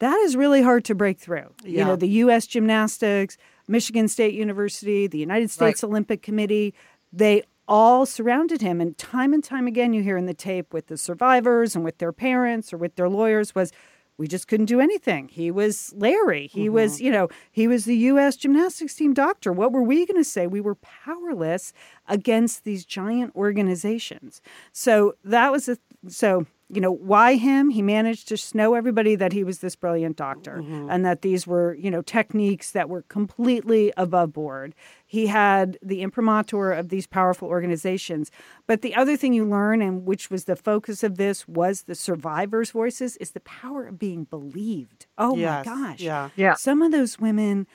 That 0.00 0.16
is 0.20 0.36
really 0.36 0.62
hard 0.62 0.84
to 0.84 0.94
break 0.94 1.18
through. 1.18 1.52
You 1.64 1.78
Yeah. 1.78 1.86
know, 1.88 1.96
the 1.96 2.08
U.S. 2.08 2.46
Gymnastics, 2.46 3.36
Michigan 3.66 4.06
State 4.06 4.32
University, 4.32 5.08
the 5.08 5.18
United 5.18 5.50
States 5.50 5.82
Olympic 5.82 6.22
Committee, 6.22 6.72
they 7.12 7.42
all 7.66 8.06
surrounded 8.06 8.62
him. 8.62 8.80
And 8.80 8.96
time 8.96 9.34
and 9.34 9.42
time 9.42 9.66
again, 9.66 9.92
you 9.92 10.02
hear 10.04 10.16
in 10.16 10.26
the 10.26 10.34
tape 10.34 10.72
with 10.72 10.86
the 10.86 10.96
survivors 10.96 11.74
and 11.74 11.84
with 11.84 11.98
their 11.98 12.12
parents 12.12 12.72
or 12.72 12.78
with 12.78 12.94
their 12.94 13.08
lawyers 13.08 13.54
was, 13.56 13.72
we 14.18 14.26
just 14.26 14.48
couldn't 14.48 14.66
do 14.66 14.80
anything. 14.80 15.28
He 15.28 15.50
was 15.50 15.94
Larry. 15.96 16.48
He 16.48 16.64
mm-hmm. 16.64 16.74
was, 16.74 17.00
you 17.00 17.10
know, 17.10 17.28
he 17.50 17.68
was 17.68 17.84
the 17.84 17.96
U.S. 17.96 18.36
gymnastics 18.36 18.94
team 18.94 19.14
doctor. 19.14 19.52
What 19.52 19.72
were 19.72 19.82
we 19.82 20.04
going 20.04 20.20
to 20.20 20.24
say? 20.24 20.46
We 20.46 20.60
were 20.60 20.74
powerless 20.74 21.72
against 22.08 22.64
these 22.64 22.84
giant 22.84 23.34
organizations. 23.36 24.42
So 24.72 25.14
that 25.24 25.52
was 25.52 25.68
a, 25.68 25.78
so, 26.08 26.46
you 26.70 26.80
know, 26.82 26.92
why 26.92 27.34
him? 27.36 27.70
He 27.70 27.80
managed 27.80 28.28
to 28.28 28.36
snow 28.36 28.74
everybody 28.74 29.14
that 29.16 29.32
he 29.32 29.42
was 29.42 29.60
this 29.60 29.74
brilliant 29.74 30.16
doctor 30.16 30.58
mm-hmm. 30.62 30.90
and 30.90 31.04
that 31.04 31.22
these 31.22 31.46
were, 31.46 31.74
you 31.74 31.90
know, 31.90 32.02
techniques 32.02 32.72
that 32.72 32.90
were 32.90 33.02
completely 33.02 33.90
above 33.96 34.34
board. 34.34 34.74
He 35.06 35.28
had 35.28 35.78
the 35.82 36.02
imprimatur 36.02 36.72
of 36.72 36.90
these 36.90 37.06
powerful 37.06 37.48
organizations. 37.48 38.30
But 38.66 38.82
the 38.82 38.94
other 38.94 39.16
thing 39.16 39.32
you 39.32 39.46
learn, 39.46 39.80
and 39.80 40.04
which 40.04 40.30
was 40.30 40.44
the 40.44 40.56
focus 40.56 41.02
of 41.02 41.16
this, 41.16 41.48
was 41.48 41.82
the 41.82 41.94
survivors' 41.94 42.70
voices, 42.70 43.16
is 43.16 43.30
the 43.30 43.40
power 43.40 43.86
of 43.86 43.98
being 43.98 44.24
believed. 44.24 45.06
Oh 45.16 45.36
Yes, 45.36 45.64
my 45.64 45.72
gosh. 45.72 46.00
yeah. 46.00 46.28
Yeah. 46.36 46.54
Some 46.54 46.82
of 46.82 46.92
those 46.92 47.18
women 47.18 47.66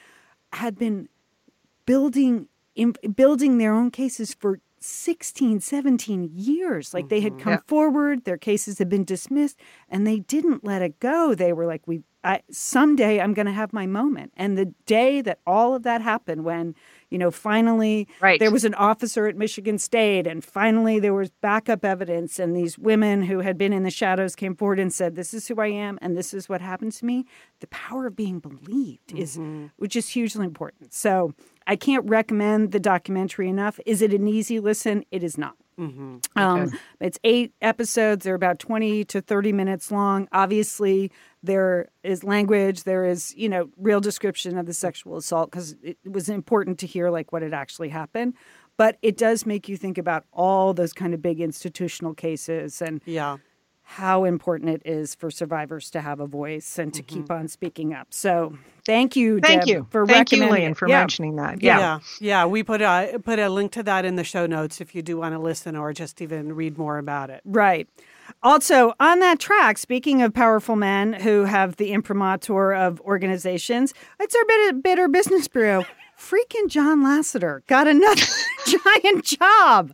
had 0.52 0.78
been 0.78 1.10
building 1.88 2.48
im- 2.76 2.96
building 3.16 3.58
their 3.58 3.74
own 3.74 3.92
cases 3.92 4.34
for 4.34 4.60
16 4.84 5.60
17 5.62 6.30
years. 6.34 6.94
Like 6.94 7.10
they 7.10 7.22
had 7.22 7.34
mm-hmm. 7.34 7.42
come 7.42 7.54
Yeah. 7.54 7.60
forward 7.68 8.26
their 8.26 8.38
cases 8.38 8.80
had 8.80 8.90
been 8.90 9.04
dismissed 9.06 9.58
and 9.90 10.06
they 10.06 10.20
didn't 10.20 10.64
let 10.64 10.82
it 10.82 11.00
go. 11.00 11.34
They 11.34 11.54
were 11.54 11.66
like 11.66 11.88
we 11.88 12.04
I, 12.26 12.40
someday 12.50 13.20
i'm 13.20 13.34
going 13.34 13.48
to 13.48 13.52
have 13.52 13.74
my 13.74 13.86
moment. 13.86 14.32
And 14.38 14.58
the 14.58 14.68
day 14.86 15.20
that 15.22 15.40
all 15.46 15.76
of 15.76 15.84
that 15.84 16.02
happened 16.02 16.46
when 16.46 16.74
you 17.10 17.18
know 17.18 17.32
finally 17.32 18.08
Right. 18.22 18.40
there 18.40 18.50
was 18.50 18.64
an 18.64 18.74
officer 18.76 19.28
at 19.28 19.36
michigan 19.36 19.78
state 19.78 20.26
and 20.26 20.44
finally 20.44 21.00
there 21.00 21.14
was 21.14 21.32
backup 21.42 21.84
evidence 21.84 22.40
and 22.40 22.56
these 22.56 22.78
women 22.80 23.24
who 23.24 23.40
had 23.40 23.58
been 23.58 23.74
in 23.74 23.84
the 23.84 23.92
shadows 23.92 24.36
came 24.36 24.56
forward 24.56 24.80
and 24.80 24.94
said 24.94 25.16
this 25.16 25.34
is 25.34 25.50
who 25.50 25.60
i 25.60 25.68
am 25.68 26.00
and 26.02 26.16
this 26.18 26.34
is 26.34 26.48
what 26.48 26.62
happened 26.62 26.94
to 26.94 27.06
me. 27.06 27.26
The 27.60 27.68
power 27.68 28.08
of 28.08 28.16
being 28.16 28.40
believed 28.40 29.12
is 29.14 29.36
mm-hmm. 29.38 29.68
which 29.76 29.96
is 29.98 30.08
hugely 30.10 30.46
important. 30.46 30.94
So 30.94 31.34
i 31.68 31.76
can't 31.76 32.08
recommend 32.10 32.72
the 32.72 32.80
documentary 32.80 33.50
enough 33.50 33.80
is 33.86 34.02
it 34.02 34.14
an 34.14 34.28
easy 34.28 34.60
listen 34.60 35.04
it 35.12 35.24
is 35.24 35.38
not 35.38 35.56
um, 36.36 36.72
it's 37.00 37.20
eight 37.24 37.54
episodes. 37.62 38.26
They're 38.26 38.36
about 38.36 38.60
20 38.60 39.06
to 39.06 39.22
30 39.22 39.54
minutes 39.54 39.92
long. 39.92 40.28
Obviously, 40.32 41.12
there 41.42 41.90
is 42.04 42.24
language, 42.24 42.84
there 42.84 43.06
is, 43.06 43.34
you 43.36 43.50
know, 43.50 43.70
real 43.78 44.00
description 44.00 44.58
of 44.58 44.66
the 44.66 44.74
sexual 44.74 45.18
assault 45.18 45.52
because 45.52 45.76
it 45.82 45.98
was 46.06 46.30
important 46.30 46.80
to 46.80 46.88
hear 46.88 47.10
like 47.10 47.32
what 47.32 47.42
had 47.42 47.54
actually 47.54 47.90
happened. 47.90 48.36
But 48.78 48.98
it 49.02 49.18
does 49.18 49.46
make 49.46 49.70
you 49.70 49.78
think 49.78 49.98
about 49.98 50.26
all 50.32 50.74
those 50.74 50.94
kind 50.94 51.14
of 51.14 51.22
big 51.22 51.40
institutional 51.40 52.14
cases. 52.14 52.82
And 52.82 53.02
Yeah. 53.06 53.38
How 53.98 54.24
important 54.24 54.70
it 54.72 54.82
is 54.86 55.14
for 55.16 55.30
survivors 55.30 55.90
to 55.92 56.02
have 56.02 56.20
a 56.20 56.26
voice 56.28 56.80
and 56.80 56.94
to 56.94 57.04
keep 57.04 57.30
on 57.30 57.48
speaking 57.48 57.94
up. 57.94 58.08
So 58.10 58.58
thank 58.86 59.16
you, 59.16 59.36
Mm-hmm. 59.36 59.46
Thank 59.46 59.62
Deb, 59.62 59.68
you. 59.70 59.88
for 59.92 60.06
Thank 60.08 60.32
you, 60.32 60.40
recommending 60.40 60.64
Lian, 60.70 60.74
for 60.76 60.88
Yeah. 60.90 61.00
mentioning 61.00 61.36
that. 61.36 61.62
Yeah. 61.62 61.78
yeah, 61.80 62.00
yeah. 62.20 62.46
We 62.46 62.64
put 62.64 62.82
a 62.82 63.20
put 63.24 63.38
a 63.40 63.50
link 63.50 63.72
to 63.74 63.84
that 63.84 64.04
in 64.06 64.16
the 64.16 64.24
show 64.24 64.46
notes 64.46 64.82
if 64.82 64.96
you 64.96 65.02
do 65.02 65.18
want 65.18 65.36
to 65.36 65.40
listen 65.40 65.76
or 65.76 65.94
just 65.94 66.22
even 66.22 66.54
read 66.54 66.78
more 66.78 66.98
about 66.98 67.30
it. 67.30 67.42
Right. 67.46 67.88
Also, 68.42 68.94
on 69.00 69.20
that 69.20 69.38
track, 69.40 69.78
speaking 69.78 70.22
of 70.22 70.34
powerful 70.34 70.76
men 70.76 71.14
who 71.14 71.44
have 71.44 71.76
the 71.76 71.92
imprimatur 71.92 72.74
of 72.74 73.00
organizations, 73.02 73.94
it's 74.20 74.34
our 74.34 74.46
bitter, 74.46 74.74
bitter 74.80 75.08
business 75.08 75.48
bureau. 75.48 75.86
Freaking 76.20 76.68
John 76.68 77.04
Lasseter 77.04 77.66
got 77.68 77.88
another 77.88 78.22
giant 78.66 79.24
job. 79.26 79.94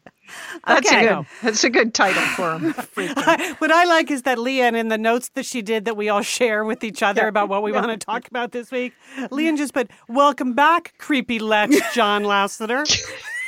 That's 0.67 0.87
okay. 0.87 1.07
a 1.07 1.15
good. 1.15 1.25
That's 1.41 1.63
a 1.63 1.69
good 1.69 1.93
title 1.93 2.21
for 2.21 2.59
him. 2.59 2.73
what 3.57 3.71
I 3.71 3.83
like 3.85 4.11
is 4.11 4.23
that 4.23 4.37
Lian, 4.37 4.75
in 4.75 4.89
the 4.89 4.97
notes 4.97 5.29
that 5.29 5.45
she 5.45 5.61
did 5.61 5.85
that 5.85 5.97
we 5.97 6.09
all 6.09 6.21
share 6.21 6.63
with 6.63 6.83
each 6.83 7.01
other 7.01 7.27
about 7.27 7.49
what 7.49 7.63
we 7.63 7.71
want 7.71 7.87
to 7.87 7.97
talk 7.97 8.27
about 8.27 8.51
this 8.51 8.71
week, 8.71 8.93
Lian 9.31 9.57
just 9.57 9.73
put, 9.73 9.89
Welcome 10.07 10.53
back, 10.53 10.93
creepy 10.97 11.39
lech 11.39 11.71
John 11.93 12.23
Lasseter. 12.23 12.85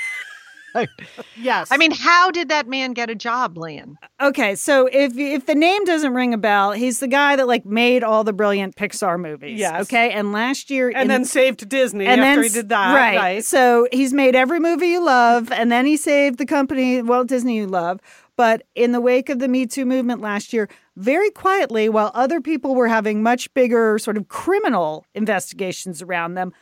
yes. 1.35 1.69
I 1.71 1.77
mean, 1.77 1.91
how 1.91 2.31
did 2.31 2.49
that 2.49 2.67
man 2.67 2.93
get 2.93 3.09
a 3.09 3.15
job, 3.15 3.57
Lian? 3.57 3.95
Okay, 4.19 4.55
so 4.55 4.87
if 4.91 5.17
if 5.17 5.45
the 5.45 5.55
name 5.55 5.83
doesn't 5.85 6.13
ring 6.13 6.33
a 6.33 6.37
bell, 6.37 6.71
he's 6.71 6.99
the 6.99 7.07
guy 7.07 7.35
that 7.35 7.47
like 7.47 7.65
made 7.65 8.03
all 8.03 8.23
the 8.23 8.33
brilliant 8.33 8.75
Pixar 8.75 9.19
movies. 9.19 9.59
Yes. 9.59 9.83
Okay, 9.83 10.11
and 10.11 10.31
last 10.31 10.69
year 10.69 10.89
and 10.89 11.01
in- 11.03 11.07
then 11.07 11.25
saved 11.25 11.67
Disney 11.67 12.05
and 12.05 12.21
after 12.21 12.41
then 12.41 12.43
he 12.43 12.49
did 12.49 12.69
that. 12.69 12.95
right. 12.95 13.17
right. 13.17 13.43
So 13.43 13.87
he's 13.91 14.13
made 14.13 14.35
every 14.35 14.59
movie 14.59 14.87
you 14.87 15.03
love, 15.03 15.51
and 15.51 15.71
then 15.71 15.85
he 15.85 15.97
saved 15.97 16.37
the 16.37 16.45
company 16.45 17.01
Walt 17.01 17.27
Disney 17.27 17.57
you 17.57 17.67
love. 17.67 17.99
But 18.37 18.63
in 18.73 18.91
the 18.91 19.01
wake 19.01 19.29
of 19.29 19.39
the 19.39 19.47
Me 19.47 19.67
Too 19.67 19.85
movement 19.85 20.21
last 20.21 20.53
year, 20.53 20.67
very 20.95 21.29
quietly, 21.29 21.89
while 21.89 22.11
other 22.13 22.41
people 22.41 22.75
were 22.75 22.87
having 22.87 23.21
much 23.21 23.53
bigger 23.53 23.99
sort 23.99 24.17
of 24.17 24.29
criminal 24.29 25.05
investigations 25.13 26.01
around 26.01 26.35
them, 26.35 26.53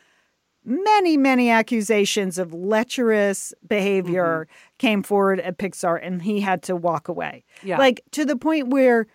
many, 0.64 1.18
many 1.18 1.49
accusations 1.49 2.38
of 2.38 2.53
lecherous 2.53 3.53
behavior 3.68 4.47
mm-hmm. 4.47 4.78
came 4.78 5.03
forward 5.03 5.39
at 5.39 5.57
Pixar, 5.57 5.99
and 6.01 6.22
he 6.22 6.41
had 6.41 6.62
to 6.64 6.76
walk 6.76 7.07
away. 7.07 7.43
Yeah. 7.64 7.78
Like 7.78 8.01
to 8.12 8.26
the 8.26 8.36
point 8.36 8.70
where 8.70 9.07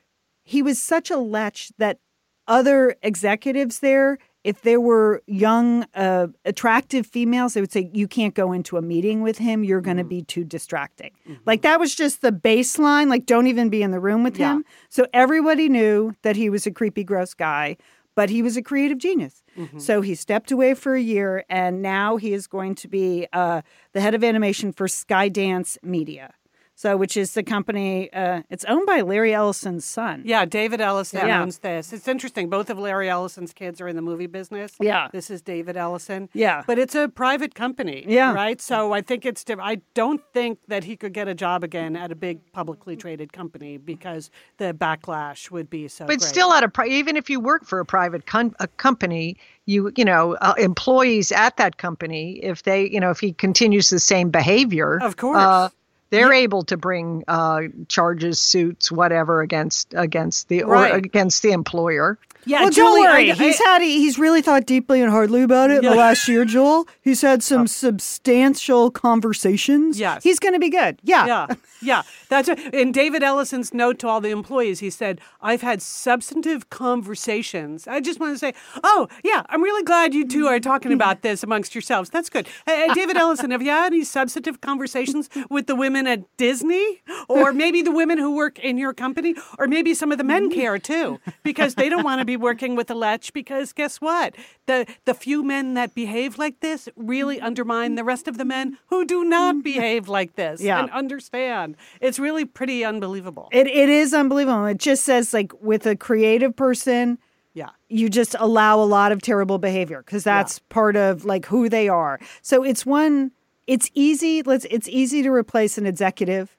he 0.43 0.63
was 0.63 0.81
such 0.81 1.11
a 1.11 1.17
lech 1.17 1.59
that 1.79 1.99
other 2.47 2.97
executives 3.03 3.81
there, 3.81 4.19
if 4.45 4.61
there 4.61 4.81
were 4.81 5.23
young, 5.27 5.87
uh, 5.95 6.27
attractive 6.45 7.07
females, 7.07 7.55
they 7.55 7.63
would 7.63 7.73
say, 7.73 7.91
You 7.95 8.07
can't 8.07 8.35
go 8.35 8.53
into 8.53 8.77
a 8.77 8.83
meeting 8.83 9.23
with 9.23 9.39
him. 9.39 9.65
You're 9.65 9.81
going 9.81 9.97
to 9.97 10.03
mm-hmm. 10.03 10.09
be 10.11 10.23
too 10.23 10.45
distracting. 10.45 11.13
Mm-hmm. 11.27 11.43
Like 11.47 11.63
that 11.63 11.81
was 11.81 11.95
just 11.95 12.21
the 12.21 12.31
baseline. 12.31 13.09
Like, 13.09 13.25
don't 13.25 13.47
even 13.47 13.71
be 13.71 13.83
in 13.83 13.91
the 13.91 14.01
room 14.01 14.23
with 14.23 14.39
Yeah. 14.39 14.57
him. 14.57 14.65
So 14.91 15.07
everybody 15.15 15.71
knew 15.71 16.15
that 16.23 16.37
he 16.37 16.51
was 16.51 16.67
a 16.67 16.71
creepy, 16.71 17.05
gross 17.05 17.33
guy, 17.33 17.79
but 18.15 18.29
he 18.29 18.43
was 18.43 18.57
a 18.59 18.63
creative 18.63 18.99
genius. 18.99 19.43
So 19.79 20.01
he 20.01 20.15
stepped 20.15 20.51
away 20.51 20.75
for 20.75 20.95
a 20.95 21.01
year, 21.01 21.45
and 21.49 21.81
now 21.83 22.17
he 22.17 22.33
is 22.33 22.47
going 22.47 22.75
to 22.77 22.89
be 22.89 23.27
uh, 23.33 23.63
the 23.93 24.01
head 24.01 24.15
of 24.15 24.25
animation 24.25 24.73
for 24.73 24.87
Skydance 24.87 25.79
Media. 25.83 26.35
So, 26.77 26.97
which 26.97 27.17
is 27.17 27.35
the 27.35 27.43
company, 27.45 28.13
uh, 28.13 28.43
it's 28.51 28.65
owned 28.65 28.85
by 28.85 29.01
Larry 29.03 29.33
Ellison's 29.33 29.85
son. 29.85 30.23
Yeah, 30.25 30.45
David 30.45 30.81
Ellison 30.81 31.27
Yeah. 31.27 31.41
owns 31.43 31.59
this. 31.59 31.93
It's 31.93 32.09
interesting. 32.09 32.51
Both 32.51 32.69
of 32.69 32.79
Larry 32.81 33.09
Ellison's 33.09 33.53
kids 33.53 33.81
are 33.81 33.87
in 33.87 33.95
the 33.95 34.03
movie 34.03 34.27
business. 34.27 34.73
Yeah. 34.81 35.07
This 35.13 35.31
is 35.31 35.41
David 35.41 35.77
Ellison. 35.77 36.29
Yeah. 36.33 36.63
But 36.67 36.81
it's 36.81 36.97
a 36.97 37.09
private 37.09 37.55
company. 37.55 38.05
Yeah. 38.09 38.35
Right? 38.35 38.61
So 38.61 38.93
I 38.93 39.03
think 39.03 39.25
it's, 39.25 39.45
diff- 39.45 39.61
I 39.63 39.77
don't 39.95 40.21
think 40.33 40.59
that 40.67 40.83
he 40.83 40.97
could 40.97 41.13
get 41.13 41.29
a 41.29 41.35
job 41.35 41.63
again 41.63 41.95
at 41.95 42.11
a 42.11 42.17
big 42.17 42.41
publicly 42.53 42.97
traded 42.97 43.33
company 43.33 43.77
because 43.79 44.31
the 44.59 44.75
backlash 44.75 45.53
would 45.53 45.71
be 45.71 45.87
so 45.87 46.07
But 46.07 46.19
great. 46.19 46.23
still, 46.29 46.53
at 46.53 46.65
a 46.65 46.69
pri- 46.69 46.89
even 46.89 47.17
if 47.17 47.31
you 47.31 47.39
work 47.39 47.65
for 47.65 47.79
a 47.79 47.87
private 47.87 48.27
con- 48.27 48.55
a 48.59 48.67
company, 48.67 49.37
you 49.67 49.93
you 49.97 50.05
know 50.05 50.35
uh, 50.41 50.55
employees 50.59 51.31
at 51.33 51.57
that 51.57 51.77
company, 51.79 52.33
if 52.43 52.65
they 52.65 52.89
you 52.91 52.99
know 53.01 53.11
if 53.11 53.21
he 53.21 53.33
continues 53.33 53.91
the 53.91 53.99
same 54.01 54.29
behavior, 54.31 54.99
Of 55.01 55.17
course. 55.17 55.39
uh, 55.39 55.69
they're 56.15 56.33
able 56.33 56.63
to 56.65 56.77
bring 56.77 57.25
uh, 57.27 57.63
charges, 57.89 58.41
suits, 58.41 58.93
whatever 58.93 59.41
against 59.41 59.95
against 59.95 60.49
the 60.49 60.63
or 60.63 60.87
against 60.87 61.43
the 61.43 61.51
employer. 61.51 62.19
Yeah, 62.47 62.63
well, 62.63 62.71
Julie, 62.71 63.03
don't 63.03 63.13
worry. 63.13 63.31
I- 63.33 63.35
he's 63.35 63.59
had 63.59 63.83
he's 63.83 64.19
really 64.19 64.43
thought 64.43 64.67
deeply 64.67 65.01
and 65.01 65.11
hardly 65.11 65.43
about 65.43 65.71
it 65.71 65.79
in 65.79 65.85
Yeah. 65.85 65.91
the 65.91 65.97
last 65.97 66.29
year, 66.29 66.45
Joel. 66.45 66.87
He's 67.01 67.23
had 67.23 67.43
some 67.51 67.63
oh. 67.63 67.67
substantial 67.67 68.91
conversations. 68.91 69.99
Yes. 69.99 70.23
he's 70.23 70.39
going 70.39 70.55
to 70.55 70.61
be 70.61 70.71
good. 70.71 70.99
Yeah, 71.03 71.27
yeah, 71.27 71.47
yeah. 71.83 72.03
That's 72.29 72.49
a, 72.49 72.79
in 72.79 72.93
David 72.93 73.23
Ellison's 73.23 73.73
note 73.73 73.99
to 74.01 74.09
all 74.09 74.21
the 74.21 74.31
employees. 74.31 74.81
He 74.81 74.91
said, 74.91 75.21
"I've 75.41 75.63
had 75.63 75.83
substantive 75.83 76.71
conversations." 76.71 77.87
I 77.87 78.01
just 78.01 78.21
want 78.21 78.35
to 78.35 78.39
say, 78.39 78.55
"Oh, 78.83 79.09
yeah, 79.23 79.43
I'm 79.49 79.63
really 79.63 79.83
glad 79.85 80.15
you 80.15 80.27
two 80.27 80.47
are 80.47 80.61
talking 80.61 80.93
about 81.01 81.23
this 81.23 81.43
amongst 81.43 81.75
yourselves. 81.75 82.11
That's 82.11 82.29
good." 82.31 82.47
Hey, 82.67 82.87
hey, 82.87 82.95
David 82.95 83.17
Ellison, 83.17 83.51
have 83.51 83.63
you 83.63 83.71
had 83.71 83.93
any 83.93 84.05
substantive 84.05 84.61
conversations 84.61 85.29
with 85.51 85.67
the 85.67 85.77
women 85.77 86.07
at 86.07 86.25
Disney, 86.37 87.03
or 87.29 87.53
maybe 87.53 87.83
the 87.83 87.93
women 87.93 88.19
who 88.19 88.35
work 88.35 88.59
in 88.59 88.79
your 88.79 88.93
company, 88.93 89.35
or 89.59 89.67
maybe 89.67 89.95
some 89.95 90.13
of 90.13 90.19
the 90.19 90.25
men 90.25 90.49
mm-hmm. 90.49 90.59
care 90.61 90.79
too 90.79 91.19
because 91.43 91.75
they 91.75 91.89
don't 91.89 92.05
want 92.05 92.21
to 92.21 92.25
be 92.25 92.34
working 92.37 92.77
with 92.77 92.91
a 92.91 92.95
lech? 92.95 93.33
Because 93.33 93.73
guess 93.73 94.01
what? 94.01 94.35
The 94.67 94.87
the 95.05 95.15
few 95.15 95.43
men 95.43 95.75
that 95.75 95.95
behave 95.95 96.39
like 96.39 96.61
this 96.61 96.89
really 96.97 97.37
mm-hmm. 97.37 97.47
undermine 97.47 97.95
the 97.95 98.05
rest 98.05 98.29
of 98.29 98.39
the 98.39 98.45
men 98.45 98.79
who 98.87 99.05
do 99.05 99.21
mm-hmm. 99.21 99.31
not 99.31 99.65
behave 99.65 100.09
like 100.09 100.37
this 100.37 100.61
Yeah. 100.61 100.81
and 100.81 100.91
understand. 100.91 101.77
It's 102.01 102.19
really 102.19 102.45
pretty 102.45 102.85
unbelievable. 102.85 103.49
It 103.53 103.67
it 103.67 103.89
is 103.89 104.15
unbelievable. 104.15 104.67
It 104.67 104.79
just 104.79 105.05
says 105.05 105.33
like 105.33 105.53
with 105.61 105.87
a 105.87 105.97
creative 105.97 106.55
person, 106.57 107.19
yeah. 107.55 107.71
you 107.89 108.09
just 108.09 108.35
allow 108.39 108.81
a 108.81 108.85
lot 108.85 109.13
of 109.13 109.23
terrible 109.23 109.59
behavior 109.59 110.03
because 110.05 110.25
that's 110.25 110.59
part 110.59 110.97
of 110.97 111.25
like 111.25 111.47
who 111.47 111.69
they 111.69 111.89
are. 111.89 112.21
So 112.43 112.63
it's 112.63 112.85
one. 112.85 113.31
It's 113.67 113.91
easy. 113.95 114.43
Let's. 114.43 114.67
It's 114.71 114.89
easy 114.89 115.23
to 115.23 115.31
replace 115.31 115.79
an 115.79 115.87
executive. 115.87 116.55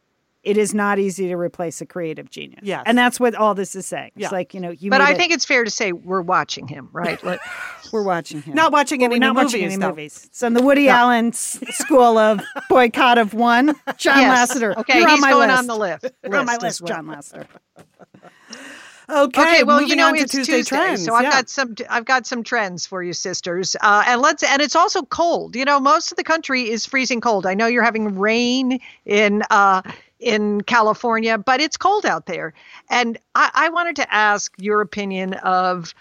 It 0.45 0.57
is 0.57 0.73
not 0.73 0.99
easy 0.99 1.27
to 1.27 1.35
replace 1.35 1.81
a 1.81 1.85
creative 1.85 2.29
genius. 2.29 2.61
Yes. 2.63 2.83
and 2.85 2.97
that's 2.97 3.19
what 3.19 3.35
all 3.35 3.55
this 3.55 3.75
is 3.75 3.85
saying. 3.85 4.11
Yeah. 4.15 4.27
It's 4.27 4.31
like 4.31 4.53
you 4.53 4.59
know 4.59 4.69
you. 4.69 4.89
But 4.91 5.01
I 5.01 5.11
it- 5.11 5.17
think 5.17 5.31
it's 5.33 5.43
fair 5.43 5.63
to 5.63 5.71
say 5.71 5.91
we're 5.91 6.21
watching 6.21 6.67
him, 6.67 6.89
right? 6.93 7.19
We're 7.91 8.03
watching 8.03 8.41
him. 8.41 8.55
Not 8.55 8.71
watching 8.73 9.01
Well, 9.01 9.11
any 9.11 9.19
not 9.19 9.33
new 9.35 9.43
watching 9.43 9.61
movies, 9.61 9.73
any 9.73 9.81
though. 9.81 9.89
movies. 9.89 10.29
So 10.31 10.47
in 10.47 10.53
the 10.53 10.61
Woody 10.63 10.89
Allen 10.89 11.31
school 11.33 12.17
of 12.17 12.41
boycott 12.67 13.17
of 13.17 13.33
one, 13.33 13.67
John 13.97 14.19
yes. 14.19 14.51
Lasseter. 14.53 14.75
Okay, 14.77 14.99
You're 14.99 15.07
he's 15.09 15.15
on 15.15 15.21
my 15.21 15.31
going 15.31 15.47
list. 15.49 15.59
on 15.59 15.67
the 15.67 15.75
list. 15.77 16.05
You're 16.23 16.35
on 16.35 16.45
my 16.45 16.57
list, 16.57 16.81
well. 16.81 16.87
John 16.87 17.05
Lasseter. 17.05 17.45
Okay. 19.07 19.39
Okay, 19.39 19.63
well, 19.63 19.83
you 19.83 19.95
know 19.95 20.07
on 20.07 20.15
to 20.15 20.21
it's 20.21 20.31
Tuesday, 20.31 20.57
Tuesday, 20.57 20.75
trends. 20.77 21.05
so 21.05 21.13
I've 21.13 21.23
yeah. 21.25 21.29
got 21.29 21.47
some. 21.49 21.75
I've 21.91 22.05
got 22.05 22.25
some 22.25 22.41
trends 22.43 22.87
for 22.87 23.03
you, 23.03 23.13
sisters. 23.13 23.75
Uh, 23.81 24.03
and 24.07 24.19
let's. 24.19 24.41
And 24.41 24.63
it's 24.63 24.75
also 24.75 25.03
cold. 25.03 25.55
You 25.55 25.63
know, 25.63 25.79
most 25.79 26.11
of 26.11 26.17
the 26.17 26.23
country 26.23 26.69
is 26.71 26.87
freezing 26.87 27.21
cold. 27.21 27.45
I 27.45 27.53
know 27.53 27.67
you're 27.67 27.83
having 27.83 28.17
rain 28.17 28.79
in 29.05 29.43
uh, 29.51 29.83
in 30.19 30.61
California, 30.61 31.37
but 31.37 31.61
it's 31.61 31.77
cold 31.77 32.05
out 32.05 32.25
there. 32.25 32.53
And 32.89 33.17
I, 33.35 33.51
I 33.53 33.69
wanted 33.69 33.95
to 33.97 34.13
ask 34.13 34.53
your 34.57 34.81
opinion 34.81 35.33
of 35.35 35.93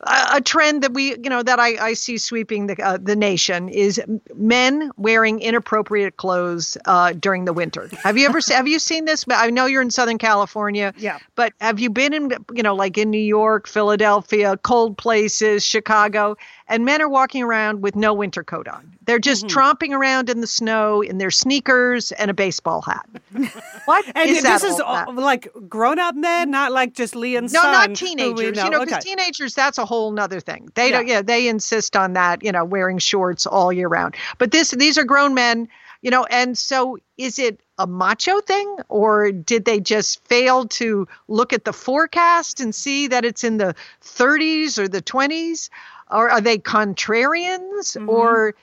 a, 0.00 0.28
a 0.34 0.40
trend 0.40 0.82
that 0.82 0.92
we, 0.92 1.10
you 1.10 1.30
know, 1.30 1.42
that 1.42 1.58
I, 1.58 1.88
I 1.88 1.92
see 1.94 2.18
sweeping 2.18 2.66
the 2.66 2.82
uh, 2.82 2.98
the 3.00 3.16
nation 3.16 3.68
is 3.68 4.00
men 4.34 4.90
wearing 4.96 5.40
inappropriate 5.40 6.16
clothes 6.16 6.76
uh, 6.86 7.12
during 7.12 7.44
the 7.44 7.52
winter. 7.52 7.88
Have 8.02 8.16
you 8.16 8.26
ever 8.26 8.40
have 8.48 8.66
you 8.66 8.78
seen 8.78 9.04
this? 9.04 9.24
I 9.30 9.50
know 9.50 9.66
you're 9.66 9.82
in 9.82 9.90
Southern 9.90 10.18
California. 10.18 10.94
Yeah. 10.96 11.18
But 11.34 11.52
have 11.60 11.80
you 11.80 11.90
been 11.90 12.14
in, 12.14 12.32
you 12.54 12.62
know, 12.62 12.74
like 12.74 12.98
in 12.98 13.10
New 13.10 13.18
York, 13.18 13.68
Philadelphia, 13.68 14.56
cold 14.56 14.96
places, 14.96 15.64
Chicago, 15.64 16.36
and 16.70 16.84
men 16.84 17.02
are 17.02 17.08
walking 17.08 17.42
around 17.42 17.82
with 17.82 17.96
no 17.96 18.14
winter 18.14 18.42
coat 18.42 18.68
on? 18.68 18.96
They're 19.04 19.18
just 19.18 19.46
mm-hmm. 19.46 19.58
tromping 19.58 19.90
around 19.92 20.30
in 20.30 20.40
the 20.40 20.46
snow 20.46 21.02
in 21.02 21.18
their 21.18 21.30
sneakers 21.30 22.12
and 22.12 22.30
a 22.30 22.34
baseball 22.34 22.80
hat. 22.80 23.06
What 23.86 24.04
is 24.04 24.12
And 24.14 24.46
that 24.46 24.60
this 24.60 24.64
is 24.64 24.78
all, 24.78 25.12
like 25.14 25.48
grown 25.68 25.98
up 25.98 26.14
men, 26.14 26.44
mm-hmm. 26.44 26.50
not 26.52 26.72
like 26.72 26.94
just 26.94 27.16
Lian's 27.16 27.52
No, 27.52 27.62
son. 27.62 27.72
No, 27.72 27.78
not 27.78 27.96
teenagers. 27.96 28.56
You 28.56 28.70
know, 28.70 28.80
because 28.80 28.98
okay. 29.04 29.16
teenagers, 29.16 29.54
that's 29.54 29.78
a 29.78 29.84
whole 29.84 30.12
nother 30.12 30.38
thing. 30.38 30.70
They 30.74 30.90
don't, 30.90 31.08
yeah, 31.08 31.22
they 31.22 31.48
insist 31.48 31.96
on 31.96 32.12
that, 32.12 32.44
you 32.44 32.52
know, 32.52 32.64
wearing 32.64 32.98
shorts 32.98 33.46
all 33.46 33.72
year 33.72 33.88
round. 33.88 34.14
But 34.38 34.52
this, 34.52 34.70
these 34.70 34.96
are 34.96 35.04
grown 35.04 35.34
men, 35.34 35.68
you 36.02 36.10
know, 36.10 36.24
and 36.24 36.56
so 36.56 36.98
is 37.18 37.38
it 37.38 37.60
a 37.78 37.86
macho 37.86 38.40
thing 38.40 38.76
or 38.88 39.32
did 39.32 39.64
they 39.64 39.80
just 39.80 40.24
fail 40.28 40.68
to 40.68 41.08
look 41.28 41.52
at 41.52 41.64
the 41.64 41.72
forecast 41.72 42.60
and 42.60 42.74
see 42.74 43.08
that 43.08 43.24
it's 43.24 43.42
in 43.42 43.56
the 43.56 43.74
30s 44.02 44.78
or 44.78 44.86
the 44.86 45.02
20s? 45.02 45.68
Or 46.10 46.30
are 46.30 46.40
they 46.40 46.58
contrarians 46.58 47.96
Mm-hmm. 47.96 48.08
or 48.08 48.54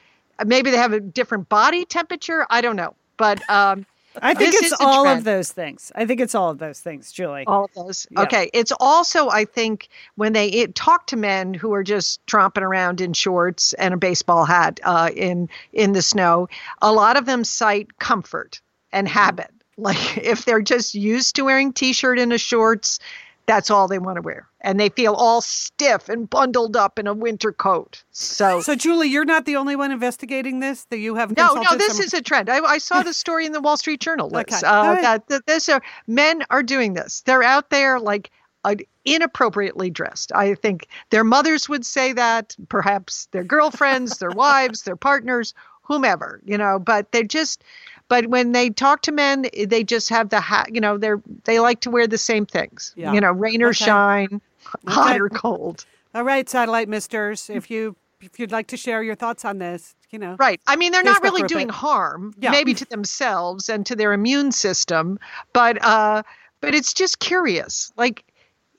maybe 0.45 0.69
they 0.71 0.77
have 0.77 0.93
a 0.93 0.99
different 0.99 1.49
body 1.49 1.85
temperature? 1.85 2.45
I 2.49 2.61
don't 2.61 2.75
know. 2.75 2.95
But 3.17 3.47
um, 3.49 3.85
I 4.21 4.33
think 4.33 4.53
it's 4.55 4.73
all 4.79 5.03
trend. 5.03 5.19
of 5.19 5.23
those 5.23 5.51
things. 5.51 5.91
I 5.95 6.05
think 6.05 6.21
it's 6.21 6.35
all 6.35 6.49
of 6.51 6.59
those 6.59 6.79
things, 6.79 7.11
Julie. 7.11 7.45
all 7.47 7.65
of 7.65 7.73
those. 7.73 8.07
Yeah. 8.11 8.21
Okay. 8.21 8.49
It's 8.53 8.71
also, 8.79 9.29
I 9.29 9.45
think, 9.45 9.89
when 10.15 10.33
they 10.33 10.47
it, 10.49 10.75
talk 10.75 11.07
to 11.07 11.15
men 11.15 11.53
who 11.53 11.73
are 11.73 11.83
just 11.83 12.23
tromping 12.27 12.61
around 12.61 13.01
in 13.01 13.13
shorts 13.13 13.73
and 13.73 13.93
a 13.93 13.97
baseball 13.97 14.45
hat 14.45 14.79
uh, 14.83 15.09
in 15.15 15.49
in 15.73 15.93
the 15.93 16.01
snow, 16.01 16.47
a 16.81 16.91
lot 16.91 17.17
of 17.17 17.25
them 17.25 17.43
cite 17.43 17.97
comfort 17.99 18.61
and 18.91 19.07
habit. 19.07 19.51
Like 19.77 20.17
if 20.23 20.45
they're 20.45 20.61
just 20.61 20.93
used 20.95 21.35
to 21.35 21.43
wearing 21.43 21.73
t-shirt 21.73 22.19
and 22.19 22.33
a 22.33 22.37
shorts, 22.37 22.99
that's 23.47 23.71
all 23.71 23.87
they 23.87 23.97
want 23.97 24.17
to 24.17 24.21
wear. 24.21 24.47
And 24.61 24.79
they 24.79 24.89
feel 24.89 25.13
all 25.13 25.41
stiff 25.41 26.09
and 26.09 26.29
bundled 26.29 26.75
up 26.75 26.99
in 26.99 27.07
a 27.07 27.13
winter 27.13 27.51
coat. 27.53 28.03
So 28.11 28.59
So, 28.61 28.75
Julie, 28.75 29.07
you're 29.07 29.25
not 29.25 29.45
the 29.45 29.55
only 29.55 29.75
one 29.75 29.91
investigating 29.91 30.59
this. 30.59 30.83
That 30.91 30.97
you 30.99 31.15
have 31.15 31.35
no, 31.35 31.53
no, 31.53 31.77
this 31.77 31.95
some- 31.97 32.05
is 32.05 32.13
a 32.13 32.21
trend. 32.21 32.49
I, 32.49 32.59
I 32.59 32.77
saw 32.77 33.01
the 33.01 33.13
story 33.23 33.45
in 33.45 33.53
the 33.53 33.61
Wall 33.61 33.77
Street 33.77 34.01
Journal. 34.01 34.29
Liz, 34.29 34.41
Okay. 34.41 34.67
uh, 34.67 34.87
right. 34.93 35.01
that, 35.01 35.27
that 35.29 35.45
this 35.47 35.69
are, 35.69 35.81
men 36.07 36.43
are 36.49 36.61
doing 36.61 36.93
this. 36.93 37.21
They're 37.21 37.41
out 37.43 37.69
there 37.69 37.99
like 37.99 38.29
uh, 38.65 38.75
inappropriately 39.05 39.89
dressed. 39.89 40.31
I 40.35 40.53
think 40.55 40.87
their 41.09 41.23
mothers 41.23 41.69
would 41.69 41.85
say 41.85 42.11
that, 42.13 42.55
perhaps 42.69 43.27
their 43.31 43.43
girlfriends, 43.45 44.17
their 44.17 44.29
wives, 44.45 44.83
their 44.83 44.97
partners, 44.97 45.53
whomever, 45.83 46.41
you 46.45 46.57
know. 46.57 46.77
But 46.79 47.11
they're 47.13 47.23
just, 47.23 47.63
but 48.09 48.27
when 48.27 48.51
they 48.51 48.69
talk 48.69 49.01
to 49.03 49.11
men, 49.11 49.47
they 49.67 49.83
just 49.83 50.09
have 50.09 50.29
the 50.29 50.39
hat. 50.41 50.73
You 50.73 50.81
know, 50.81 50.97
they're 50.97 51.21
they 51.45 51.59
like 51.59 51.79
to 51.81 51.89
wear 51.89 52.07
the 52.07 52.17
same 52.17 52.45
things. 52.45 52.93
Yeah. 52.95 53.13
You 53.13 53.21
know, 53.21 53.31
rain 53.31 53.61
or 53.61 53.67
Okay. 53.67 53.85
shine, 53.85 54.41
hot 54.87 55.11
Okay. 55.11 55.19
or 55.19 55.29
cold. 55.29 55.85
All 56.15 56.23
right, 56.23 56.47
satellite 56.49 56.89
misters. 56.89 57.49
If 57.49 57.69
you 57.69 57.95
if 58.21 58.39
you'd 58.39 58.51
like 58.51 58.67
to 58.67 58.77
share 58.77 59.03
your 59.03 59.13
thoughts 59.15 59.45
on 59.45 59.59
this, 59.59 59.93
you 60.09 60.17
know. 60.17 60.35
Right. 60.39 60.59
I 60.65 60.75
mean, 60.75 60.91
they're 60.91 61.03
not 61.03 61.21
really 61.21 61.43
doing 61.43 61.69
harm, 61.69 62.33
Yeah. 62.39 62.49
maybe 62.49 62.73
to 62.73 62.85
themselves 62.85 63.69
and 63.69 63.85
to 63.85 63.95
their 63.95 64.11
immune 64.13 64.51
system, 64.51 65.19
but 65.53 65.77
uh, 65.83 66.23
but 66.59 66.73
it's 66.73 66.93
just 66.93 67.19
curious. 67.19 67.91
Like, 67.95 68.23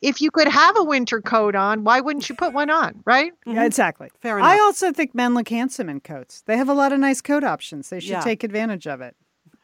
if 0.01 0.21
you 0.21 0.31
could 0.31 0.49
have 0.49 0.77
a 0.79 0.85
winter 0.85 1.21
coat 1.21 1.55
on, 1.55 1.85
why 1.85 2.01
wouldn't 2.01 2.29
you 2.29 2.35
put 2.35 2.53
one 2.53 2.71
on? 2.71 3.03
Right? 3.05 3.33
Yeah, 3.47 3.55
mm-hmm. 3.55 3.63
exactly. 3.63 4.11
Fair 4.21 4.39
enough. 4.39 4.49
I 4.49 4.59
also 4.61 4.93
think 4.93 5.15
men 5.15 5.35
look 5.35 5.49
handsome 5.49 5.89
in 5.89 6.01
coats. 6.01 6.43
They 6.47 6.57
have 6.57 6.69
a 6.69 6.75
lot 6.75 6.93
of 6.93 7.01
nice 7.01 7.21
coat 7.21 7.45
options. 7.45 7.89
They 7.91 8.01
should 8.01 8.11
Yeah. 8.11 8.21
take 8.21 8.45
advantage 8.45 8.87
of 8.87 9.01
it. 9.01 9.17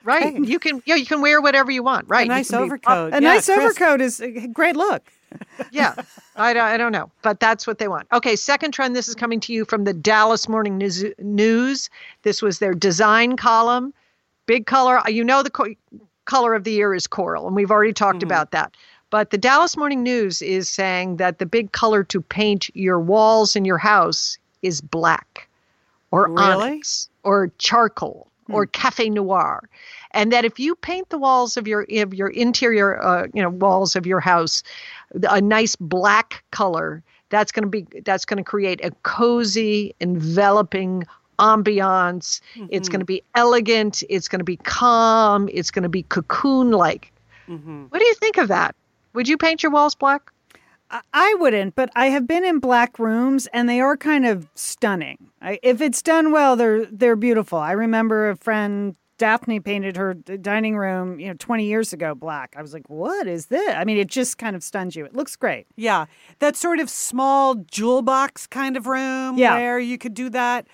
Right. 0.03 0.35
Okay. 0.35 0.47
You 0.47 0.59
can. 0.59 0.82
Yeah, 0.85 0.97
you 0.97 1.07
can 1.07 1.22
wear 1.22 1.41
whatever 1.41 1.70
you 1.70 1.82
want. 1.82 2.07
Right. 2.09 2.26
A 2.26 2.28
nice 2.28 2.51
can 2.51 2.61
be- 2.61 2.64
overcoat. 2.64 3.12
A 3.12 3.16
Yeah, 3.16 3.20
nice 3.20 3.47
Chris- 3.47 3.59
overcoat 3.59 4.01
is 4.01 4.20
a 4.20 4.47
great 4.49 4.76
look. 4.76 5.11
yeah. 5.72 5.95
I 6.37 6.53
don't, 6.53 6.62
I 6.62 6.76
don't 6.76 6.93
know, 6.93 7.11
but 7.22 7.41
that's 7.41 7.66
what 7.66 7.78
they 7.78 7.89
want. 7.89 8.07
Okay, 8.12 8.37
second 8.37 8.72
trend. 8.72 8.95
This 8.95 9.09
is 9.09 9.14
coming 9.14 9.41
to 9.41 9.53
you 9.53 9.64
from 9.64 9.85
the 9.85 9.95
Dallas 9.95 10.49
Morning 10.49 10.78
News. 10.78 11.05
News. 11.18 11.91
This 12.22 12.43
was 12.43 12.59
their 12.59 12.74
design 12.74 13.37
column. 13.37 13.95
Big 14.47 14.66
color. 14.66 14.99
Uh, 14.99 15.09
you 15.09 15.24
know 15.24 15.43
the 15.43 15.51
co- 15.51 15.74
color 16.26 16.55
of 16.55 16.64
the 16.64 16.72
year 16.72 16.95
is 16.95 17.07
coral, 17.07 17.47
and 17.47 17.57
we've 17.57 17.70
already 17.70 17.93
talked 17.93 18.18
mm-hmm. 18.18 18.26
about 18.26 18.51
that. 18.51 18.76
But 19.15 19.31
the 19.31 19.39
Dallas 19.39 19.77
Morning 19.77 20.03
News 20.03 20.43
is 20.43 20.69
saying 20.69 21.19
that 21.19 21.39
the 21.39 21.47
big 21.47 21.71
color 21.71 22.03
to 22.03 22.21
paint 22.21 22.69
your 22.75 22.99
walls 22.99 23.55
in 23.55 23.65
your 23.65 23.79
house 23.79 24.39
is 24.62 24.81
black, 24.81 25.47
or 26.11 26.27
Really? 26.29 26.43
onyx, 26.43 27.09
or 27.23 27.53
charcoal, 27.59 28.27
or 28.49 28.67
cafe 28.67 29.09
noir, 29.09 29.69
and 30.11 30.33
that 30.33 30.45
if 30.45 30.59
you 30.59 30.75
paint 30.75 31.11
the 31.11 31.19
walls 31.19 31.57
of 31.57 31.69
your 31.69 31.87
of 31.97 32.12
your 32.12 32.27
interior, 32.27 33.01
uh, 33.01 33.29
you 33.33 33.41
know, 33.41 33.51
walls 33.51 33.95
of 33.95 34.05
your 34.05 34.19
house, 34.19 34.65
a 35.31 35.41
nice 35.41 35.77
black 35.77 36.43
color, 36.51 37.01
that's 37.29 37.53
going 37.53 37.62
to 37.62 37.71
be 37.71 37.87
that's 38.05 38.25
going 38.25 38.39
to 38.39 38.43
create 38.43 38.85
a 38.85 38.91
cozy, 39.05 39.95
enveloping 40.01 41.05
ambiance. 41.39 42.41
It's 42.69 42.89
going 42.89 42.99
to 42.99 43.07
be 43.07 43.23
elegant. 43.37 44.03
It's 44.09 44.27
going 44.27 44.41
to 44.41 44.45
be 44.45 44.57
calm. 44.57 45.49
It's 45.53 45.71
going 45.71 45.85
to 45.85 45.89
be 45.89 46.03
cocoon-like. 46.03 47.12
Mhm. 47.49 47.93
What 47.93 48.01
do 48.01 48.05
you 48.07 48.15
think 48.15 48.39
of 48.39 48.49
that? 48.49 48.75
Would 49.15 49.29
you 49.29 49.37
paint 49.37 49.62
your 49.62 49.73
walls 49.73 49.95
black? 49.95 50.31
I- 50.91 51.01
I 51.12 51.35
wouldn't, 51.39 51.75
but 51.75 51.91
I 51.97 52.07
have 52.07 52.27
been 52.27 52.45
in 52.45 52.59
black 52.59 52.99
rooms 52.99 53.47
and 53.53 53.69
they 53.69 53.81
are 53.81 53.97
kind 53.97 54.27
of 54.27 54.49
stunning. 54.55 55.31
I, 55.41 55.59
if 55.62 55.81
it's 55.81 56.03
done 56.03 56.31
well, 56.33 56.57
they're 56.57 56.85
they're 56.87 57.17
beautiful. 57.17 57.59
I 57.59 57.73
remember 57.73 58.29
a 58.31 58.37
friend 58.37 58.97
Daphne 59.17 59.61
painted 59.61 59.97
her 59.97 60.12
dining 60.15 60.77
room, 60.77 61.21
you 61.21 61.29
know, 61.29 61.35
20 61.39 61.65
years 61.65 61.93
ago 61.93 62.15
black. 62.17 62.55
I 62.59 62.62
was 62.62 62.75
like, 62.75 62.89
"What 62.91 63.27
is 63.29 63.47
this?" 63.47 63.75
I 63.75 63.85
mean, 63.85 63.97
it 63.97 64.09
just 64.09 64.39
kind 64.39 64.57
of 64.57 64.62
stuns 64.65 64.97
you. 64.97 65.05
It 65.05 65.15
looks 65.15 65.37
great. 65.37 65.67
Yeah, 65.77 66.07
that 66.41 66.57
sort 66.57 66.81
of 66.81 66.91
small 66.91 67.55
jewel 67.55 68.03
box 68.03 68.47
kind 68.47 68.77
of 68.77 68.87
room 68.89 69.39
Yeah. 69.39 69.55
where 69.55 69.79
you 69.79 69.99
could 69.99 70.15
do 70.15 70.29
that, 70.31 70.67
but 70.67 70.69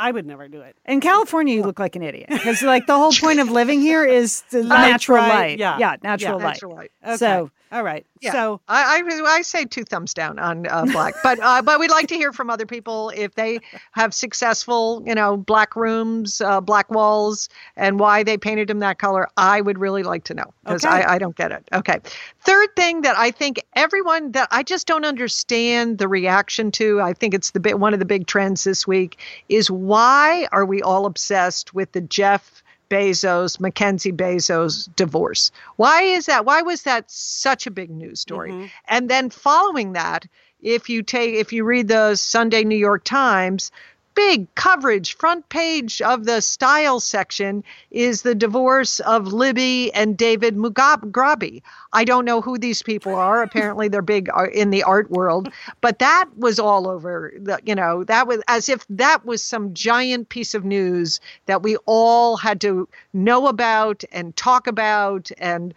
I 0.00 0.10
would 0.12 0.26
never 0.26 0.48
do 0.48 0.60
it. 0.62 0.76
In 0.86 1.00
California, 1.00 1.54
you 1.54 1.62
look 1.62 1.78
like 1.78 1.94
an 1.94 2.02
idiot 2.02 2.28
because, 2.30 2.62
like, 2.62 2.86
the 2.86 2.96
whole 2.96 3.12
point 3.12 3.38
of 3.38 3.50
living 3.50 3.80
here 3.82 4.04
is 4.04 4.42
the 4.50 4.62
natural 4.64 5.18
right? 5.18 5.28
light. 5.28 5.58
Yeah. 5.58 5.76
yeah, 5.78 5.96
natural 6.02 6.38
Yeah. 6.40 6.44
light. 6.46 6.52
Natural 6.54 6.74
light. 6.74 6.92
Okay. 7.04 7.16
So- 7.16 7.50
all 7.72 7.82
right. 7.84 8.04
Yeah. 8.20 8.32
So 8.32 8.60
I, 8.68 9.02
I 9.02 9.36
I 9.36 9.42
say 9.42 9.64
two 9.64 9.84
thumbs 9.84 10.12
down 10.12 10.38
on 10.38 10.66
uh, 10.66 10.84
black, 10.86 11.14
but 11.22 11.38
uh, 11.40 11.62
but 11.62 11.80
we'd 11.80 11.90
like 11.90 12.06
to 12.08 12.16
hear 12.16 12.32
from 12.32 12.50
other 12.50 12.66
people 12.66 13.10
if 13.16 13.34
they 13.34 13.60
have 13.92 14.12
successful, 14.12 15.02
you 15.06 15.14
know, 15.14 15.36
black 15.38 15.74
rooms, 15.74 16.40
uh, 16.42 16.60
black 16.60 16.90
walls, 16.90 17.48
and 17.76 17.98
why 17.98 18.22
they 18.22 18.36
painted 18.36 18.68
them 18.68 18.80
that 18.80 18.98
color. 18.98 19.28
I 19.38 19.62
would 19.62 19.78
really 19.78 20.02
like 20.02 20.24
to 20.24 20.34
know 20.34 20.52
because 20.64 20.84
Okay. 20.84 21.02
I, 21.02 21.14
I 21.14 21.18
don't 21.18 21.34
get 21.36 21.50
it. 21.50 21.66
Okay. 21.72 21.98
Third 22.42 22.68
thing 22.76 23.00
that 23.02 23.16
I 23.16 23.30
think 23.30 23.62
everyone 23.74 24.32
that 24.32 24.48
I 24.50 24.62
just 24.62 24.86
don't 24.86 25.04
understand 25.04 25.98
the 25.98 26.08
reaction 26.08 26.70
to. 26.72 27.00
I 27.00 27.14
think 27.14 27.32
it's 27.32 27.52
the 27.52 27.60
bit 27.60 27.78
one 27.78 27.94
of 27.94 28.00
the 28.00 28.04
big 28.06 28.26
trends 28.26 28.64
this 28.64 28.86
week 28.86 29.18
is 29.48 29.70
why 29.70 30.46
are 30.52 30.66
we 30.66 30.82
all 30.82 31.06
obsessed 31.06 31.72
with 31.74 31.92
the 31.92 32.00
Jeff 32.02 32.59
Bezos, 32.90 33.58
Mackenzie 33.60 34.12
Bezos 34.12 34.94
divorce. 34.96 35.50
Why 35.76 36.02
is 36.02 36.26
that? 36.26 36.44
Why 36.44 36.60
was 36.60 36.82
that 36.82 37.10
such 37.10 37.66
a 37.66 37.70
big 37.70 37.90
news 37.90 38.20
story? 38.20 38.50
Mm-hmm. 38.50 38.66
And 38.88 39.08
then 39.08 39.30
following 39.30 39.94
that, 39.94 40.26
if 40.60 40.90
you 40.90 41.02
take 41.02 41.34
if 41.34 41.52
you 41.52 41.64
read 41.64 41.88
the 41.88 42.16
Sunday 42.16 42.64
New 42.64 42.76
York 42.76 43.04
Times, 43.04 43.70
big 44.14 44.52
coverage, 44.54 45.16
front 45.16 45.48
page 45.48 46.02
of 46.02 46.24
the 46.24 46.40
style 46.40 47.00
section 47.00 47.64
is 47.90 48.22
the 48.22 48.34
divorce 48.34 49.00
of 49.00 49.32
Libby 49.32 49.92
and 49.94 50.16
David 50.16 50.56
Mugrabi. 50.56 51.62
I 51.92 52.04
don't 52.04 52.24
know 52.24 52.40
who 52.40 52.58
these 52.58 52.82
people 52.82 53.14
are. 53.14 53.42
Apparently, 53.42 53.88
they're 53.88 54.02
big 54.02 54.28
uh, 54.30 54.46
in 54.52 54.70
the 54.70 54.82
art 54.82 55.10
world, 55.10 55.48
but 55.80 55.98
that 55.98 56.26
was 56.36 56.58
all 56.58 56.88
over. 56.88 57.32
The, 57.38 57.60
you 57.64 57.74
know, 57.74 58.04
that 58.04 58.26
was 58.26 58.40
as 58.48 58.68
if 58.68 58.86
that 58.90 59.24
was 59.24 59.42
some 59.42 59.74
giant 59.74 60.28
piece 60.28 60.54
of 60.54 60.64
news 60.64 61.20
that 61.46 61.62
we 61.62 61.76
all 61.86 62.36
had 62.36 62.60
to 62.62 62.88
know 63.12 63.46
about 63.46 64.04
and 64.12 64.36
talk 64.36 64.66
about. 64.66 65.30
And 65.38 65.74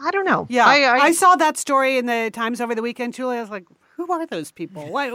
I 0.00 0.10
don't 0.10 0.24
know. 0.24 0.46
yeah, 0.48 0.66
I, 0.66 0.80
I, 0.80 0.98
I 0.98 1.12
saw 1.12 1.36
that 1.36 1.56
story 1.56 1.98
in 1.98 2.06
the 2.06 2.30
Times 2.32 2.60
over 2.60 2.74
the 2.74 2.82
weekend, 2.82 3.14
Julie. 3.14 3.38
I 3.38 3.40
was 3.40 3.50
like, 3.50 3.64
who 3.96 4.10
are 4.12 4.26
those 4.26 4.52
people? 4.52 4.90
Why, 4.90 5.08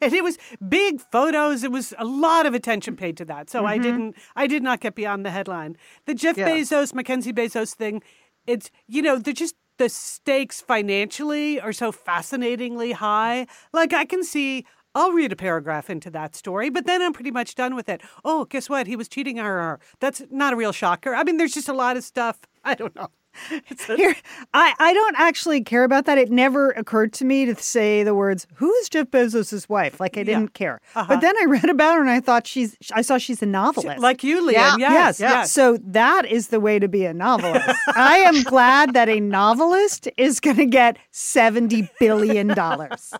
and 0.00 0.12
it 0.12 0.24
was 0.24 0.38
big 0.68 1.00
photos. 1.12 1.64
It 1.64 1.72
was 1.72 1.94
a 1.98 2.04
lot 2.04 2.46
of 2.46 2.54
attention 2.54 2.96
paid 2.96 3.16
to 3.18 3.24
that. 3.26 3.50
So 3.50 3.66
I 3.66 3.74
mm-hmm. 3.74 3.82
didn't, 3.82 4.16
I 4.36 4.46
did 4.46 4.62
not 4.62 4.80
get 4.80 4.94
beyond 4.94 5.24
the 5.24 5.30
headline. 5.30 5.76
The 6.06 6.14
Jeff 6.14 6.36
Yeah. 6.36 6.48
Bezos, 6.48 6.94
Mackenzie 6.94 7.32
Bezos 7.32 7.74
thing, 7.74 8.02
it's, 8.46 8.70
you 8.86 9.02
know, 9.02 9.18
they're 9.18 9.34
just, 9.34 9.54
the 9.78 9.88
stakes 9.88 10.60
financially 10.60 11.60
are 11.60 11.72
so 11.72 11.92
fascinatingly 11.92 12.92
high. 12.92 13.46
Like 13.72 13.92
I 13.92 14.04
can 14.04 14.22
see, 14.22 14.66
I'll 14.94 15.12
read 15.12 15.32
a 15.32 15.36
paragraph 15.36 15.88
into 15.88 16.10
that 16.10 16.36
story, 16.36 16.68
but 16.68 16.84
then 16.84 17.00
I'm 17.00 17.14
pretty 17.14 17.30
much 17.30 17.54
done 17.54 17.74
with 17.74 17.88
it. 17.88 18.02
Oh, 18.24 18.44
guess 18.44 18.68
what? 18.68 18.86
He 18.86 18.96
was 18.96 19.08
cheating 19.08 19.38
on 19.38 19.46
her. 19.46 19.80
That's 20.00 20.22
not 20.30 20.52
a 20.52 20.56
real 20.56 20.72
shocker. 20.72 21.14
I 21.14 21.24
mean, 21.24 21.38
there's 21.38 21.54
just 21.54 21.68
a 21.68 21.72
lot 21.72 21.96
of 21.96 22.04
stuff. 22.04 22.40
I 22.62 22.74
don't 22.74 22.94
know. 22.94 23.08
It's 23.68 23.88
a, 23.88 23.96
Here, 23.96 24.14
I, 24.54 24.74
I 24.78 24.92
don't 24.92 25.16
actually 25.18 25.62
care 25.62 25.84
about 25.84 26.04
that. 26.06 26.18
It 26.18 26.30
never 26.30 26.70
occurred 26.70 27.12
to 27.14 27.24
me 27.24 27.44
to 27.46 27.54
say 27.54 28.02
the 28.02 28.14
words, 28.14 28.46
"Who 28.54 28.72
is 28.74 28.88
Jeff 28.88 29.08
Bezos' 29.08 29.68
wife?" 29.68 30.00
Like 30.00 30.16
I 30.18 30.22
didn't 30.22 30.54
care. 30.54 30.80
But 30.94 31.20
then 31.20 31.34
I 31.40 31.44
read 31.46 31.68
about 31.68 31.94
her 31.94 32.00
and 32.00 32.10
I 32.10 32.20
thought 32.20 32.46
she's. 32.46 32.76
I 32.92 33.02
saw 33.02 33.18
she's 33.18 33.42
a 33.42 33.46
novelist. 33.46 34.00
like 34.00 34.22
you, 34.22 34.44
Lian. 34.44 34.54
Yeah. 34.54 34.76
Yes, 34.78 35.18
yes, 35.18 35.20
yes. 35.20 35.52
So 35.52 35.78
that 35.82 36.26
is 36.26 36.48
the 36.48 36.60
way 36.60 36.78
to 36.78 36.88
be 36.88 37.04
a 37.04 37.14
novelist. 37.14 37.68
I 37.96 38.18
am 38.18 38.42
glad 38.42 38.94
that 38.94 39.08
a 39.08 39.20
novelist 39.20 40.08
is 40.16 40.38
going 40.40 40.56
to 40.56 40.66
get 40.66 40.98
seventy 41.10 41.88
billion 41.98 42.48
dollars. 42.48 43.12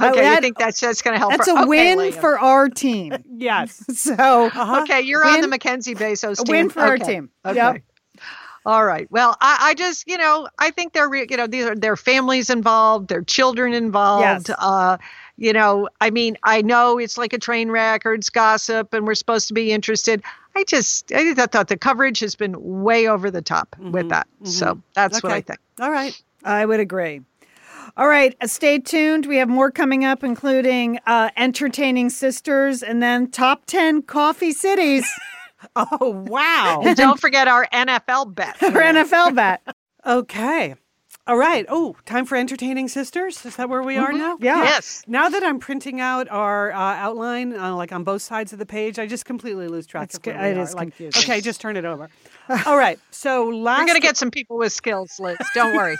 okay, 0.00 0.34
you 0.34 0.40
think 0.40 0.58
that's 0.58 0.80
just 0.80 1.04
going 1.04 1.14
to 1.14 1.18
help? 1.18 1.32
That's 1.32 1.48
her? 1.48 1.56
a 1.56 1.60
Okay, 1.60 1.68
win 1.68 1.98
Lian. 1.98 2.12
for 2.12 2.38
our 2.38 2.68
team. 2.68 3.14
Yes. 3.36 3.84
So 3.98 4.46
Uh-huh. 4.46 4.82
Okay, 4.82 5.00
you're 5.00 5.26
on 5.26 5.40
the 5.40 5.48
Mackenzie 5.48 5.94
Bezos 5.94 6.40
a 6.40 6.44
team. 6.44 6.52
win 6.52 6.70
for 6.70 6.80
our 6.80 6.94
Okay, 6.94 7.04
team. 7.04 7.30
Okay. 7.44 7.56
Yep. 7.56 7.82
All 8.68 8.84
right. 8.84 9.10
Well, 9.10 9.34
I, 9.40 9.70
I 9.70 9.74
just, 9.74 10.06
you 10.06 10.18
know, 10.18 10.46
I 10.58 10.70
think 10.70 10.92
they're, 10.92 11.08
re- 11.08 11.26
you 11.30 11.38
know, 11.38 11.46
these 11.46 11.64
are 11.64 11.74
their 11.74 11.96
families 11.96 12.50
involved, 12.50 13.08
their 13.08 13.22
children 13.22 13.72
involved. 13.72 14.50
Yes. 14.50 14.58
Uh, 14.58 14.98
you 15.38 15.54
know, 15.54 15.88
I 16.02 16.10
mean, 16.10 16.36
I 16.42 16.60
know 16.60 16.98
it's 16.98 17.16
like 17.16 17.32
a 17.32 17.38
train 17.38 17.70
wreck 17.70 18.04
or 18.04 18.12
it's 18.12 18.28
gossip, 18.28 18.92
and 18.92 19.06
we're 19.06 19.14
supposed 19.14 19.48
to 19.48 19.54
be 19.54 19.72
interested. 19.72 20.22
I 20.54 20.64
just, 20.64 21.10
I 21.12 21.32
thought 21.46 21.68
the 21.68 21.78
coverage 21.78 22.20
has 22.20 22.34
been 22.34 22.56
way 22.82 23.08
over 23.08 23.30
the 23.30 23.40
top 23.40 23.74
with 23.78 24.10
that. 24.10 24.26
So 24.42 24.82
that's 24.92 25.22
what 25.22 25.32
I 25.32 25.40
think. 25.40 25.60
All 25.80 25.90
right. 25.90 26.20
I 26.44 26.66
would 26.66 26.80
agree. 26.80 27.22
All 27.96 28.06
right, 28.06 28.36
uh, 28.42 28.46
stay 28.46 28.78
tuned. 28.78 29.24
We 29.24 29.38
have 29.38 29.48
more 29.48 29.70
coming 29.70 30.04
up, 30.04 30.22
including 30.22 31.00
uh, 31.06 31.30
entertaining 31.38 32.10
sisters 32.10 32.82
and 32.82 33.02
then 33.02 33.30
top 33.30 33.64
10 33.64 34.02
coffee 34.02 34.52
cities 34.52 35.10
Oh, 35.76 36.24
wow. 36.28 36.82
And 36.84 36.96
don't 36.96 37.20
forget 37.20 37.48
our 37.48 37.66
NFL 37.72 38.34
bet. 38.34 38.62
our 38.62 38.70
NFL 38.70 39.34
bet. 39.36 39.62
okay. 40.06 40.74
All 41.26 41.36
right. 41.36 41.66
Oh, 41.68 41.94
time 42.06 42.24
for 42.24 42.36
entertaining 42.36 42.88
sisters. 42.88 43.44
Is 43.44 43.56
that 43.56 43.68
where 43.68 43.82
we 43.82 43.98
are 43.98 44.12
now? 44.14 44.38
Yeah. 44.40 44.62
Yes. 44.62 45.02
Now 45.06 45.28
that 45.28 45.42
I'm 45.42 45.58
printing 45.58 46.00
out 46.00 46.26
our 46.30 46.72
uh, 46.72 46.76
outline, 46.78 47.54
uh, 47.54 47.74
like 47.76 47.92
on 47.92 48.02
both 48.02 48.22
sides 48.22 48.54
of 48.54 48.58
the 48.58 48.64
page, 48.64 48.98
I 48.98 49.06
just 49.06 49.26
completely 49.26 49.68
lose 49.68 49.86
track 49.86 50.14
of 50.14 50.24
where 50.24 50.34
co- 50.34 50.42
it 50.44 50.56
is 50.56 50.72
Like, 50.74 50.84
confusing. 50.96 51.22
okay, 51.30 51.42
just 51.42 51.60
turn 51.60 51.76
it 51.76 51.84
over. 51.84 52.08
All 52.66 52.78
right. 52.78 52.98
So 53.10 53.46
last 53.48 53.80
We're 53.80 53.86
going 53.88 54.00
to 54.00 54.06
get 54.06 54.16
some 54.16 54.30
people 54.30 54.56
with 54.56 54.72
skills, 54.72 55.20
Liz. 55.20 55.36
Don't 55.54 55.76
worry. 55.76 55.98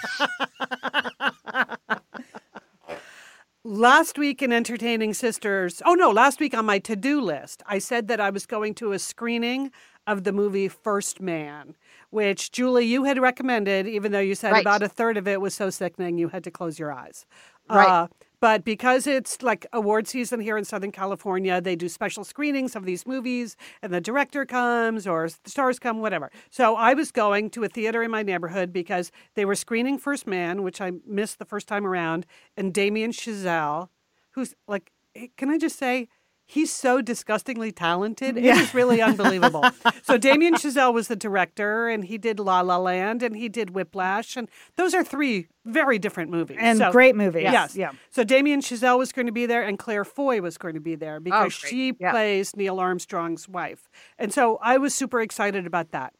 Last 3.70 4.16
week 4.16 4.40
in 4.40 4.50
Entertaining 4.50 5.12
Sisters, 5.12 5.82
oh 5.84 5.92
no, 5.92 6.10
last 6.10 6.40
week 6.40 6.54
on 6.56 6.64
my 6.64 6.78
to 6.78 6.96
do 6.96 7.20
list, 7.20 7.62
I 7.66 7.78
said 7.78 8.08
that 8.08 8.18
I 8.18 8.30
was 8.30 8.46
going 8.46 8.74
to 8.76 8.92
a 8.92 8.98
screening 8.98 9.70
of 10.06 10.24
the 10.24 10.32
movie 10.32 10.68
First 10.68 11.20
Man, 11.20 11.76
which 12.08 12.50
Julie, 12.50 12.86
you 12.86 13.04
had 13.04 13.20
recommended, 13.20 13.86
even 13.86 14.10
though 14.10 14.20
you 14.20 14.34
said 14.34 14.52
Right. 14.52 14.62
about 14.62 14.82
a 14.82 14.88
third 14.88 15.18
of 15.18 15.28
it 15.28 15.42
was 15.42 15.52
so 15.52 15.68
sickening 15.68 16.16
you 16.16 16.28
had 16.28 16.44
to 16.44 16.50
close 16.50 16.78
your 16.78 16.90
eyes. 16.90 17.26
Right. 17.68 17.86
Uh, 17.86 18.06
but 18.40 18.64
because 18.64 19.06
it's 19.06 19.42
like 19.42 19.66
award 19.72 20.06
season 20.06 20.40
here 20.40 20.56
in 20.56 20.64
Southern 20.64 20.92
California, 20.92 21.60
they 21.60 21.76
do 21.76 21.88
special 21.88 22.24
screenings 22.24 22.76
of 22.76 22.84
these 22.84 23.06
movies, 23.06 23.56
and 23.82 23.92
the 23.92 24.00
director 24.00 24.46
comes 24.46 25.06
or 25.06 25.28
the 25.28 25.50
stars 25.50 25.78
come, 25.78 26.00
whatever. 26.00 26.30
So 26.50 26.76
I 26.76 26.94
was 26.94 27.10
going 27.10 27.50
to 27.50 27.64
a 27.64 27.68
theater 27.68 28.02
in 28.02 28.10
my 28.10 28.22
neighborhood 28.22 28.72
because 28.72 29.10
they 29.34 29.44
were 29.44 29.54
screening 29.54 29.98
First 29.98 30.26
Man, 30.26 30.62
which 30.62 30.80
I 30.80 30.92
missed 31.06 31.38
the 31.38 31.44
first 31.44 31.66
time 31.66 31.86
around, 31.86 32.26
and 32.56 32.72
Damien 32.72 33.12
Chazelle, 33.12 33.88
who's 34.30 34.54
like, 34.66 34.92
eh, 35.16 35.28
can 35.36 35.50
I 35.50 35.58
just 35.58 35.78
say, 35.78 36.08
he's 36.50 36.72
so 36.72 37.02
disgustingly 37.02 37.70
talented. 37.70 38.38
It 38.38 38.44
is 38.46 38.72
really 38.74 39.02
unbelievable. 39.10 39.62
so 40.02 40.16
Damien 40.16 40.54
Chazelle 40.54 40.92
was 40.94 41.06
the 41.08 41.14
director, 41.14 41.88
and 41.88 42.04
he 42.06 42.16
did 42.16 42.40
La 42.40 42.62
La 42.62 42.78
Land, 42.78 43.22
and 43.22 43.36
he 43.36 43.48
did 43.50 43.70
Whiplash, 43.70 44.34
and 44.34 44.48
those 44.76 44.94
are 44.94 45.04
three 45.04 45.46
very 45.66 45.98
different 45.98 46.30
movies. 46.30 46.56
And 46.58 46.78
So- 46.78 46.90
great 46.90 47.14
movies. 47.14 47.42
Yes. 47.44 47.76
Yeah. 47.76 47.92
So 48.10 48.24
Damien 48.24 48.62
Chazelle 48.62 48.96
was 48.98 49.12
going 49.12 49.26
to 49.26 49.32
be 49.32 49.44
there, 49.44 49.62
and 49.62 49.78
Claire 49.78 50.06
Foy 50.06 50.40
was 50.40 50.56
going 50.56 50.72
to 50.74 50.80
be 50.80 50.94
there 50.94 51.16
oh, 51.16 51.20
because 51.20 51.58
great. 51.58 51.70
she 51.70 51.92
Yeah. 52.00 52.10
plays 52.12 52.56
Neil 52.56 52.80
Armstrong's 52.80 53.46
wife. 53.46 53.88
And 54.18 54.32
so 54.32 54.58
I 54.62 54.78
was 54.78 54.94
super 54.94 55.20
excited 55.20 55.66
about 55.66 55.90
that. 55.90 56.14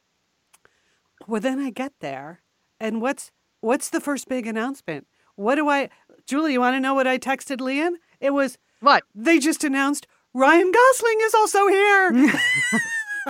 Well, 1.27 1.41
then 1.41 1.59
I 1.59 1.71
get 1.71 1.93
there, 2.01 2.43
and 2.79 3.01
what's 3.01 3.31
what's 3.61 3.89
the 3.91 4.01
first 4.01 4.29
big 4.29 4.47
announcement? 4.47 5.07
What 5.35 5.55
do 5.57 5.69
I, 5.69 5.89
Julie? 6.27 6.53
You 6.53 6.61
want 6.61 6.77
to 6.77 6.81
know 6.81 6.95
what 6.95 7.07
I 7.07 7.19
texted 7.19 7.61
Lian? 7.61 7.97
It 8.21 8.31
was 8.31 8.59
What? 8.81 9.03
they 9.15 9.39
just 9.39 9.65
announced 9.65 10.07
Ryan 10.35 10.71
Gosling 10.73 11.19
is 11.23 11.35
also 11.35 11.67
here. 11.69 12.31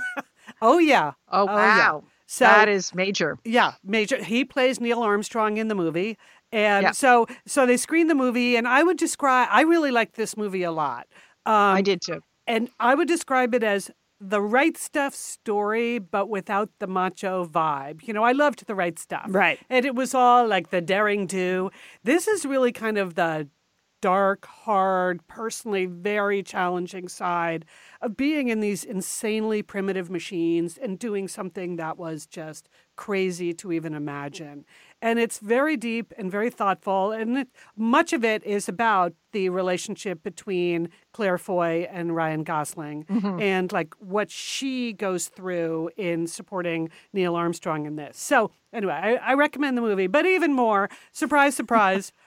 oh 0.62 0.78
yeah. 0.78 1.12
Oh, 1.30 1.44
yeah. 1.46 1.54
wow. 1.54 2.04
So 2.26 2.44
that 2.44 2.68
is 2.68 2.94
major. 2.94 3.38
yeah, 3.44 3.72
major. 3.82 4.22
He 4.22 4.44
plays 4.44 4.80
Neil 4.80 5.00
Armstrong 5.02 5.56
in 5.56 5.68
the 5.68 5.74
movie, 5.74 6.18
and 6.52 6.82
Yeah. 6.84 6.90
so 6.90 7.26
so 7.46 7.64
they 7.64 7.76
screened 7.78 8.10
the 8.10 8.14
movie, 8.14 8.56
and 8.56 8.68
I 8.68 8.82
would 8.82 8.98
describe. 8.98 9.48
I 9.50 9.62
really 9.62 9.90
liked 9.90 10.14
this 10.16 10.36
movie 10.36 10.62
a 10.62 10.72
lot. 10.72 11.06
Um, 11.46 11.54
I 11.76 11.80
did 11.82 12.02
too. 12.02 12.20
and 12.46 12.68
I 12.78 12.94
would 12.94 13.08
describe 13.08 13.54
it 13.54 13.62
as 13.64 13.90
the 14.20 14.42
right 14.42 14.76
stuff 14.76 15.14
story, 15.14 15.98
but 16.00 16.28
without 16.28 16.68
the 16.80 16.86
macho 16.88 17.46
vibe. 17.46 18.06
You 18.06 18.12
know, 18.12 18.24
I 18.24 18.32
loved 18.32 18.66
the 18.66 18.74
right 18.74 18.98
stuff, 18.98 19.26
Right. 19.28 19.58
And 19.70 19.86
it 19.86 19.94
was 19.94 20.12
all 20.12 20.44
like 20.46 20.70
the 20.70 20.80
daring 20.80 21.26
do. 21.26 21.70
This 22.02 22.26
is 22.28 22.44
really 22.44 22.72
kind 22.72 22.98
of 22.98 23.14
the 23.14 23.48
dark, 24.00 24.46
hard, 24.46 25.26
personally 25.26 25.86
very 25.86 26.42
challenging 26.42 27.08
side 27.08 27.64
of 28.00 28.16
being 28.16 28.48
in 28.48 28.60
these 28.60 28.84
insanely 28.84 29.62
primitive 29.62 30.10
machines 30.10 30.78
and 30.78 30.98
doing 30.98 31.28
something 31.28 31.76
that 31.76 31.98
was 31.98 32.26
just 32.26 32.68
crazy 32.96 33.52
to 33.54 33.72
even 33.72 33.94
imagine. 33.94 34.64
And 35.00 35.18
it's 35.18 35.38
very 35.38 35.76
deep 35.76 36.12
and 36.18 36.30
very 36.30 36.50
thoughtful. 36.50 37.12
And 37.12 37.38
it, 37.38 37.48
much 37.76 38.12
of 38.12 38.24
it 38.24 38.42
is 38.44 38.68
about 38.68 39.14
the 39.32 39.48
relationship 39.48 40.22
between 40.22 40.88
Claire 41.12 41.38
Foy 41.38 41.88
and 41.90 42.14
Ryan 42.14 42.42
Gosling 42.42 43.04
mm-hmm. 43.04 43.40
and 43.40 43.70
like 43.72 43.94
what 44.00 44.30
she 44.30 44.92
goes 44.92 45.28
through 45.28 45.90
in 45.96 46.26
supporting 46.26 46.90
Neil 47.12 47.36
Armstrong 47.36 47.86
in 47.86 47.96
this. 47.96 48.18
So, 48.18 48.50
anyway, 48.72 48.92
I, 48.92 49.32
I 49.32 49.34
recommend 49.34 49.76
the 49.76 49.82
movie, 49.82 50.08
but 50.08 50.26
even 50.26 50.52
more, 50.52 50.88
surprise, 51.12 51.54
surprise. 51.54 52.12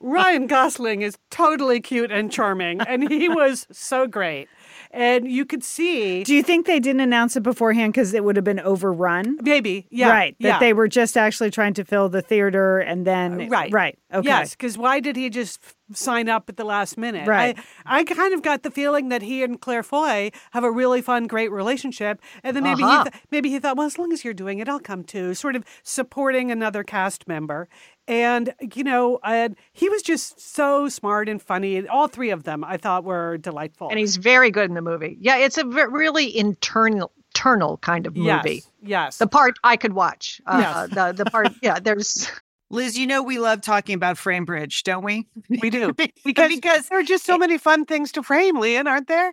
Ryan 0.00 0.46
Gosling 0.46 1.02
is 1.02 1.16
totally 1.30 1.80
cute 1.80 2.10
and 2.10 2.30
charming, 2.32 2.80
and 2.80 3.08
he 3.10 3.28
was 3.28 3.66
so 3.70 4.06
great. 4.06 4.48
And 4.90 5.30
you 5.30 5.44
could 5.44 5.62
see, 5.62 6.24
Do 6.24 6.34
you 6.34 6.42
think 6.42 6.66
they 6.66 6.80
didn't 6.80 7.00
announce 7.02 7.36
it 7.36 7.42
beforehand 7.42 7.92
because 7.92 8.14
it 8.14 8.24
would 8.24 8.36
have 8.36 8.44
been 8.44 8.60
overrun? 8.60 9.36
maybe, 9.42 9.86
yeah, 9.90 10.08
right. 10.10 10.36
That 10.40 10.46
yeah. 10.48 10.58
they 10.58 10.72
were 10.72 10.88
just 10.88 11.16
actually 11.18 11.50
trying 11.50 11.74
to 11.74 11.84
fill 11.84 12.08
the 12.08 12.22
theater 12.22 12.78
and 12.78 13.06
then. 13.06 13.48
Right. 13.50 13.70
Right. 13.70 13.98
Okay. 14.12 14.26
Yes, 14.26 14.52
because 14.52 14.78
why 14.78 15.00
did 15.00 15.14
he 15.16 15.28
just 15.28 15.60
sign 15.92 16.30
up 16.30 16.48
at 16.48 16.56
the 16.56 16.64
last 16.64 16.96
minute? 16.96 17.28
Right. 17.28 17.58
I, 17.84 17.98
I 17.98 18.04
kind 18.04 18.32
of 18.32 18.40
got 18.40 18.62
the 18.62 18.70
feeling 18.70 19.10
that 19.10 19.20
he 19.20 19.42
and 19.42 19.60
Claire 19.60 19.82
Foy 19.82 20.30
have 20.52 20.64
a 20.64 20.70
really 20.70 21.02
fun, 21.02 21.26
great 21.26 21.52
relationship, 21.52 22.20
and 22.42 22.56
then 22.56 22.62
maybe 22.62 22.82
Uh-huh. 22.82 23.04
he 23.04 23.10
th- 23.10 23.22
maybe 23.30 23.50
he 23.50 23.58
thought, 23.58 23.76
well, 23.76 23.86
as 23.86 23.98
long 23.98 24.10
as 24.12 24.24
you're 24.24 24.32
doing 24.32 24.58
it, 24.58 24.68
I'll 24.70 24.80
come 24.80 25.04
too. 25.04 25.34
Sort 25.34 25.54
of 25.54 25.64
supporting 25.82 26.50
another 26.50 26.82
cast 26.82 27.28
member, 27.28 27.68
and 28.08 28.52
you 28.74 28.82
know, 28.82 29.20
and 29.22 29.54
he 29.72 29.88
was 29.88 30.02
just 30.02 30.40
so 30.40 30.88
smart 30.88 31.28
and 31.28 31.40
funny. 31.40 31.86
All 31.86 32.08
three 32.08 32.30
of 32.30 32.42
them, 32.42 32.64
I 32.64 32.76
thought, 32.76 33.04
were 33.04 33.36
delightful. 33.38 33.88
And 33.90 33.98
he's 33.98 34.16
very 34.16 34.50
good 34.50 34.68
in 34.68 34.74
the 34.74 34.82
movie. 34.82 35.16
Yeah, 35.20 35.36
it's 35.36 35.58
a 35.58 35.66
really 35.66 36.36
internal, 36.36 37.12
internal 37.34 37.76
kind 37.78 38.06
of 38.06 38.16
movie. 38.16 38.54
yes, 38.54 38.70
yes. 38.82 39.18
The 39.18 39.26
part 39.28 39.58
I 39.62 39.76
could 39.76 39.92
watch. 39.92 40.40
Uh, 40.46 40.58
Yes. 40.88 40.90
The 40.94 41.24
the 41.24 41.30
part. 41.30 41.52
Yeah. 41.62 41.78
There's. 41.78 42.28
Liz, 42.70 42.98
you 42.98 43.06
know 43.06 43.22
we 43.22 43.38
love 43.38 43.62
talking 43.62 43.94
about 43.94 44.16
FrameBridge, 44.16 44.82
don't 44.82 45.02
we? 45.02 45.26
we 45.62 45.70
do 45.70 45.92
because, 46.24 46.48
because 46.54 46.88
there 46.88 46.98
are 46.98 47.02
just 47.02 47.24
so 47.24 47.38
many 47.38 47.56
fun 47.56 47.86
things 47.86 48.12
to 48.12 48.22
frame, 48.22 48.58
Lian, 48.58 48.86
aren't 48.86 49.08
there? 49.08 49.32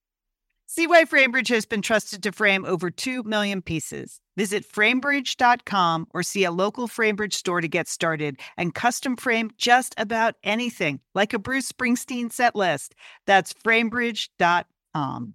See 0.73 0.87
why 0.87 1.03
FrameBridge 1.03 1.49
has 1.49 1.65
been 1.65 1.81
trusted 1.81 2.23
to 2.23 2.31
frame 2.31 2.63
over 2.63 2.89
2 2.89 3.23
million 3.23 3.61
pieces. 3.61 4.21
Visit 4.37 4.65
framebridge.com 4.65 6.07
or 6.13 6.23
see 6.23 6.45
a 6.45 6.51
local 6.51 6.87
FrameBridge 6.87 7.33
store 7.33 7.59
to 7.59 7.67
get 7.67 7.89
started 7.89 8.39
and 8.55 8.73
custom 8.73 9.17
frame 9.17 9.51
just 9.57 9.93
about 9.97 10.35
anything, 10.45 11.01
like 11.13 11.33
a 11.33 11.39
Bruce 11.39 11.69
Springsteen 11.69 12.31
set 12.31 12.55
list. 12.55 12.95
That's 13.27 13.51
framebridge.com. 13.51 15.33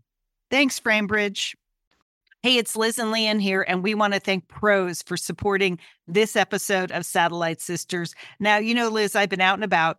Thanks, 0.50 0.80
FrameBridge. 0.80 1.54
Hey, 2.42 2.56
it's 2.56 2.74
Liz 2.74 2.98
and 2.98 3.12
Lian 3.12 3.38
here, 3.38 3.60
and 3.68 3.82
we 3.82 3.94
want 3.94 4.14
to 4.14 4.20
thank 4.20 4.48
Prose 4.48 5.02
for 5.02 5.18
supporting 5.18 5.78
this 6.06 6.34
episode 6.34 6.90
of 6.92 7.04
Satellite 7.04 7.60
Sisters. 7.60 8.14
Now, 8.40 8.56
you 8.56 8.72
know, 8.72 8.88
Liz, 8.88 9.14
I've 9.14 9.28
been 9.28 9.42
out 9.42 9.56
and 9.56 9.64
about 9.64 9.98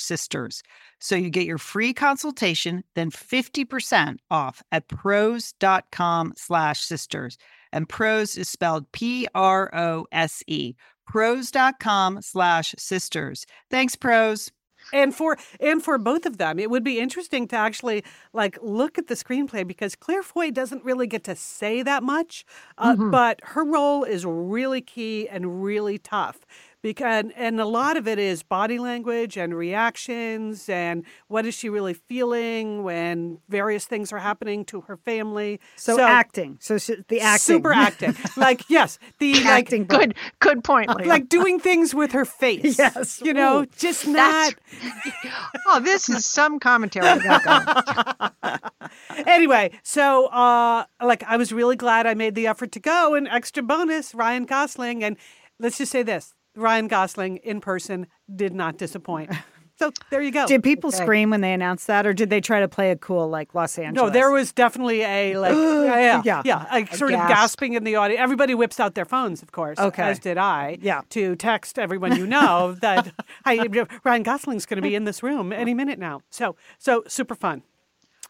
sisters. 0.01 0.61
So 0.99 1.15
you 1.15 1.29
get 1.29 1.45
your 1.45 1.57
free 1.57 1.93
consultation, 1.93 2.83
then 2.95 3.11
50% 3.11 4.17
off 4.29 4.61
at 4.71 4.87
prose.com 4.89 6.33
slash 6.35 6.81
sisters. 6.81 7.37
And 7.73 7.87
prose 7.87 8.37
is 8.37 8.49
spelled 8.49 8.91
P-R-O-S-E. 8.91 10.73
Prose.com 11.07 12.21
slash 12.21 12.75
sisters. 12.77 13.45
Thanks, 13.69 13.95
Prose. 13.95 14.51
and 14.93 15.13
for 15.13 15.37
and 15.59 15.83
for 15.83 15.97
both 15.99 16.25
of 16.25 16.37
them, 16.37 16.57
it 16.57 16.69
would 16.71 16.83
be 16.83 16.99
interesting 16.99 17.47
to 17.49 17.55
actually 17.55 18.03
like 18.33 18.57
look 18.63 18.97
at 18.97 19.07
the 19.07 19.13
screenplay 19.13 19.65
because 19.67 19.95
Claire 19.95 20.23
Foy 20.23 20.49
doesn't 20.51 20.83
really 20.83 21.05
get 21.07 21.23
to 21.25 21.35
say 21.35 21.83
that 21.83 22.01
much, 22.01 22.43
uh, 22.79 22.95
Mhm. 22.95 23.11
but 23.11 23.39
her 23.43 23.63
role 23.63 24.03
is 24.03 24.25
really 24.25 24.81
key 24.81 25.27
and 25.29 25.63
really 25.63 25.97
tough. 25.99 26.39
Because 26.81 27.25
and 27.35 27.61
a 27.61 27.65
lot 27.65 27.95
of 27.95 28.07
it 28.07 28.17
is 28.17 28.41
body 28.41 28.79
language 28.79 29.37
and 29.37 29.55
reactions 29.55 30.67
and 30.67 31.05
what 31.27 31.45
is 31.45 31.53
she 31.53 31.69
really 31.69 31.93
feeling 31.93 32.83
when 32.83 33.39
various 33.49 33.85
things 33.85 34.11
are 34.11 34.17
happening 34.17 34.65
to 34.65 34.81
her 34.81 34.97
family. 34.97 35.59
So, 35.75 35.99
acting. 36.01 36.57
So 36.59 36.77
she, 36.77 36.95
the 37.07 37.19
acting. 37.19 37.39
super 37.39 37.71
acting. 37.73 38.15
like 38.37 38.69
yes, 38.69 38.97
the 39.19 39.35
like 39.35 39.45
acting. 39.45 39.83
book. 39.83 39.99
Good, 39.99 40.15
good 40.39 40.63
point. 40.63 40.95
Leah. 40.95 41.07
like 41.07 41.29
doing 41.29 41.59
things 41.59 41.93
with 41.93 42.11
her 42.13 42.25
face. 42.25 42.79
Yes. 42.91 43.21
you 43.23 43.33
know, 43.33 43.61
Ooh. 43.61 43.65
just 43.77 44.07
not. 44.07 44.55
Oh, 45.67 45.79
this 45.79 46.09
is 46.09 46.25
some 46.25 46.59
commentary. 46.59 47.07
anyway, 49.25 49.71
so 49.83 50.27
uh 50.27 50.85
like 51.03 51.23
I 51.23 51.37
was 51.37 51.53
really 51.53 51.75
glad 51.75 52.07
I 52.07 52.13
made 52.13 52.35
the 52.35 52.47
effort 52.47 52.71
to 52.73 52.79
go 52.79 53.13
and 53.13 53.27
extra 53.27 53.61
bonus 53.63 54.15
Ryan 54.15 54.45
Gosling 54.45 55.03
and 55.03 55.17
let's 55.59 55.77
just 55.77 55.91
say 55.91 56.03
this, 56.03 56.33
Ryan 56.55 56.87
Gosling 56.87 57.37
in 57.37 57.61
person 57.61 58.07
did 58.35 58.53
not 58.53 58.77
disappoint. 58.77 59.31
So 59.79 59.91
there 60.11 60.21
you 60.21 60.29
go. 60.29 60.45
Did 60.45 60.61
people 60.61 60.89
Okay. 60.89 60.97
scream 60.97 61.31
when 61.31 61.41
they 61.41 61.53
announced 61.53 61.87
that, 61.87 62.05
or 62.05 62.13
did 62.13 62.29
they 62.29 62.39
try 62.39 62.59
to 62.59 62.67
play 62.67 62.91
it 62.91 63.01
cool 63.01 63.27
like 63.27 63.55
Los 63.55 63.79
Angeles? 63.79 63.95
no, 63.95 64.13
there 64.13 64.29
was 64.29 64.51
definitely 64.53 65.01
a 65.01 65.37
like 65.37 65.53
yeah, 65.55 65.99
yeah, 65.99 66.21
Yeah. 66.23 66.41
yeah, 66.45 66.65
like 66.71 66.93
sort 66.93 67.09
of 67.13 67.17
gasp. 67.17 67.29
gasping 67.33 67.73
in 67.73 67.83
the 67.83 67.95
audience. 67.95 68.21
Everybody 68.21 68.53
whips 68.53 68.79
out 68.79 68.93
their 68.93 69.05
phones, 69.05 69.41
of 69.41 69.51
course, 69.51 69.79
Okay. 69.79 70.03
as 70.03 70.19
did 70.19 70.37
I. 70.37 70.77
Yeah. 70.83 71.01
to 71.11 71.35
text 71.35 71.79
everyone 71.79 72.15
you 72.15 72.27
know 72.27 72.73
that 72.81 73.11
hi, 73.43 73.65
Ryan 74.03 74.21
Gosling's 74.21 74.67
going 74.67 74.75
to 74.79 74.87
be 74.87 74.93
in 74.93 75.05
this 75.05 75.23
room 75.23 75.51
any 75.51 75.73
minute 75.73 75.97
now. 75.97 76.21
So 76.29 76.55
so 76.77 77.03
super 77.07 77.33
fun. 77.33 77.63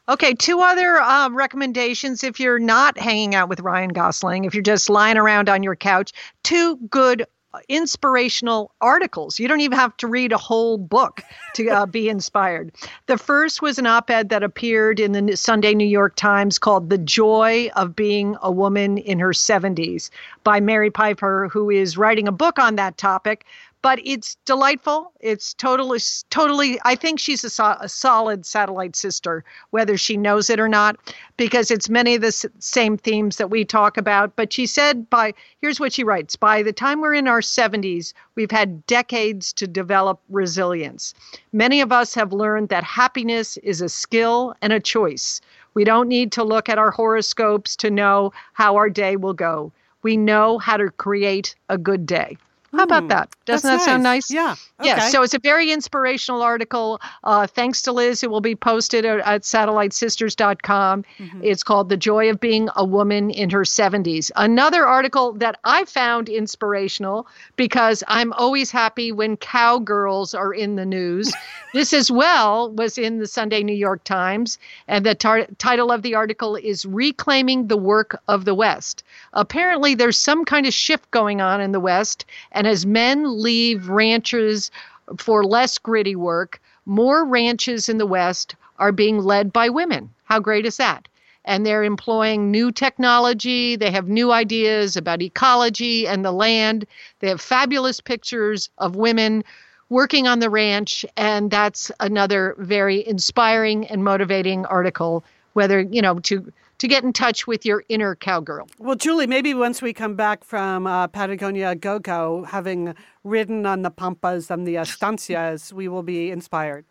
Okay, 0.08 0.34
two 0.34 0.62
other 0.62 1.02
uh, 1.02 1.30
recommendations 1.32 2.24
if 2.24 2.40
you're 2.40 2.60
not 2.60 2.98
hanging 2.98 3.36
out 3.36 3.50
with 3.50 3.60
Ryan 3.60 3.90
Gosling, 3.90 4.46
if 4.46 4.54
you're 4.54 4.64
just 4.64 4.90
lying 4.90 5.18
around 5.18 5.50
on 5.50 5.64
your 5.64 5.76
couch, 5.76 6.14
two 6.44 6.78
good 6.90 7.26
inspirational 7.68 8.72
articles. 8.82 9.40
You 9.40 9.48
don't 9.48 9.62
even 9.62 9.78
have 9.78 9.96
to 9.98 10.08
read 10.08 10.32
a 10.32 10.38
whole 10.38 10.78
book 10.78 11.22
to 11.56 11.70
uh, 11.70 11.86
be 11.86 12.10
inspired. 12.10 12.72
The 13.08 13.18
first 13.18 13.62
was 13.62 13.78
an 13.78 13.88
op 13.88 14.10
ed 14.10 14.30
that 14.30 14.44
appeared 14.44 15.00
in 15.00 15.12
the 15.12 15.36
Sunday 15.36 15.74
New 15.74 15.88
York 15.88 16.16
Times 16.16 16.58
called 16.58 16.90
The 16.90 16.98
Joy 16.98 17.70
of 17.76 17.96
Being 17.96 18.38
a 18.42 18.52
Woman 18.52 18.98
in 18.98 19.20
Her 19.20 19.32
70s 19.32 20.10
by 20.44 20.60
Mary 20.60 20.90
Pipher, 20.90 21.50
who 21.52 21.70
is 21.70 21.98
writing 21.98 22.28
a 22.28 22.32
book 22.32 22.58
on 22.58 22.76
that 22.76 22.98
topic 22.98 23.46
but 23.82 24.00
it's 24.06 24.36
delightful. 24.46 25.12
It's 25.20 25.54
totally, 25.56 26.00
totally. 26.30 26.80
I 26.86 26.96
think 26.96 27.20
she's 27.20 27.44
a, 27.60 27.78
a 27.82 27.90
solid 27.90 28.46
satellite 28.46 28.96
sister, 28.96 29.44
whether 29.72 29.98
she 29.98 30.18
knows 30.18 30.50
it 30.50 30.60
or 30.60 30.68
not, 30.70 30.98
because 31.38 31.72
it's 31.72 31.90
many 31.90 32.16
of 32.16 32.22
the 32.22 32.28
s- 32.28 32.46
same 32.60 32.98
themes 32.98 33.38
that 33.38 33.50
we 33.50 33.66
talk 33.66 33.98
about. 33.98 34.36
But 34.36 34.54
she 34.54 34.68
said, 34.68 35.10
by 35.10 35.34
here's 35.62 35.80
what 35.80 35.94
she 35.94 36.04
writes: 36.04 36.36
by 36.36 36.62
the 36.62 36.74
time 36.74 37.02
we're 37.02 37.16
in 37.16 37.28
our 37.28 37.42
70s, 37.42 38.14
we've 38.36 38.52
had 38.52 38.86
decades 38.86 39.52
to 39.54 39.68
develop 39.68 40.20
resilience. 40.30 41.14
Many 41.52 41.82
of 41.82 41.92
us 41.92 42.14
have 42.14 42.34
learned 42.34 42.70
that 42.70 42.84
happiness 42.84 43.58
is 43.58 43.82
a 43.82 43.90
skill 43.90 44.56
and 44.62 44.72
a 44.74 44.80
choice. 44.80 45.42
We 45.74 45.84
don't 45.86 46.08
need 46.08 46.32
to 46.34 46.44
look 46.44 46.70
at 46.70 46.78
our 46.78 46.92
horoscopes 46.92 47.76
to 47.78 47.90
know 47.90 48.34
how 48.54 48.76
our 48.76 48.90
day 48.90 49.16
will 49.16 49.34
go. 49.34 49.72
We 50.04 50.18
know 50.18 50.60
how 50.60 50.78
to 50.78 50.92
create 50.92 51.56
a 51.70 51.78
good 51.78 52.06
day. 52.06 52.38
How 52.74 52.84
about 52.84 53.04
Hmm, 53.04 53.08
that? 53.10 53.30
Doesn't 53.46 53.70
That's 53.70 53.86
that 53.86 53.92
sound 53.92 54.04
nice? 54.04 54.32
Yeah. 54.32 54.56
Yeah, 54.82 55.10
so 55.10 55.22
it's 55.22 55.34
a 55.34 55.40
very 55.40 55.72
inspirational 55.72 56.42
article. 56.42 57.00
Uh, 57.24 57.46
thanks 57.46 57.82
to 57.84 57.92
Liz, 57.92 58.24
it 58.24 58.32
will 58.32 58.42
be 58.42 58.56
posted 58.56 59.06
at, 59.06 59.20
at 59.20 59.42
satellitesisters.com. 59.44 61.04
Mhm. 61.20 61.40
It's 61.44 61.64
called 61.64 61.90
The 61.90 61.98
Joy 61.98 62.30
of 62.30 62.40
Being 62.40 62.70
a 62.76 62.84
Woman 62.84 63.30
in 63.30 63.50
Her 63.52 63.64
70s. 63.64 64.32
Another 64.36 64.86
article 64.86 65.34
that 65.34 65.60
I 65.64 65.86
found 65.86 66.30
inspirational 66.30 67.28
because 67.56 68.04
I'm 68.08 68.34
always 68.34 68.72
happy 68.72 69.12
when 69.12 69.38
cowgirls 69.38 70.34
are 70.34 70.54
in 70.54 70.76
the 70.76 70.86
news. 70.86 71.32
this 71.74 71.94
as 71.94 72.10
well 72.12 72.72
was 72.72 72.98
in 72.98 73.20
the 73.20 73.28
Sunday 73.28 73.64
New 73.64 73.76
York 73.76 74.04
Times, 74.04 74.58
and 74.88 75.06
the 75.06 75.14
tar- 75.16 75.48
title 75.58 75.92
of 75.92 76.02
the 76.02 76.16
article 76.16 76.56
is 76.56 76.86
Reclaiming 76.86 77.68
the 77.68 77.78
Work 77.78 78.20
of 78.28 78.46
the 78.46 78.56
West. 78.56 79.04
Apparently, 79.34 79.96
there's 79.96 80.20
some 80.20 80.44
kind 80.46 80.66
of 80.66 80.74
shift 80.74 81.10
going 81.12 81.42
on 81.42 81.62
in 81.62 81.72
the 81.72 81.80
West, 81.80 82.26
and 82.52 82.68
as 82.68 82.86
men 82.86 83.42
leave 83.42 83.88
ranches 83.90 84.72
for 85.18 85.44
less 85.44 85.78
gritty 85.78 86.16
work, 86.16 86.62
more 86.86 87.26
ranches 87.26 87.90
in 87.90 87.98
the 87.98 88.06
West 88.06 88.56
are 88.80 88.92
being 88.92 89.20
led 89.20 89.54
by 89.54 89.70
women. 89.70 90.10
How 90.26 90.40
great 90.40 90.66
is 90.66 90.78
that? 90.78 91.08
And 91.46 91.66
they're 91.66 91.84
employing 91.84 92.52
new 92.52 92.72
technology. 92.72 93.76
They 93.76 93.92
have 93.92 94.08
new 94.08 94.32
ideas 94.32 94.96
about 94.96 95.22
ecology 95.22 96.08
and 96.08 96.24
the 96.24 96.32
land. 96.32 96.86
They 97.20 97.30
have 97.30 97.42
fabulous 97.42 98.00
pictures 98.00 98.70
of 98.78 98.96
women 98.96 99.44
working 99.90 100.28
on 100.28 100.40
the 100.40 100.50
ranch. 100.50 101.06
And 101.18 101.50
that's 101.50 101.92
another 102.00 102.56
very 102.60 103.06
inspiring 103.08 103.88
and 103.88 104.04
motivating 104.04 104.66
article, 104.66 105.24
whether, 105.54 105.82
you 105.82 106.02
know, 106.02 106.20
to 106.20 106.52
to 106.82 106.88
get 106.88 107.04
in 107.04 107.14
touch 107.14 107.46
with 107.46 107.64
your 107.64 107.84
inner 107.90 108.16
cowgirl. 108.16 108.68
Well, 108.80 108.96
Julie, 108.96 109.28
maybe 109.28 109.54
once 109.54 109.84
we 109.84 109.94
come 109.94 110.16
back 110.16 110.44
from 110.44 110.88
uh, 110.88 111.08
Patagonia 111.10 111.76
Go 111.76 112.00
Go, 112.00 112.44
having 112.44 112.96
ridden 113.24 113.68
on 113.68 113.84
the 113.84 113.92
pampas 113.92 114.50
and 114.50 114.66
the 114.66 114.76
estancias, 114.76 115.72
we 115.72 115.88
will 115.88 116.02
be 116.02 116.32
inspired. 116.32 116.86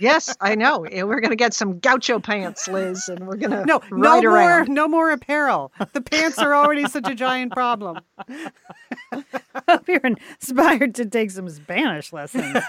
Yes, 0.00 0.36
I 0.40 0.56
know. 0.56 0.80
We're 0.80 1.20
going 1.20 1.30
to 1.30 1.36
get 1.36 1.54
some 1.54 1.78
gaucho 1.78 2.18
pants, 2.18 2.66
Liz, 2.66 3.08
and 3.08 3.28
we're 3.28 3.36
going 3.36 3.52
to 3.52 3.64
No, 3.64 3.80
no 3.92 4.20
more, 4.20 4.30
around. 4.32 4.68
no 4.70 4.88
more 4.88 5.12
apparel. 5.12 5.72
The 5.92 6.00
pants 6.00 6.38
are 6.38 6.52
already 6.52 6.86
such 6.88 7.08
a 7.08 7.14
giant 7.14 7.52
problem. 7.52 8.00
hope 9.68 9.88
you're 9.88 10.00
inspired 10.04 10.94
to 10.96 11.06
take 11.06 11.30
some 11.30 11.48
Spanish 11.48 12.12
lessons. 12.12 12.56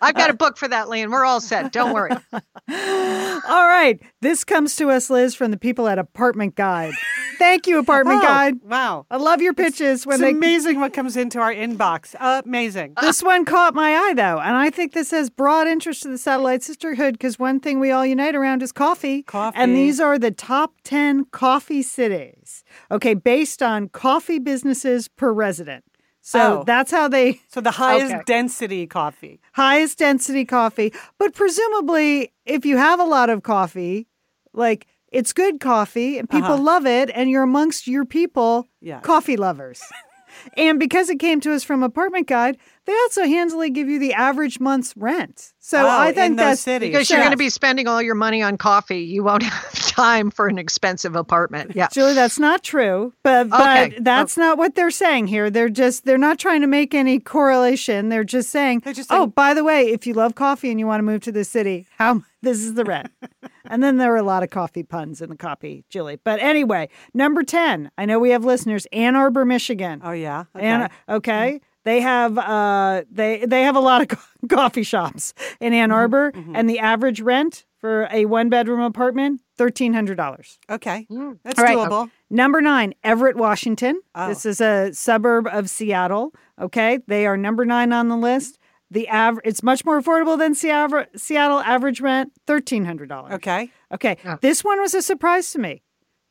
I've 0.00 0.14
got 0.14 0.30
a 0.30 0.34
book 0.34 0.56
for 0.56 0.68
that, 0.68 0.88
Lynn. 0.88 1.10
We're 1.10 1.24
all 1.24 1.40
set. 1.40 1.72
Don't 1.72 1.92
worry. 1.92 2.12
All 2.68 3.68
right. 3.68 3.98
This 4.20 4.44
comes 4.44 4.76
to 4.76 4.90
us, 4.90 5.08
Liz, 5.10 5.34
from 5.34 5.50
the 5.50 5.56
people 5.56 5.88
at 5.88 5.98
Apartment 5.98 6.54
Guide. 6.56 6.94
Thank 7.38 7.66
you, 7.66 7.78
Apartment 7.78 8.18
Oh, 8.20 8.22
Guide. 8.22 8.54
Wow. 8.64 9.06
I 9.10 9.16
love 9.18 9.40
your 9.42 9.54
pitches 9.54 10.06
when 10.06 10.14
It's 10.14 10.22
they. 10.22 10.30
amazing 10.30 10.80
what 10.80 10.92
comes 10.92 11.16
into 11.16 11.38
our 11.38 11.52
inbox. 11.52 12.14
Amazing. 12.18 12.94
This 13.00 13.22
one 13.22 13.44
caught 13.44 13.74
my 13.74 13.94
eye, 13.94 14.14
though, 14.14 14.38
and 14.40 14.56
I 14.56 14.70
think 14.70 14.92
this 14.94 15.10
has 15.10 15.28
broad 15.30 15.66
interest 15.66 16.02
to 16.02 16.08
the 16.08 16.18
Satellite 16.18 16.62
Sisterhood 16.62 17.14
because 17.14 17.38
one 17.38 17.60
thing 17.60 17.78
we 17.78 17.90
all 17.90 18.06
unite 18.06 18.34
around 18.34 18.62
is 18.62 18.72
coffee. 18.72 19.22
Coffee. 19.22 19.56
And 19.58 19.76
these 19.76 20.00
are 20.00 20.18
the 20.18 20.30
top 20.30 20.72
10 20.84 21.26
coffee 21.26 21.82
cities. 21.82 22.64
Okay, 22.90 23.14
based 23.14 23.62
on 23.62 23.88
coffee 23.88 24.38
businesses 24.38 25.08
per 25.08 25.32
resident. 25.32 25.84
So 26.20 26.38
Oh. 26.60 26.64
that's 26.64 26.90
how 26.90 27.08
they 27.08 27.40
So 27.48 27.60
the 27.60 27.70
highest 27.70 28.12
Okay. 28.12 28.22
density 28.26 28.86
coffee. 28.86 29.40
highest 29.52 29.98
density 29.98 30.44
coffee. 30.44 30.92
But 31.18 31.34
presumably, 31.34 32.32
if 32.44 32.64
you 32.66 32.76
have 32.76 33.00
a 33.00 33.04
lot 33.04 33.30
of 33.30 33.42
coffee, 33.42 34.06
like 34.52 34.86
it's 35.12 35.32
good 35.32 35.60
coffee 35.60 36.18
and 36.18 36.28
people 36.28 36.54
Uh-huh. 36.54 36.62
love 36.62 36.86
it, 36.86 37.10
and 37.14 37.30
you're 37.30 37.44
amongst 37.44 37.86
your 37.86 38.04
people, 38.04 38.66
Yes. 38.80 39.02
coffee 39.04 39.36
lovers. 39.36 39.80
and 40.56 40.78
because 40.80 41.08
it 41.10 41.18
came 41.18 41.40
to 41.40 41.52
us 41.54 41.62
from 41.64 41.82
Apartment 41.82 42.26
Guide, 42.26 42.56
they 42.86 42.92
also 42.92 43.24
handily 43.24 43.70
give 43.70 43.88
you 43.88 43.98
the 43.98 44.14
average 44.14 44.58
month's 44.60 44.96
rent. 44.96 45.52
So 45.58 45.84
Oh, 45.84 45.88
I 45.88 46.08
in 46.10 46.14
think 46.14 46.36
those 46.36 46.46
that's 46.46 46.60
cities. 46.60 46.90
Because 46.90 47.10
you're 47.10 47.18
Yes. 47.18 47.24
going 47.26 47.32
to 47.32 47.36
be 47.36 47.50
spending 47.50 47.88
all 47.88 48.00
your 48.00 48.14
money 48.14 48.40
on 48.42 48.56
coffee. 48.56 49.00
You 49.00 49.24
won't 49.24 49.42
have 49.44 49.72
time 49.72 50.30
for 50.30 50.46
an 50.46 50.58
expensive 50.58 51.16
apartment. 51.16 51.72
Yeah. 51.74 51.88
Julie, 51.92 52.14
that's 52.14 52.38
not 52.38 52.62
true. 52.62 53.12
But 53.24 53.50
but 53.50 53.60
Okay. 53.88 53.98
that's 54.00 54.36
not 54.36 54.56
what 54.58 54.74
they're 54.76 54.90
saying 54.92 55.26
here. 55.26 55.50
They're 55.50 55.68
just 55.68 56.04
they're 56.04 56.16
not 56.18 56.38
trying 56.38 56.60
to 56.60 56.66
make 56.68 56.94
any 56.94 57.18
correlation. 57.18 58.08
They're 58.08 58.22
just 58.24 58.50
saying, 58.50 58.80
They're 58.84 58.92
just 58.94 59.10
oh, 59.12 59.26
by 59.26 59.54
the 59.54 59.64
way, 59.64 59.88
if 59.90 60.06
you 60.06 60.14
love 60.14 60.34
coffee 60.34 60.70
and 60.70 60.78
you 60.78 60.86
want 60.86 61.00
to 61.00 61.04
move 61.04 61.22
to 61.22 61.32
the 61.32 61.44
city, 61.44 61.86
how 61.98 62.22
this 62.42 62.58
is 62.58 62.74
the 62.74 62.84
rent. 62.84 63.10
and 63.66 63.82
then 63.82 63.96
there 63.96 64.12
are 64.12 64.16
a 64.18 64.22
lot 64.22 64.42
of 64.44 64.50
coffee 64.50 64.84
puns 64.84 65.20
in 65.20 65.30
the 65.30 65.36
copy, 65.36 65.84
Julie. 65.88 66.20
But 66.22 66.40
anyway, 66.40 66.88
number 67.14 67.42
ten. 67.42 67.90
I 67.98 68.04
know 68.06 68.18
we 68.20 68.30
have 68.30 68.44
listeners. 68.44 68.86
Ann 68.92 69.16
Arbor, 69.16 69.44
Michigan. 69.44 70.00
Oh 70.04 70.12
yeah. 70.12 70.44
Okay. 70.54 70.64
Ann, 70.66 70.90
okay. 71.08 71.60
They 71.86 72.00
have 72.02 72.36
uh 72.36 73.04
they 73.10 73.46
they 73.46 73.62
have 73.62 73.76
a 73.76 73.80
lot 73.80 74.02
of 74.02 74.08
co- 74.18 74.48
coffee 74.48 74.82
shops 74.82 75.32
in 75.60 75.72
Ann 75.72 75.88
Mm-hmm, 75.90 75.94
Arbor, 75.94 76.32
and 76.52 76.68
the 76.68 76.80
average 76.80 77.20
rent 77.22 77.64
for 77.80 78.08
a 78.12 78.24
one 78.26 78.48
bedroom 78.50 78.80
apartment 78.80 79.40
thirteen 79.56 79.94
hundred 79.94 80.16
dollars. 80.16 80.58
okay. 80.68 81.06
Mm. 81.10 81.38
That's 81.44 81.58
All 81.60 81.64
right. 81.64 81.76
doable. 81.78 82.10
Number 82.28 82.60
nine, 82.60 82.92
Everett, 83.04 83.36
Washington. 83.36 84.00
Oh. 84.16 84.28
This 84.28 84.44
is 84.44 84.60
a 84.60 84.92
suburb 84.92 85.46
of 85.46 85.70
Seattle. 85.70 86.34
Okay, 86.60 86.98
they 87.06 87.24
are 87.24 87.36
number 87.36 87.64
nine 87.64 87.92
on 87.92 88.08
the 88.08 88.16
list. 88.16 88.58
The 88.90 89.06
average, 89.06 89.44
it's 89.46 89.62
much 89.62 89.84
more 89.84 90.00
affordable 90.02 90.36
than 90.36 90.54
Seattle. 90.56 91.04
Seattle 91.16 91.60
average 91.60 92.00
rent 92.00 92.32
thirteen 92.48 92.84
hundred 92.84 93.08
dollars. 93.08 93.34
Okay. 93.34 93.70
Okay, 93.94 94.16
Yeah. 94.24 94.38
this 94.40 94.64
one 94.64 94.80
was 94.80 94.92
a 94.92 95.02
surprise 95.02 95.52
to 95.52 95.60
me. 95.60 95.82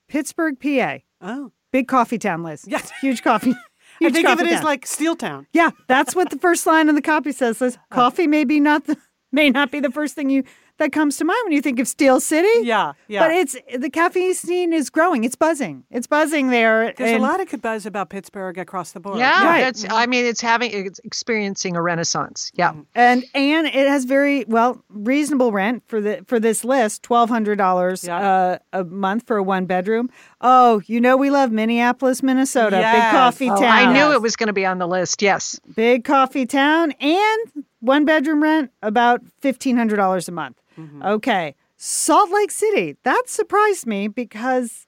Pittsburgh, 0.09 0.59
PA, 0.59 0.97
Oh. 1.21 1.51
big 1.71 1.87
coffee 1.87 2.17
town, 2.17 2.43
Liz. 2.43 2.65
Yes. 2.67 2.91
huge 2.99 3.23
coffee. 3.23 3.55
I 4.03 4.09
think 4.09 4.27
of 4.27 4.39
it 4.39 4.47
as 4.47 4.63
like 4.63 4.85
Steel 4.85 5.15
Town. 5.15 5.47
yeah, 5.53 5.71
that's 5.87 6.15
what 6.15 6.29
the 6.29 6.37
first 6.37 6.65
line 6.65 6.89
of 6.89 6.95
the 6.95 7.01
copy 7.01 7.31
says. 7.31 7.57
Says 7.57 7.77
oh. 7.91 7.95
coffee 7.95 8.27
may 8.27 8.43
be 8.43 8.59
not 8.59 8.85
the 8.85 8.97
may 9.31 9.49
not 9.49 9.71
be 9.71 9.79
the 9.79 9.91
first 9.91 10.15
thing 10.15 10.29
you 10.29 10.43
that 10.77 10.91
comes 10.91 11.17
to 11.17 11.25
mind 11.25 11.39
when 11.45 11.53
you 11.53 11.61
think 11.61 11.79
of 11.79 11.87
Steel 11.87 12.19
City. 12.19 12.47
Yeah. 12.67 12.93
Yeah. 13.07 13.21
But 13.21 13.31
it's 13.31 13.55
the 13.77 13.89
caffeine 13.89 14.33
scene 14.33 14.73
is 14.73 14.89
growing. 14.89 15.23
It's 15.23 15.35
buzzing. 15.35 15.83
It's 15.89 16.07
buzzing 16.07 16.49
there. 16.49 16.93
There's 16.97 17.11
and- 17.11 17.19
a 17.19 17.21
lot 17.25 17.39
of 17.39 17.49
good 17.49 17.61
buzz 17.61 17.85
about 17.85 18.09
Pittsburgh 18.09 18.57
across 18.57 18.91
the 18.91 18.99
board. 18.99 19.17
Yeah, 19.19 19.45
Right. 19.45 19.67
it's. 19.67 19.85
I 19.89 20.05
mean, 20.05 20.25
it's 20.25 20.41
having 20.41 20.71
it's 20.71 20.99
experiencing 21.03 21.75
a 21.75 21.81
renaissance. 21.81 22.51
Yeah, 22.55 22.73
And 22.93 23.23
and 23.33 23.67
it 23.67 23.87
has 23.87 24.05
very 24.05 24.43
well 24.47 24.83
reasonable 24.89 25.51
rent 25.51 25.83
for 25.87 26.01
the 26.01 26.23
for 26.27 26.39
this 26.39 26.63
list, 26.65 27.03
twelve 27.03 27.29
hundred 27.29 27.57
dollars 27.57 28.03
Yeah. 28.03 28.17
uh, 28.17 28.57
a 28.73 28.83
month 28.83 29.25
for 29.27 29.37
a 29.37 29.43
one 29.43 29.65
bedroom. 29.65 30.09
Oh, 30.41 30.81
you 30.85 30.99
know 30.99 31.15
we 31.17 31.29
love 31.29 31.51
Minneapolis, 31.51 32.21
Minnesota, 32.21 32.77
big 32.77 33.01
coffee 33.11 33.49
Oh, 33.49 33.55
town. 33.55 33.63
I 33.89 33.93
knew 33.93 34.11
it 34.11 34.21
was 34.21 34.35
going 34.35 34.47
to 34.47 34.53
be 34.53 34.65
on 34.65 34.77
the 34.79 34.87
list. 34.87 35.21
Yes. 35.21 35.59
big 35.75 36.03
coffee 36.03 36.45
town, 36.45 36.91
and 36.99 37.47
one 37.79 38.03
bedroom 38.05 38.43
rent 38.43 38.71
about 38.81 39.21
fifteen 39.39 39.77
hundred 39.77 39.95
dollars 39.97 40.27
a 40.27 40.31
month. 40.31 40.57
Mm-hmm. 40.77 41.03
Okay, 41.03 41.55
Salt 41.77 42.31
Lake 42.31 42.51
City. 42.51 42.97
That 43.03 43.23
surprised 43.27 43.85
me 43.85 44.07
because 44.07 44.87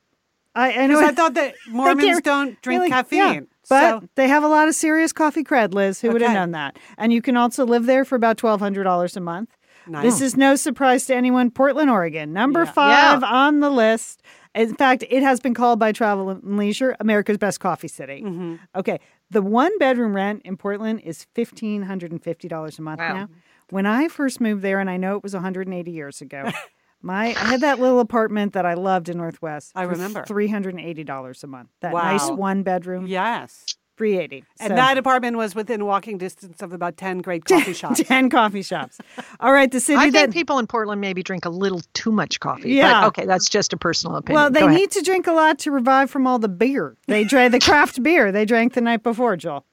I, 0.56 0.74
I 0.74 0.88
know 0.88 1.00
I 1.00 1.12
thought 1.12 1.34
that 1.36 1.56
Mormons 1.70 2.22
don't 2.22 2.60
drink 2.62 2.80
really- 2.82 2.90
caffeine. 2.90 3.18
yeah, 3.20 3.40
but 3.70 4.00
so 4.02 4.10
they 4.16 4.28
have 4.28 4.44
a 4.44 4.48
lot 4.48 4.68
of 4.68 4.76
serious 4.76 5.12
coffee 5.14 5.44
cred, 5.44 5.74
Liz. 5.74 6.02
Who 6.02 6.12
would 6.12 6.22
have 6.22 6.32
Okay. 6.32 6.40
known 6.40 6.52
that? 6.52 6.78
And 6.98 7.12
you 7.14 7.22
can 7.22 7.36
also 7.38 7.66
live 7.66 7.86
there 7.86 8.06
for 8.06 8.16
about 8.16 8.38
twelve 8.38 8.60
hundred 8.60 8.84
dollars 8.84 9.16
a 9.18 9.22
month. 9.22 9.56
Nice. 9.90 10.04
This 10.04 10.22
is 10.22 10.36
no 10.36 10.56
surprise 10.58 11.06
to 11.06 11.16
anyone. 11.16 11.50
Portland, 11.50 11.90
Oregon, 11.90 12.34
number 12.34 12.64
Yeah. 12.66 12.72
five 12.72 13.22
Yeah. 13.22 13.28
on 13.30 13.60
the 13.62 13.70
list. 13.70 14.22
In 14.54 14.74
fact, 14.76 15.06
it 15.10 15.22
has 15.24 15.40
been 15.40 15.54
called 15.54 15.80
by 15.80 15.92
Travel 15.92 16.30
and 16.32 16.58
Leisure 16.58 16.96
America's 17.00 17.38
best 17.38 17.60
coffee 17.60 17.88
city. 17.88 18.22
Mm-hmm. 18.26 18.56
Okay, 18.76 19.00
the 19.30 19.42
one 19.42 19.78
bedroom 19.78 20.16
rent 20.16 20.42
in 20.44 20.58
Portland 20.58 21.02
is 21.02 21.26
fifteen 21.36 21.84
hundred 21.84 22.12
and 22.12 22.22
fifty 22.24 22.48
dollars 22.48 22.80
a 22.80 22.82
month 22.82 23.00
Wow. 23.00 23.14
now. 23.14 23.30
When 23.70 23.86
I 23.86 24.08
first 24.08 24.40
moved 24.40 24.62
there, 24.62 24.80
and 24.80 24.90
I 24.90 24.98
know 24.98 25.16
it 25.18 25.24
was 25.24 25.34
one 25.34 25.44
hundred 25.44 25.68
and 25.68 25.74
eighty 25.76 25.92
years 25.92 26.22
ago. 26.22 26.50
My, 27.02 27.28
I 27.28 27.32
had 27.34 27.62
that 27.62 27.80
little 27.80 28.00
apartment 28.00 28.54
that 28.54 28.66
I 28.66 28.74
loved 28.74 29.08
in 29.08 29.18
Northwest. 29.18 29.72
I 29.76 29.84
remember. 29.84 30.26
three 30.26 30.48
hundred 30.48 30.74
and 30.76 30.84
eighty 30.84 31.04
dollars 31.04 31.44
a 31.44 31.48
month. 31.48 31.70
That 31.82 31.94
Wow. 31.94 32.02
nice 32.12 32.28
one 32.30 32.64
bedroom, 32.64 33.06
yes. 33.06 33.66
three 33.98 34.18
eighty. 34.18 34.44
And 34.60 34.76
that 34.76 34.98
apartment 34.98 35.38
was 35.38 35.54
within 35.54 35.86
walking 35.86 36.18
distance 36.18 36.60
of 36.64 36.74
about 36.74 36.98
10 36.98 37.20
great 37.20 37.46
coffee 37.46 37.74
shops. 37.82 38.02
ten 38.04 38.32
coffee 38.32 38.64
shops. 38.64 38.98
All 39.40 39.52
right, 39.54 39.72
the 39.72 39.80
city 39.80 40.00
I 40.00 40.10
that 40.10 40.20
think 40.22 40.34
people 40.34 40.58
in 40.58 40.66
Portland 40.66 41.00
maybe 41.00 41.22
drink 41.22 41.46
a 41.46 41.50
little 41.50 41.82
too 41.94 42.12
much 42.12 42.40
coffee. 42.40 42.72
Yeah. 42.74 43.02
But 43.02 43.08
okay, 43.10 43.26
that's 43.28 43.48
just 43.48 43.74
a 43.74 43.78
personal 43.78 44.16
opinion. 44.18 44.42
well, 44.42 44.50
they 44.50 44.62
Go 44.62 44.68
ahead. 44.68 44.80
need 44.80 44.92
to 44.92 45.02
drink 45.04 45.28
a 45.28 45.34
lot 45.34 45.60
to 45.60 45.72
revive 45.72 46.10
from 46.10 46.26
all 46.26 46.40
the 46.40 46.50
beer 46.50 46.98
they 47.08 47.24
drank. 47.26 47.52
The 47.52 47.60
craft 47.60 48.02
beer 48.02 48.32
they 48.32 48.46
drank 48.46 48.74
the 48.74 48.82
night 48.82 49.04
before, 49.04 49.38
Joel. 49.38 49.66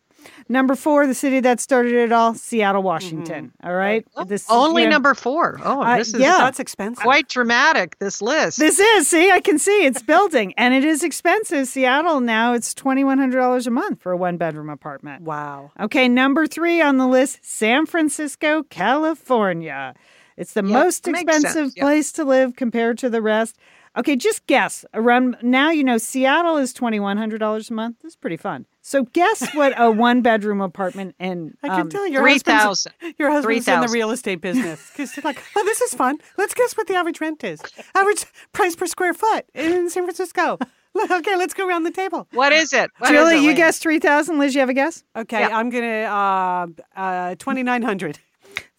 Number 0.49 0.75
four, 0.75 1.07
the 1.07 1.14
city 1.14 1.41
that 1.41 1.61
started 1.61 1.93
it 1.93 2.12
all, 2.12 2.35
Seattle, 2.35 2.83
Washington. 2.83 3.53
All 3.62 3.75
right, 3.75 4.07
this 4.27 4.47
only 4.51 4.83
you 4.83 4.89
know, 4.89 4.95
number 4.95 5.14
four. 5.14 5.59
Oh, 5.64 5.83
Uh, 5.83 5.97
is 5.99 6.12
yeah. 6.14 6.39
That's 6.39 6.61
expensive. 6.61 7.03
quite 7.03 7.29
dramatic. 7.29 7.99
This 7.99 8.20
list. 8.20 8.59
This 8.59 8.79
is 8.79 9.09
see, 9.09 9.31
I 9.31 9.41
can 9.41 9.59
see 9.59 9.85
it's 9.85 10.03
building, 10.03 10.55
and 10.57 10.75
it 10.75 10.85
is 10.85 11.03
expensive. 11.03 11.66
Seattle 11.66 12.20
now 12.20 12.53
it's 12.53 12.75
twenty 12.75 13.05
one 13.05 13.18
hundred 13.18 13.39
dollars 13.39 13.66
a 13.66 13.70
month 13.70 14.03
for 14.03 14.12
a 14.12 14.16
one 14.16 14.37
bedroom 14.37 14.68
apartment. 14.68 15.22
Wow. 15.22 15.72
Okay, 15.81 16.09
number 16.09 16.47
three 16.47 16.81
on 16.81 16.97
the 16.99 17.07
list 17.07 17.41
San 17.43 17.87
Francisco, 17.87 18.62
California. 18.64 19.95
It's 20.37 20.53
the 20.55 20.62
most 20.62 21.07
expensive 21.07 21.51
sense, 21.51 21.75
yeah. 21.77 21.85
place 21.85 22.11
to 22.12 22.25
live 22.25 22.57
compared 22.57 22.99
to 22.99 23.09
the 23.09 23.22
rest. 23.22 23.57
Okay, 23.97 24.16
just 24.16 24.45
guess. 24.49 24.85
Around 24.93 25.37
now, 25.43 25.70
you 25.70 25.85
know 25.85 25.99
Seattle 25.99 26.57
is 26.57 26.72
twenty 26.72 26.99
one 26.99 27.16
hundred 27.16 27.39
dollars 27.39 27.70
a 27.70 27.75
month. 27.75 28.01
This 28.03 28.12
is 28.12 28.16
pretty 28.16 28.37
fun. 28.37 28.66
So 28.87 29.05
guess 29.05 29.55
what 29.55 29.72
a 29.80 29.91
one 29.91 30.20
bedroom 30.20 30.61
apartment 30.61 31.14
in 31.18 31.57
I 31.62 31.68
can 31.68 31.80
um, 31.80 31.89
tell 31.89 32.07
your 32.07 32.20
Three 32.20 32.32
husband's, 32.32 32.62
thousand. 32.62 32.93
your 33.18 33.30
husband's 33.30 33.66
in 33.66 33.80
the 33.80 33.89
real 33.89 34.11
estate 34.11 34.43
business. 34.43 34.91
Because 34.93 35.16
you're 35.16 35.22
like, 35.24 35.43
oh, 35.57 35.64
this 35.64 35.80
is 35.80 35.95
fun. 35.95 36.18
Let's 36.37 36.53
guess 36.53 36.76
what 36.76 36.87
the 36.87 36.95
average 36.95 37.18
rent 37.18 37.43
is. 37.45 37.62
Average 37.95 38.26
price 38.53 38.76
per 38.76 38.87
square 38.87 39.14
foot 39.14 39.47
in 39.55 39.89
San 39.91 40.05
Francisco. 40.05 40.59
Okay, 41.11 41.35
let's 41.35 41.55
go 41.55 41.66
around 41.66 41.82
the 41.82 41.91
table. 41.91 42.28
What 42.35 42.53
is 42.53 42.72
it? 42.72 42.89
What 42.99 43.12
is 43.12 43.18
Julie, 43.20 43.35
it, 43.35 43.41
you 43.41 43.47
Lynn? 43.49 43.57
guessed 43.57 43.82
three 43.82 43.99
thousand. 43.99 44.39
Liz, 44.39 44.55
you 44.55 44.61
have 44.61 44.68
a 44.68 44.74
guess? 44.74 45.03
Okay, 45.16 45.41
Yeah. 45.41 45.59
I'm 45.59 45.68
going 45.68 45.82
to, 45.82 46.05
uh, 46.05 46.66
uh, 46.95 47.35
2900 47.35 48.20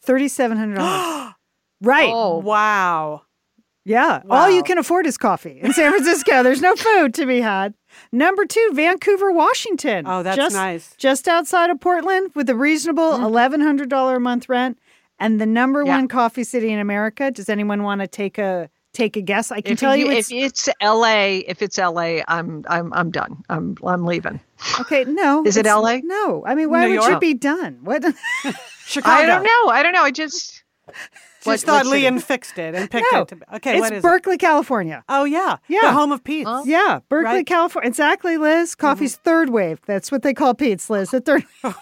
Thirty 0.02 0.30
seven 0.30 0.58
hundred 0.58 0.76
dollars. 0.76 1.34
right. 1.82 2.10
Oh, 2.10 2.38
Wow. 2.38 3.24
Yeah. 3.84 4.22
All 4.30 4.50
you 4.50 4.64
can 4.64 4.78
afford 4.78 5.06
is 5.06 5.18
coffee 5.18 5.60
in 5.62 5.74
San 5.74 5.92
Francisco. 5.92 6.42
There's 6.42 6.62
no 6.62 6.74
food 6.78 7.14
to 7.16 7.26
be 7.26 7.42
had. 7.42 7.74
Number 8.12 8.46
two, 8.46 8.72
Vancouver, 8.74 9.32
Washington. 9.32 10.06
Oh, 10.08 10.24
that's 10.24 10.38
just, 10.38 10.56
nice. 10.56 10.96
Just 10.98 11.28
outside 11.28 11.70
of 11.70 11.80
Portland 11.80 12.32
with 12.36 12.50
a 12.50 12.56
reasonable 12.56 13.14
mm-hmm. 13.14 13.36
$1,100 13.36 14.16
a 14.16 14.20
month 14.20 14.50
rent 14.50 14.78
and 15.20 15.40
the 15.40 15.46
number 15.46 15.84
Yeah. 15.84 15.98
one 15.98 16.08
coffee 16.08 16.44
city 16.44 16.72
in 16.72 16.80
America. 16.80 17.32
Does 17.32 17.50
anyone 17.50 17.84
want 17.84 18.02
to 18.02 18.08
take 18.08 18.38
a 18.38 18.70
take 18.94 19.18
a 19.18 19.22
guess? 19.22 19.52
I 19.52 19.62
can 19.62 19.74
if 19.74 19.80
tell 19.80 19.96
you, 19.96 20.10
if 20.12 20.32
it's 20.32 20.32
it's 20.32 20.70
L.A., 20.82 21.40
if 21.40 21.62
it's 21.62 21.78
L.A., 21.80 22.24
I'm 22.28 22.64
I'm 22.68 22.94
I'm 22.94 23.12
done. 23.12 23.44
I'm 23.50 23.76
I'm 23.86 24.06
leaving. 24.06 24.40
okay. 24.80 25.06
No, 25.06 25.44
Is 25.46 25.58
it 25.58 25.66
LA? 25.66 26.00
No, 26.04 26.44
I 26.46 26.56
mean, 26.56 26.70
why 26.70 26.88
New 26.88 27.00
would 27.00 27.10
you 27.10 27.20
be 27.20 27.34
done? 27.34 27.80
What? 27.84 28.04
Chicago. 28.86 29.16
I 29.16 29.26
don't 29.26 29.44
know. 29.44 29.72
I 29.72 29.84
don't 29.84 29.94
know. 29.94 30.04
I 30.04 30.12
just 30.12 30.64
What- 31.46 31.54
Just 31.54 31.66
thought 31.66 31.86
what? 31.86 31.94
Leon 31.94 32.20
fixed 32.20 32.58
it 32.58 32.76
and 32.76 32.90
picked 32.90 33.06
No, 33.12 33.22
it. 33.22 33.28
To, 33.30 33.38
okay, 33.56 33.78
it's 33.78 33.92
is 33.92 34.02
Berkeley, 34.02 34.38
California. 34.38 35.04
Oh 35.10 35.24
yeah, 35.24 35.58
Yeah. 35.68 35.82
the 35.84 35.92
home 35.94 36.12
of 36.12 36.24
Peet's. 36.24 36.50
Oh. 36.52 36.64
Yeah, 36.66 37.00
Berkeley, 37.10 37.26
Right. 37.36 37.46
California. 37.46 37.88
Exactly, 37.88 38.38
Liz. 38.38 38.72
Mm-hmm. 38.72 38.82
Coffee's 38.82 39.16
third 39.18 39.50
wave. 39.50 39.80
That's 39.86 40.12
what 40.12 40.22
they 40.24 40.34
call 40.34 40.54
Peet's, 40.54 40.90
Liz. 40.90 41.12
The 41.12 41.22
third 41.22 41.44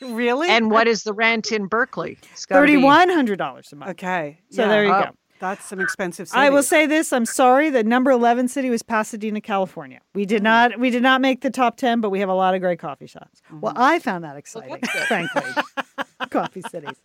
Really? 0.00 0.48
And 0.48 0.70
what 0.70 0.86
is 0.86 1.02
the 1.02 1.12
rent 1.12 1.50
in 1.50 1.66
Berkeley? 1.66 2.18
It's 2.32 2.46
gotta 2.46 2.66
be- 2.66 2.72
thirty 2.74 2.84
one 2.84 3.08
hundred 3.08 3.36
dollars 3.38 3.72
a 3.72 3.76
month. 3.76 3.90
okay, 3.92 4.38
So 4.50 4.62
yeah. 4.62 4.68
there 4.68 4.84
you 4.84 4.92
Oh. 4.92 5.02
go. 5.04 5.10
That's 5.40 5.64
some 5.64 5.78
expensive. 5.80 6.28
City. 6.28 6.40
I 6.40 6.50
will 6.50 6.64
say 6.64 6.84
this: 6.86 7.12
I'm 7.12 7.24
sorry. 7.24 7.70
The 7.70 7.84
number 7.84 8.10
eleven 8.10 8.48
city 8.48 8.70
was 8.70 8.82
Pasadena, 8.82 9.40
California. 9.40 10.00
We 10.12 10.24
did 10.26 10.40
mm. 10.40 10.44
not 10.44 10.78
we 10.80 10.90
did 10.90 11.02
not 11.02 11.20
make 11.20 11.42
the 11.42 11.50
top 11.50 11.76
ten, 11.76 12.00
but 12.00 12.10
we 12.10 12.18
have 12.18 12.28
a 12.28 12.34
lot 12.34 12.54
of 12.56 12.60
great 12.60 12.80
coffee 12.80 13.06
shops. 13.06 13.40
Well, 13.52 13.72
mm-hmm. 13.72 13.80
I 13.82 13.98
found 14.00 14.24
that 14.24 14.36
exciting, 14.36 14.78
that's 14.82 14.92
good. 14.92 15.02
frankly. 15.04 15.62
coffee 16.30 16.62
cities 16.68 16.96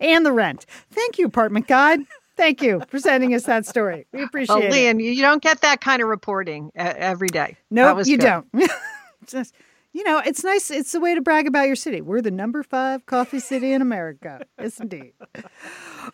and 0.00 0.24
the 0.24 0.32
rent. 0.32 0.66
Thank 0.90 1.18
you, 1.18 1.26
apartment 1.26 1.66
guide. 1.66 2.00
Thank 2.36 2.62
you 2.62 2.82
for 2.88 3.00
sending 3.00 3.34
us 3.34 3.44
that 3.44 3.66
story. 3.66 4.06
We 4.12 4.22
appreciate 4.22 4.54
Well, 4.54 4.64
it. 4.64 4.70
Lian, 4.72 5.00
you 5.00 5.20
don't 5.20 5.42
get 5.42 5.60
that 5.62 5.80
kind 5.80 6.00
of 6.00 6.08
reporting 6.08 6.70
every 6.76 7.28
day. 7.28 7.56
No, 7.70 7.92
was 7.94 8.08
you 8.08 8.16
good. 8.16 8.44
don't. 8.52 8.70
Just 9.26 9.54
you 9.92 10.04
know, 10.04 10.22
it's 10.24 10.44
nice. 10.44 10.70
It's 10.70 10.94
a 10.94 11.00
way 11.00 11.14
to 11.14 11.20
brag 11.20 11.48
about 11.48 11.66
your 11.66 11.74
city. 11.74 12.00
We're 12.00 12.20
the 12.20 12.30
number 12.30 12.62
five 12.62 13.06
coffee 13.06 13.40
city 13.40 13.72
in 13.72 13.82
America. 13.82 14.40
Yes, 14.58 14.78
indeed. 14.78 15.12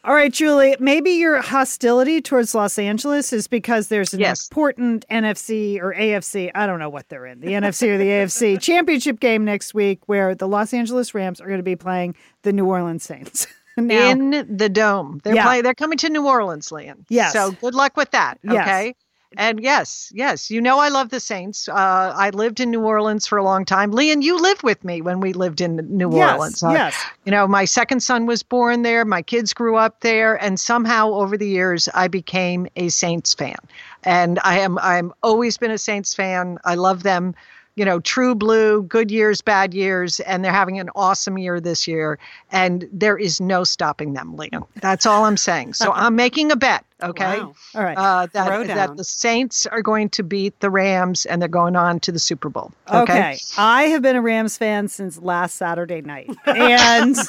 All 0.05 0.14
right, 0.14 0.32
Julie. 0.32 0.76
Maybe 0.80 1.11
your 1.12 1.40
hostility 1.42 2.20
towards 2.20 2.55
Los 2.55 2.78
Angeles 2.78 3.32
is 3.32 3.47
because 3.47 3.88
there's 3.88 4.12
an 4.14 4.20
Yes. 4.20 4.49
important 4.49 5.05
NFC 5.11 5.78
or 5.80 5.95
AFC. 5.95 6.51
I 6.55 6.66
don't 6.66 6.78
know 6.78 6.88
what 6.88 7.09
they're 7.09 7.26
in. 7.26 7.40
The 7.40 7.49
NFC 7.55 7.88
or 7.88 7.99
the 7.99 8.09
AFC 8.09 8.57
championship 8.61 9.20
game 9.20 9.45
next 9.45 9.74
week, 9.74 10.01
where 10.07 10.34
the 10.34 10.49
Los 10.49 10.72
Angeles 10.74 11.14
Rams 11.14 11.40
are 11.40 11.47
going 11.47 11.59
to 11.59 11.62
be 11.62 11.76
playing 11.76 12.14
the 12.42 12.53
New 12.53 12.66
Orleans 12.66 13.05
Saints. 13.05 13.47
now, 13.76 14.09
in 14.11 14.30
the 14.57 14.68
dome. 14.68 15.20
They're 15.24 15.34
Yeah. 15.34 15.45
play, 15.45 15.61
They're 15.62 15.74
coming 15.74 15.99
to 15.99 16.09
New 16.09 16.26
Orleans, 16.26 16.70
Lian. 16.70 17.05
Yes. 17.09 17.32
So 17.32 17.53
good 17.53 17.74
luck 17.74 17.97
with 17.97 18.11
that. 18.12 18.38
Yes. 18.42 18.95
And 19.37 19.61
yes, 19.61 20.12
yes, 20.14 20.51
you 20.51 20.61
know 20.61 20.78
I 20.78 20.89
love 20.89 21.11
the 21.11 21.20
Saints. 21.20 21.68
Uh, 21.68 22.12
I 22.14 22.30
lived 22.30 22.61
in 22.61 22.70
New 22.70 22.82
Orleans 22.82 23.26
for 23.26 23.39
a 23.39 23.45
long 23.45 23.64
time. 23.64 23.93
Lian, 23.93 24.22
you 24.22 24.39
lived 24.39 24.62
with 24.62 24.82
me 24.85 25.01
when 25.01 25.20
we 25.20 25.32
lived 25.32 25.61
in 25.61 25.76
New 25.89 26.14
yes, 26.16 26.32
Orleans. 26.32 26.62
Yes. 26.62 26.97
You 27.24 27.32
know, 27.32 27.47
my 27.47 27.64
second 27.64 28.01
son 28.01 28.26
was 28.26 28.43
born 28.43 28.82
there. 28.82 29.05
My 29.05 29.22
kids 29.22 29.53
grew 29.53 29.76
up 29.76 30.01
there, 30.01 30.43
and 30.43 30.59
somehow 30.59 31.11
over 31.12 31.37
the 31.37 31.49
years, 31.49 31.89
I 31.95 32.09
became 32.09 32.66
a 32.76 32.89
Saints 32.89 33.35
fan. 33.35 33.57
And 34.05 34.39
I 34.45 34.59
am 34.59 34.78
I'm 34.78 35.12
always 35.22 35.57
been 35.57 35.70
a 35.70 35.78
Saints 35.78 36.14
fan. 36.14 36.59
I 36.64 36.74
love 36.74 37.03
them. 37.03 37.35
You 37.77 37.85
know, 37.85 38.01
true 38.01 38.35
blue, 38.35 38.83
good 38.83 39.11
years, 39.11 39.41
bad 39.41 39.75
years, 39.75 40.20
and 40.20 40.45
they're 40.45 40.53
having 40.53 40.79
an 40.79 40.91
awesome 40.95 41.39
year 41.39 41.61
this 41.61 41.89
year. 41.89 42.18
And 42.53 42.89
there 42.93 43.18
is 43.18 43.41
no 43.41 43.64
stopping 43.64 44.14
them, 44.14 44.37
Lian. 44.37 44.64
That's 44.81 45.07
all 45.07 45.25
I'm 45.25 45.37
saying. 45.37 45.75
So 45.75 45.93
I'm 45.95 46.14
making 46.14 46.53
a 46.53 46.57
bet. 46.57 46.85
Okay. 47.03 47.41
Wow. 47.41 47.55
All 47.75 47.83
right. 47.83 47.97
Uh, 47.97 48.27
that, 48.33 48.66
that 48.68 48.97
the 48.97 49.05
Saints 49.05 49.66
are 49.66 49.83
going 49.83 50.09
to 50.11 50.22
beat 50.22 50.59
the 50.61 50.70
Rams 50.70 51.27
and 51.27 51.43
they're 51.43 51.49
going 51.49 51.77
on 51.77 52.01
to 52.01 52.12
the 52.12 52.18
Super 52.18 52.49
Bowl. 52.49 52.72
Okay. 52.89 53.03
Okay. 53.03 53.39
I 53.59 53.85
have 53.85 54.03
been 54.03 54.16
a 54.16 54.22
Rams 54.22 54.57
fan 54.57 54.89
since 54.89 55.18
last 55.18 55.57
Saturday 55.57 56.01
night. 56.01 56.31
And 56.47 57.16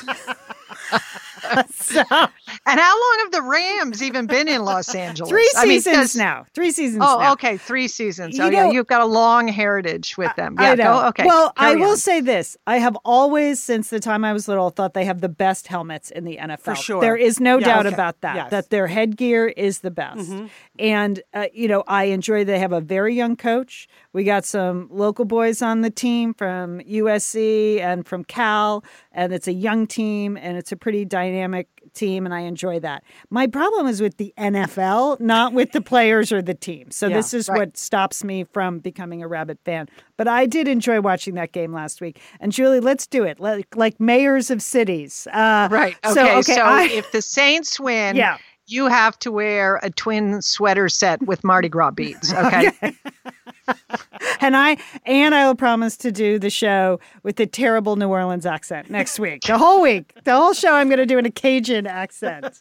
so 1.72 2.04
And 2.66 2.80
how 2.80 2.94
long 3.00 3.18
have 3.24 3.32
the 3.32 3.42
Rams 3.42 4.02
even 4.04 4.28
been 4.28 4.48
in 4.48 4.64
Los 4.64 4.94
Angeles? 4.96 5.30
three 5.30 5.50
I 5.58 5.66
mean, 5.66 5.82
now. 6.16 6.46
Three 6.54 6.72
seasons 6.72 7.04
Oh, 7.06 7.20
now. 7.20 7.34
okay, 7.34 7.58
three 7.58 7.88
seasons. 7.88 8.38
You 8.38 8.44
oh, 8.46 8.50
yeah, 8.50 8.66
know- 8.66 8.72
you've 8.72 8.88
got 8.88 9.02
a 9.02 9.06
long 9.06 9.48
heritage 9.48 10.18
with 10.18 10.36
them. 10.36 10.56
Yeah, 10.60 10.72
I 10.72 10.76
know. 10.76 10.84
go- 11.02 11.08
okay. 11.10 11.26
Well, 11.26 11.54
I 11.58 11.70
carry 11.72 11.82
will 11.82 11.92
on. 11.92 11.98
say 11.98 12.22
this. 12.22 12.58
I 12.68 12.78
have 12.78 12.98
always, 13.06 13.60
since 13.62 13.90
the 13.90 14.00
time 14.00 14.24
I 14.26 14.34
was 14.34 14.48
little, 14.48 14.70
thought 14.70 14.94
they 14.94 15.06
have 15.06 15.22
the 15.22 15.30
best 15.30 15.68
helmets 15.68 16.12
in 16.12 16.24
the 16.26 16.38
NFL. 16.38 16.60
For 16.60 16.76
sure. 16.76 17.02
There 17.02 17.16
is 17.16 17.40
no 17.40 17.58
Yeah, 17.60 17.66
doubt 17.68 17.86
okay. 17.88 17.96
about 17.96 18.22
that, 18.22 18.36
Yes. 18.36 18.52
that 18.52 18.70
their 18.70 18.88
headgear 18.88 19.48
is 19.48 19.80
the 19.80 19.92
best. 19.92 20.32
And, 20.80 21.22
uh, 21.34 21.46
you 21.54 21.68
know, 21.68 21.84
I 21.88 22.06
enjoy 22.06 22.44
they 22.46 22.60
have 22.60 22.72
a 22.74 22.82
very 22.82 23.16
young 23.16 23.36
coach. 23.36 23.88
We 24.14 24.24
got 24.24 24.46
some 24.46 24.88
local 24.92 25.26
boys 25.26 25.62
on 25.62 25.82
the 25.82 25.90
team 25.90 26.34
from 26.34 26.80
USC 26.82 27.80
and 27.82 28.06
from 28.08 28.24
Cal, 28.24 28.84
and 29.12 29.34
it's 29.34 29.48
a 29.48 29.54
young 29.54 29.88
team 29.88 30.38
and 30.38 30.58
it's 30.58 30.72
a 30.72 30.76
pretty 30.78 31.06
dynamic 31.06 31.68
team, 31.96 32.26
and 32.26 32.34
I 32.34 32.42
enjoy 32.42 32.80
that. 32.82 33.04
My 33.32 33.48
problem 33.48 33.88
is 33.88 34.02
with 34.02 34.18
the 34.18 34.34
NFL, 34.38 35.20
not 35.20 35.54
with 35.54 35.72
the 35.72 35.82
players 35.82 36.32
or 36.32 36.42
the 36.42 36.54
team. 36.54 36.92
So 36.92 37.08
Yeah, 37.08 37.16
this 37.18 37.34
is 37.34 37.50
right. 37.50 37.58
what 37.60 37.78
stops 37.78 38.24
me 38.24 38.44
from 38.44 38.80
becoming 38.80 39.24
a 39.24 39.28
rabbit 39.28 39.58
fan. 39.66 39.88
But 40.18 40.28
I 40.28 40.46
did 40.46 40.68
enjoy 40.68 41.02
watching 41.02 41.34
that 41.36 41.52
game 41.52 41.74
last 41.74 42.02
week. 42.02 42.20
And 42.40 42.52
Julie, 42.52 42.80
let's 42.80 43.08
do 43.08 43.24
it 43.24 43.40
like, 43.40 43.76
like 43.76 44.00
mayors 44.00 44.52
of 44.52 44.62
cities. 44.62 45.28
Uh, 45.34 45.68
Right. 45.72 45.96
Okay. 46.06 46.14
So, 46.14 46.42
So, 46.42 46.62
I- 46.62 46.90
if 46.92 47.12
the 47.12 47.22
Saints 47.22 47.80
win, 47.80 48.16
Yeah. 48.16 48.38
you 48.68 48.88
have 48.88 49.18
to 49.20 49.32
wear 49.32 49.80
a 49.84 49.90
twin 49.90 50.42
sweater 50.42 50.90
set 50.90 51.22
with 51.24 51.44
Mardi 51.44 51.70
Gras 51.70 51.92
beads. 51.92 52.34
Okay. 52.46 52.72
and 54.42 54.56
I 54.56 54.78
and 55.06 55.34
I 55.34 55.48
will 55.48 55.56
promise 55.56 55.98
to 55.98 56.12
do 56.12 56.40
the 56.40 56.50
show 56.50 57.00
with 57.24 57.38
the 57.38 57.46
terrible 57.46 57.96
New 57.96 58.10
Orleans 58.10 58.46
accent 58.46 58.90
next 58.90 59.20
week. 59.20 59.42
The 59.42 59.58
whole 59.58 59.82
week, 59.82 60.14
the 60.24 60.36
whole 60.36 60.54
show, 60.54 60.74
I'm 60.74 60.88
going 60.88 61.00
to 61.00 61.06
do 61.06 61.18
in 61.18 61.26
a 61.26 61.32
Cajun 61.32 61.88
accent. 61.88 62.60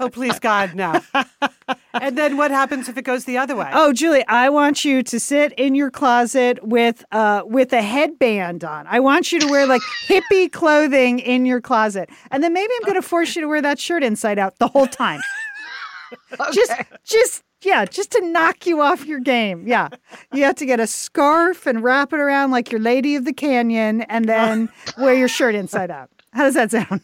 Oh, 0.00 0.08
please 0.08 0.38
God, 0.38 0.74
no. 0.74 1.00
and 1.94 2.16
then 2.16 2.36
what 2.36 2.50
happens 2.50 2.88
if 2.88 2.96
it 2.96 3.02
goes 3.02 3.24
the 3.24 3.38
other 3.38 3.56
way? 3.56 3.70
Oh, 3.72 3.92
Julie, 3.92 4.26
I 4.26 4.48
want 4.48 4.84
you 4.84 5.02
to 5.02 5.20
sit 5.20 5.52
in 5.52 5.74
your 5.74 5.90
closet 5.90 6.58
with 6.62 7.04
uh 7.12 7.42
with 7.44 7.72
a 7.72 7.82
headband 7.82 8.64
on. 8.64 8.86
I 8.86 9.00
want 9.00 9.32
you 9.32 9.40
to 9.40 9.46
wear 9.48 9.66
like 9.66 9.82
hippie 10.06 10.50
clothing 10.50 11.18
in 11.18 11.46
your 11.46 11.60
closet, 11.60 12.10
and 12.30 12.42
then 12.42 12.52
maybe 12.52 12.72
I'm 12.80 12.86
going 12.86 13.00
to 13.00 13.06
force 13.06 13.34
you 13.36 13.42
to 13.42 13.48
wear 13.48 13.62
that 13.62 13.78
shirt 13.78 14.02
inside 14.02 14.38
out 14.38 14.58
the 14.58 14.68
whole 14.68 14.86
time. 14.86 15.20
Just, 16.52 16.72
just. 17.04 17.42
Yeah, 17.62 17.84
just 17.84 18.10
to 18.12 18.20
knock 18.26 18.66
you 18.66 18.80
off 18.80 19.06
your 19.06 19.20
game. 19.20 19.66
Yeah. 19.66 19.88
You 20.32 20.44
have 20.44 20.56
to 20.56 20.66
get 20.66 20.80
a 20.80 20.86
scarf 20.86 21.66
and 21.66 21.82
wrap 21.82 22.12
it 22.12 22.18
around 22.20 22.50
like 22.50 22.70
your 22.72 22.80
lady 22.80 23.14
of 23.16 23.24
the 23.24 23.32
canyon 23.32 24.02
and 24.02 24.26
then 24.28 24.68
wear 24.98 25.14
your 25.14 25.28
shirt 25.28 25.54
inside 25.54 25.90
out. 25.90 26.10
How 26.32 26.44
does 26.44 26.54
that 26.54 26.70
sound? 26.70 27.00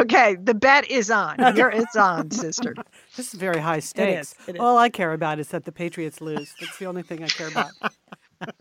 Okay. 0.00 0.36
The 0.36 0.54
bet 0.54 0.88
is 0.88 1.10
on. 1.10 1.36
You're, 1.56 1.70
it's 1.70 1.96
on, 1.96 2.30
sister. 2.30 2.74
This 3.16 3.34
is 3.34 3.40
very 3.40 3.60
high 3.60 3.80
stakes. 3.80 4.34
it 4.46 4.54
is. 4.54 4.60
All 4.60 4.78
I 4.78 4.88
care 4.88 5.12
about 5.12 5.40
is 5.40 5.48
that 5.48 5.64
the 5.64 5.72
Patriots 5.72 6.20
lose. 6.20 6.54
That's 6.60 6.78
the 6.78 6.86
only 6.86 7.02
thing 7.02 7.22
I 7.24 7.26
care 7.26 7.48
about. 7.48 7.72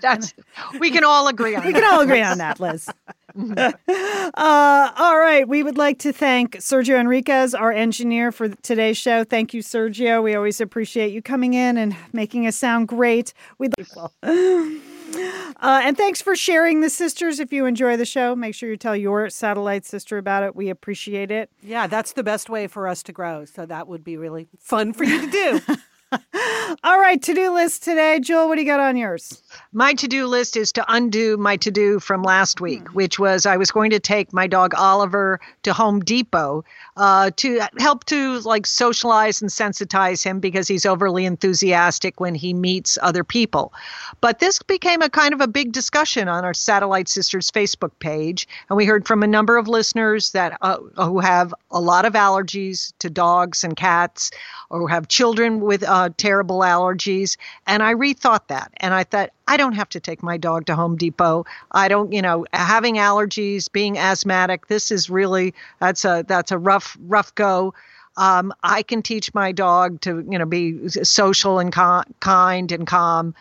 That's 0.00 0.32
we 0.78 0.90
can 0.90 1.04
all 1.04 1.26
agree 1.28 1.56
on 1.56 1.66
We 1.66 1.72
that. 1.72 1.82
can 1.82 1.92
all 1.92 2.00
agree 2.00 2.22
on 2.22 2.38
that, 2.38 2.60
Liz. 2.60 2.88
uh, 3.56 4.90
all 4.96 5.18
right. 5.18 5.46
We 5.46 5.62
would 5.62 5.78
like 5.78 5.98
to 6.00 6.12
thank 6.12 6.56
Sergio 6.56 6.98
Enriquez, 6.98 7.54
our 7.54 7.72
engineer 7.72 8.32
for 8.32 8.48
today's 8.48 8.96
show. 8.96 9.24
Thank 9.24 9.54
you, 9.54 9.62
Sergio. 9.62 10.22
We 10.22 10.34
always 10.34 10.60
appreciate 10.60 11.12
you 11.12 11.22
coming 11.22 11.54
in 11.54 11.76
and 11.76 11.96
making 12.12 12.46
us 12.46 12.56
sound 12.56 12.88
great. 12.88 13.32
We'd 13.58 13.74
uh, 14.22 15.80
and 15.84 15.96
thanks 15.96 16.22
for 16.22 16.36
sharing 16.36 16.80
the 16.80 16.90
sisters. 16.90 17.40
If 17.40 17.52
you 17.52 17.66
enjoy 17.66 17.96
the 17.96 18.04
show, 18.04 18.34
make 18.34 18.54
sure 18.54 18.68
you 18.68 18.76
tell 18.76 18.96
your 18.96 19.30
satellite 19.30 19.84
sister 19.84 20.18
about 20.18 20.42
it. 20.42 20.56
We 20.56 20.70
appreciate 20.70 21.30
it. 21.30 21.50
Yeah, 21.62 21.86
that's 21.86 22.12
the 22.12 22.22
best 22.22 22.48
way 22.50 22.66
for 22.66 22.88
us 22.88 23.02
to 23.04 23.12
grow. 23.12 23.44
So 23.44 23.66
that 23.66 23.88
would 23.88 24.04
be 24.04 24.16
really 24.16 24.48
fun 24.58 24.92
for 24.92 25.04
you 25.04 25.20
to 25.20 25.30
do. 25.30 25.60
All 26.84 26.98
right, 26.98 27.22
to 27.22 27.34
do 27.34 27.52
list 27.52 27.82
today. 27.82 28.20
Jewel, 28.20 28.48
what 28.48 28.56
do 28.56 28.62
you 28.62 28.66
got 28.66 28.80
on 28.80 28.96
yours? 28.96 29.42
My 29.72 29.94
to 29.94 30.08
do 30.08 30.26
list 30.26 30.56
is 30.56 30.72
to 30.72 30.84
undo 30.88 31.36
my 31.36 31.56
to 31.58 31.70
do 31.70 32.00
from 32.00 32.22
last 32.22 32.60
week, 32.60 32.88
which 32.88 33.18
was 33.18 33.46
I 33.46 33.56
was 33.56 33.70
going 33.70 33.90
to 33.90 34.00
take 34.00 34.32
my 34.32 34.46
dog 34.46 34.74
Oliver 34.74 35.40
to 35.62 35.72
Home 35.72 36.00
Depot 36.00 36.64
uh, 36.96 37.30
to 37.36 37.60
help 37.78 38.04
to 38.04 38.40
like 38.40 38.66
socialize 38.66 39.40
and 39.40 39.50
sensitize 39.50 40.22
him 40.22 40.40
because 40.40 40.68
he's 40.68 40.84
overly 40.84 41.24
enthusiastic 41.24 42.20
when 42.20 42.34
he 42.34 42.52
meets 42.52 42.98
other 43.00 43.24
people. 43.24 43.72
But 44.20 44.40
this 44.40 44.60
became 44.60 45.02
a 45.02 45.10
kind 45.10 45.32
of 45.32 45.40
a 45.40 45.48
big 45.48 45.72
discussion 45.72 46.28
on 46.28 46.44
our 46.44 46.54
Satellite 46.54 47.08
Sisters 47.08 47.50
Facebook 47.50 47.92
page, 47.98 48.46
and 48.68 48.76
we 48.76 48.84
heard 48.84 49.06
from 49.06 49.22
a 49.22 49.26
number 49.26 49.56
of 49.56 49.68
listeners 49.68 50.32
that 50.32 50.58
uh, 50.60 50.78
who 50.96 51.20
have 51.20 51.54
a 51.70 51.80
lot 51.80 52.04
of 52.04 52.12
allergies 52.12 52.92
to 52.98 53.08
dogs 53.08 53.64
and 53.64 53.76
cats, 53.76 54.30
or 54.72 54.88
have 54.88 55.06
children 55.06 55.60
with 55.60 55.82
uh, 55.84 56.08
terrible 56.16 56.60
allergies. 56.60 57.36
And 57.66 57.82
I 57.82 57.94
rethought 57.94 58.48
that, 58.48 58.72
and 58.78 58.94
I 58.94 59.04
thought 59.04 59.30
I 59.46 59.56
don't 59.56 59.74
have 59.74 59.90
to 59.90 60.00
take 60.00 60.22
my 60.22 60.36
dog 60.36 60.66
to 60.66 60.74
Home 60.74 60.96
Depot. 60.96 61.44
I 61.70 61.88
don't, 61.88 62.12
you 62.12 62.22
know, 62.22 62.46
having 62.52 62.96
allergies, 62.96 63.70
being 63.70 63.98
asthmatic. 63.98 64.66
This 64.66 64.90
is 64.90 65.10
really 65.10 65.54
that's 65.78 66.04
a 66.04 66.24
that's 66.26 66.50
a 66.50 66.58
rough 66.58 66.96
rough 67.02 67.34
go. 67.34 67.74
Um, 68.16 68.52
I 68.62 68.82
can 68.82 69.02
teach 69.02 69.32
my 69.32 69.52
dog 69.52 70.00
to, 70.02 70.26
you 70.28 70.38
know, 70.38 70.44
be 70.44 70.88
social 70.88 71.58
and 71.58 71.72
kind 71.72 72.72
and 72.72 72.86
calm 72.86 73.34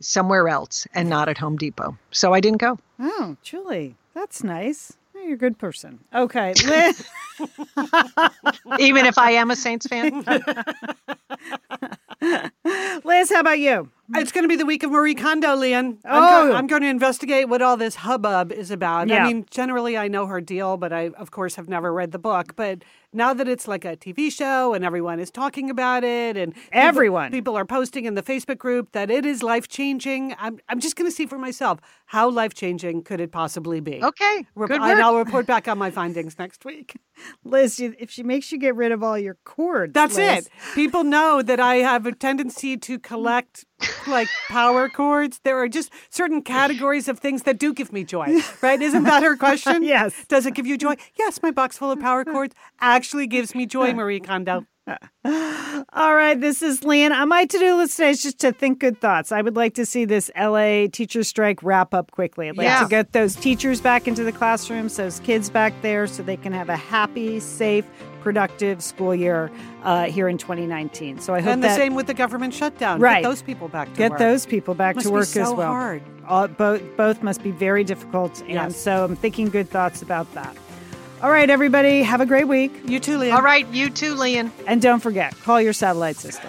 somewhere 0.00 0.48
else 0.48 0.86
and 0.94 1.08
not 1.08 1.28
at 1.28 1.38
Home 1.38 1.56
Depot. 1.56 1.96
So 2.10 2.32
I 2.32 2.40
didn't 2.40 2.58
go. 2.58 2.78
Oh, 2.98 3.36
Julie, 3.42 3.96
that's 4.14 4.42
nice. 4.42 4.94
You're 5.24 5.34
a 5.34 5.38
good 5.38 5.58
person. 5.58 6.00
Okay, 6.14 6.52
Liz. 6.66 7.06
Even 8.78 9.06
if 9.06 9.16
I 9.18 9.30
am 9.32 9.50
a 9.50 9.56
Saints 9.56 9.86
fan. 9.86 10.22
Liz, 13.04 13.30
how 13.30 13.40
about 13.40 13.58
you? 13.58 13.90
It's 14.14 14.32
going 14.32 14.44
to 14.44 14.48
be 14.48 14.56
the 14.56 14.66
week 14.66 14.82
of 14.82 14.90
Marie 14.90 15.14
Kondo, 15.14 15.56
Lian. 15.56 15.98
I'm, 16.04 16.22
Oh. 16.22 16.50
go- 16.50 16.56
I'm 16.56 16.66
going 16.66 16.82
to 16.82 16.88
investigate 16.88 17.48
what 17.48 17.62
all 17.62 17.76
this 17.76 17.94
hubbub 17.96 18.52
is 18.52 18.70
about. 18.70 19.08
Yeah. 19.08 19.24
I 19.24 19.26
mean, 19.26 19.46
generally, 19.50 19.96
I 19.96 20.08
know 20.08 20.26
her 20.26 20.40
deal, 20.40 20.76
but 20.76 20.92
I, 20.92 21.08
of 21.10 21.30
course, 21.30 21.54
have 21.56 21.68
never 21.68 21.92
read 21.92 22.12
the 22.12 22.18
book. 22.18 22.54
But 22.56 22.82
now 23.14 23.32
that 23.32 23.48
it's 23.48 23.66
like 23.68 23.84
a 23.84 23.96
TV 23.96 24.30
show 24.30 24.74
and 24.74 24.84
everyone 24.84 25.20
is 25.20 25.30
talking 25.30 25.70
about 25.70 26.04
it, 26.04 26.36
and 26.36 26.52
Everyone. 26.72 27.30
people 27.30 27.56
are 27.56 27.64
posting 27.64 28.04
in 28.04 28.14
the 28.14 28.22
Facebook 28.22 28.58
group 28.58 28.92
that 28.92 29.10
it 29.10 29.24
is 29.24 29.42
life 29.42 29.68
changing. 29.68 30.34
I'm, 30.38 30.58
I'm 30.68 30.80
just 30.80 30.96
going 30.96 31.08
to 31.10 31.14
see 31.14 31.26
for 31.26 31.38
myself 31.38 31.78
how 32.06 32.28
life 32.28 32.54
changing 32.54 33.02
could 33.04 33.20
it 33.20 33.32
possibly 33.32 33.80
be. 33.80 34.02
Okay. 34.02 34.46
Rep- 34.54 34.68
Good 34.68 34.80
and 34.82 34.90
work. 34.98 34.98
I'll 35.04 35.16
report 35.16 35.46
back 35.46 35.68
on 35.68 35.78
my 35.78 35.90
findings 35.90 36.38
next 36.38 36.64
week. 36.64 36.94
Liz, 37.44 37.80
if 37.80 38.10
she 38.10 38.22
makes 38.22 38.50
you 38.52 38.58
get 38.58 38.74
rid 38.74 38.92
of 38.92 39.02
all 39.02 39.18
your 39.18 39.38
cords, 39.44 39.92
That's 39.94 40.16
Liz. 40.16 40.46
it. 40.46 40.52
People 40.74 41.04
know 41.04 41.42
that 41.42 41.60
I 41.60 41.76
have 41.76 42.06
a 42.06 42.12
tendency 42.12 42.76
to 42.76 42.98
collect 42.98 43.64
like 44.06 44.28
power 44.48 44.88
cords. 44.88 45.40
There 45.44 45.58
are 45.58 45.68
just 45.68 45.90
certain 46.10 46.42
categories 46.42 47.08
of 47.08 47.18
things 47.18 47.42
that 47.44 47.58
do 47.58 47.72
give 47.74 47.92
me 47.92 48.04
joy, 48.04 48.40
right? 48.62 48.80
Isn't 48.80 49.04
that 49.04 49.22
her 49.22 49.36
question? 49.36 49.82
Yes. 49.94 50.14
Does 50.28 50.46
it 50.46 50.54
give 50.54 50.66
you 50.66 50.76
joy? 50.78 50.94
Yes, 51.18 51.42
my 51.42 51.50
box 51.50 51.76
full 51.78 51.90
of 51.90 52.00
power 52.00 52.24
cords 52.24 52.54
actually 52.80 53.26
gives 53.26 53.54
me 53.54 53.66
joy, 53.66 53.92
Marie 54.00 54.20
Kondo. 54.20 54.66
All 55.92 56.14
right, 56.14 56.38
this 56.38 56.60
is 56.62 56.84
Lian. 56.84 57.12
On 57.12 57.28
my 57.28 57.46
to-do 57.46 57.76
list 57.76 57.96
today 57.96 58.10
is 58.10 58.22
just 58.22 58.38
to 58.40 58.52
think 58.52 58.78
good 58.80 59.00
thoughts. 59.00 59.32
I 59.32 59.40
would 59.40 59.56
like 59.56 59.74
to 59.74 59.86
see 59.86 60.04
this 60.04 60.30
LA 60.38 60.86
teacher 60.92 61.22
strike 61.22 61.62
wrap 61.62 61.94
up 61.94 62.10
quickly. 62.10 62.48
I'd 62.48 62.56
like 62.58 62.66
Yeah. 62.66 62.82
to 62.82 62.88
get 62.88 63.12
those 63.12 63.34
teachers 63.34 63.80
back 63.80 64.06
into 64.06 64.24
the 64.24 64.32
classrooms, 64.32 64.96
those 64.96 65.20
kids 65.20 65.48
back 65.48 65.72
there, 65.80 66.06
so 66.06 66.22
they 66.22 66.36
can 66.36 66.52
have 66.52 66.68
a 66.68 66.76
happy, 66.76 67.40
safe, 67.40 67.86
productive 68.22 68.82
school 68.82 69.14
year 69.14 69.50
uh, 69.84 70.04
here 70.04 70.28
in 70.28 70.36
2019. 70.38 71.18
So 71.20 71.34
I 71.34 71.40
hope 71.40 71.52
And 71.52 71.62
the 71.62 71.68
that 71.68 71.76
same 71.76 71.94
with 71.94 72.06
the 72.06 72.14
government 72.14 72.52
shutdown. 72.52 73.00
Right. 73.00 73.22
Get 73.22 73.28
those 73.28 73.42
people 73.42 73.68
back 73.68 73.90
to 73.92 73.96
get 73.98 74.10
work. 74.12 74.18
those 74.18 74.44
people 74.46 74.74
back 74.74 74.96
to 74.98 75.10
work 75.10 75.24
so 75.24 75.42
as 75.42 75.52
well. 75.54 75.66
hard. 75.68 76.02
All, 76.26 76.48
both 76.48 76.82
both 76.96 77.22
must 77.22 77.42
be 77.42 77.50
very 77.50 77.84
difficult, 77.84 78.40
and 78.42 78.50
Yes. 78.50 78.76
so 78.76 79.04
I'm 79.04 79.14
thinking 79.16 79.48
good 79.50 79.68
thoughts 79.68 80.00
about 80.00 80.32
that. 80.34 80.56
All 81.24 81.30
right, 81.30 81.48
everybody, 81.48 82.02
have 82.02 82.20
a 82.20 82.26
great 82.26 82.46
week, 82.46 82.82
You 82.84 83.00
too, 83.00 83.16
Lian. 83.16 83.32
All 83.32 83.40
right. 83.40 83.66
You 83.72 83.88
too, 83.88 84.14
Lian. 84.14 84.52
and 84.66 84.82
don't 84.82 85.00
forget, 85.00 85.34
call 85.40 85.58
your 85.58 85.72
satellite 85.72 86.16
sister. 86.16 86.46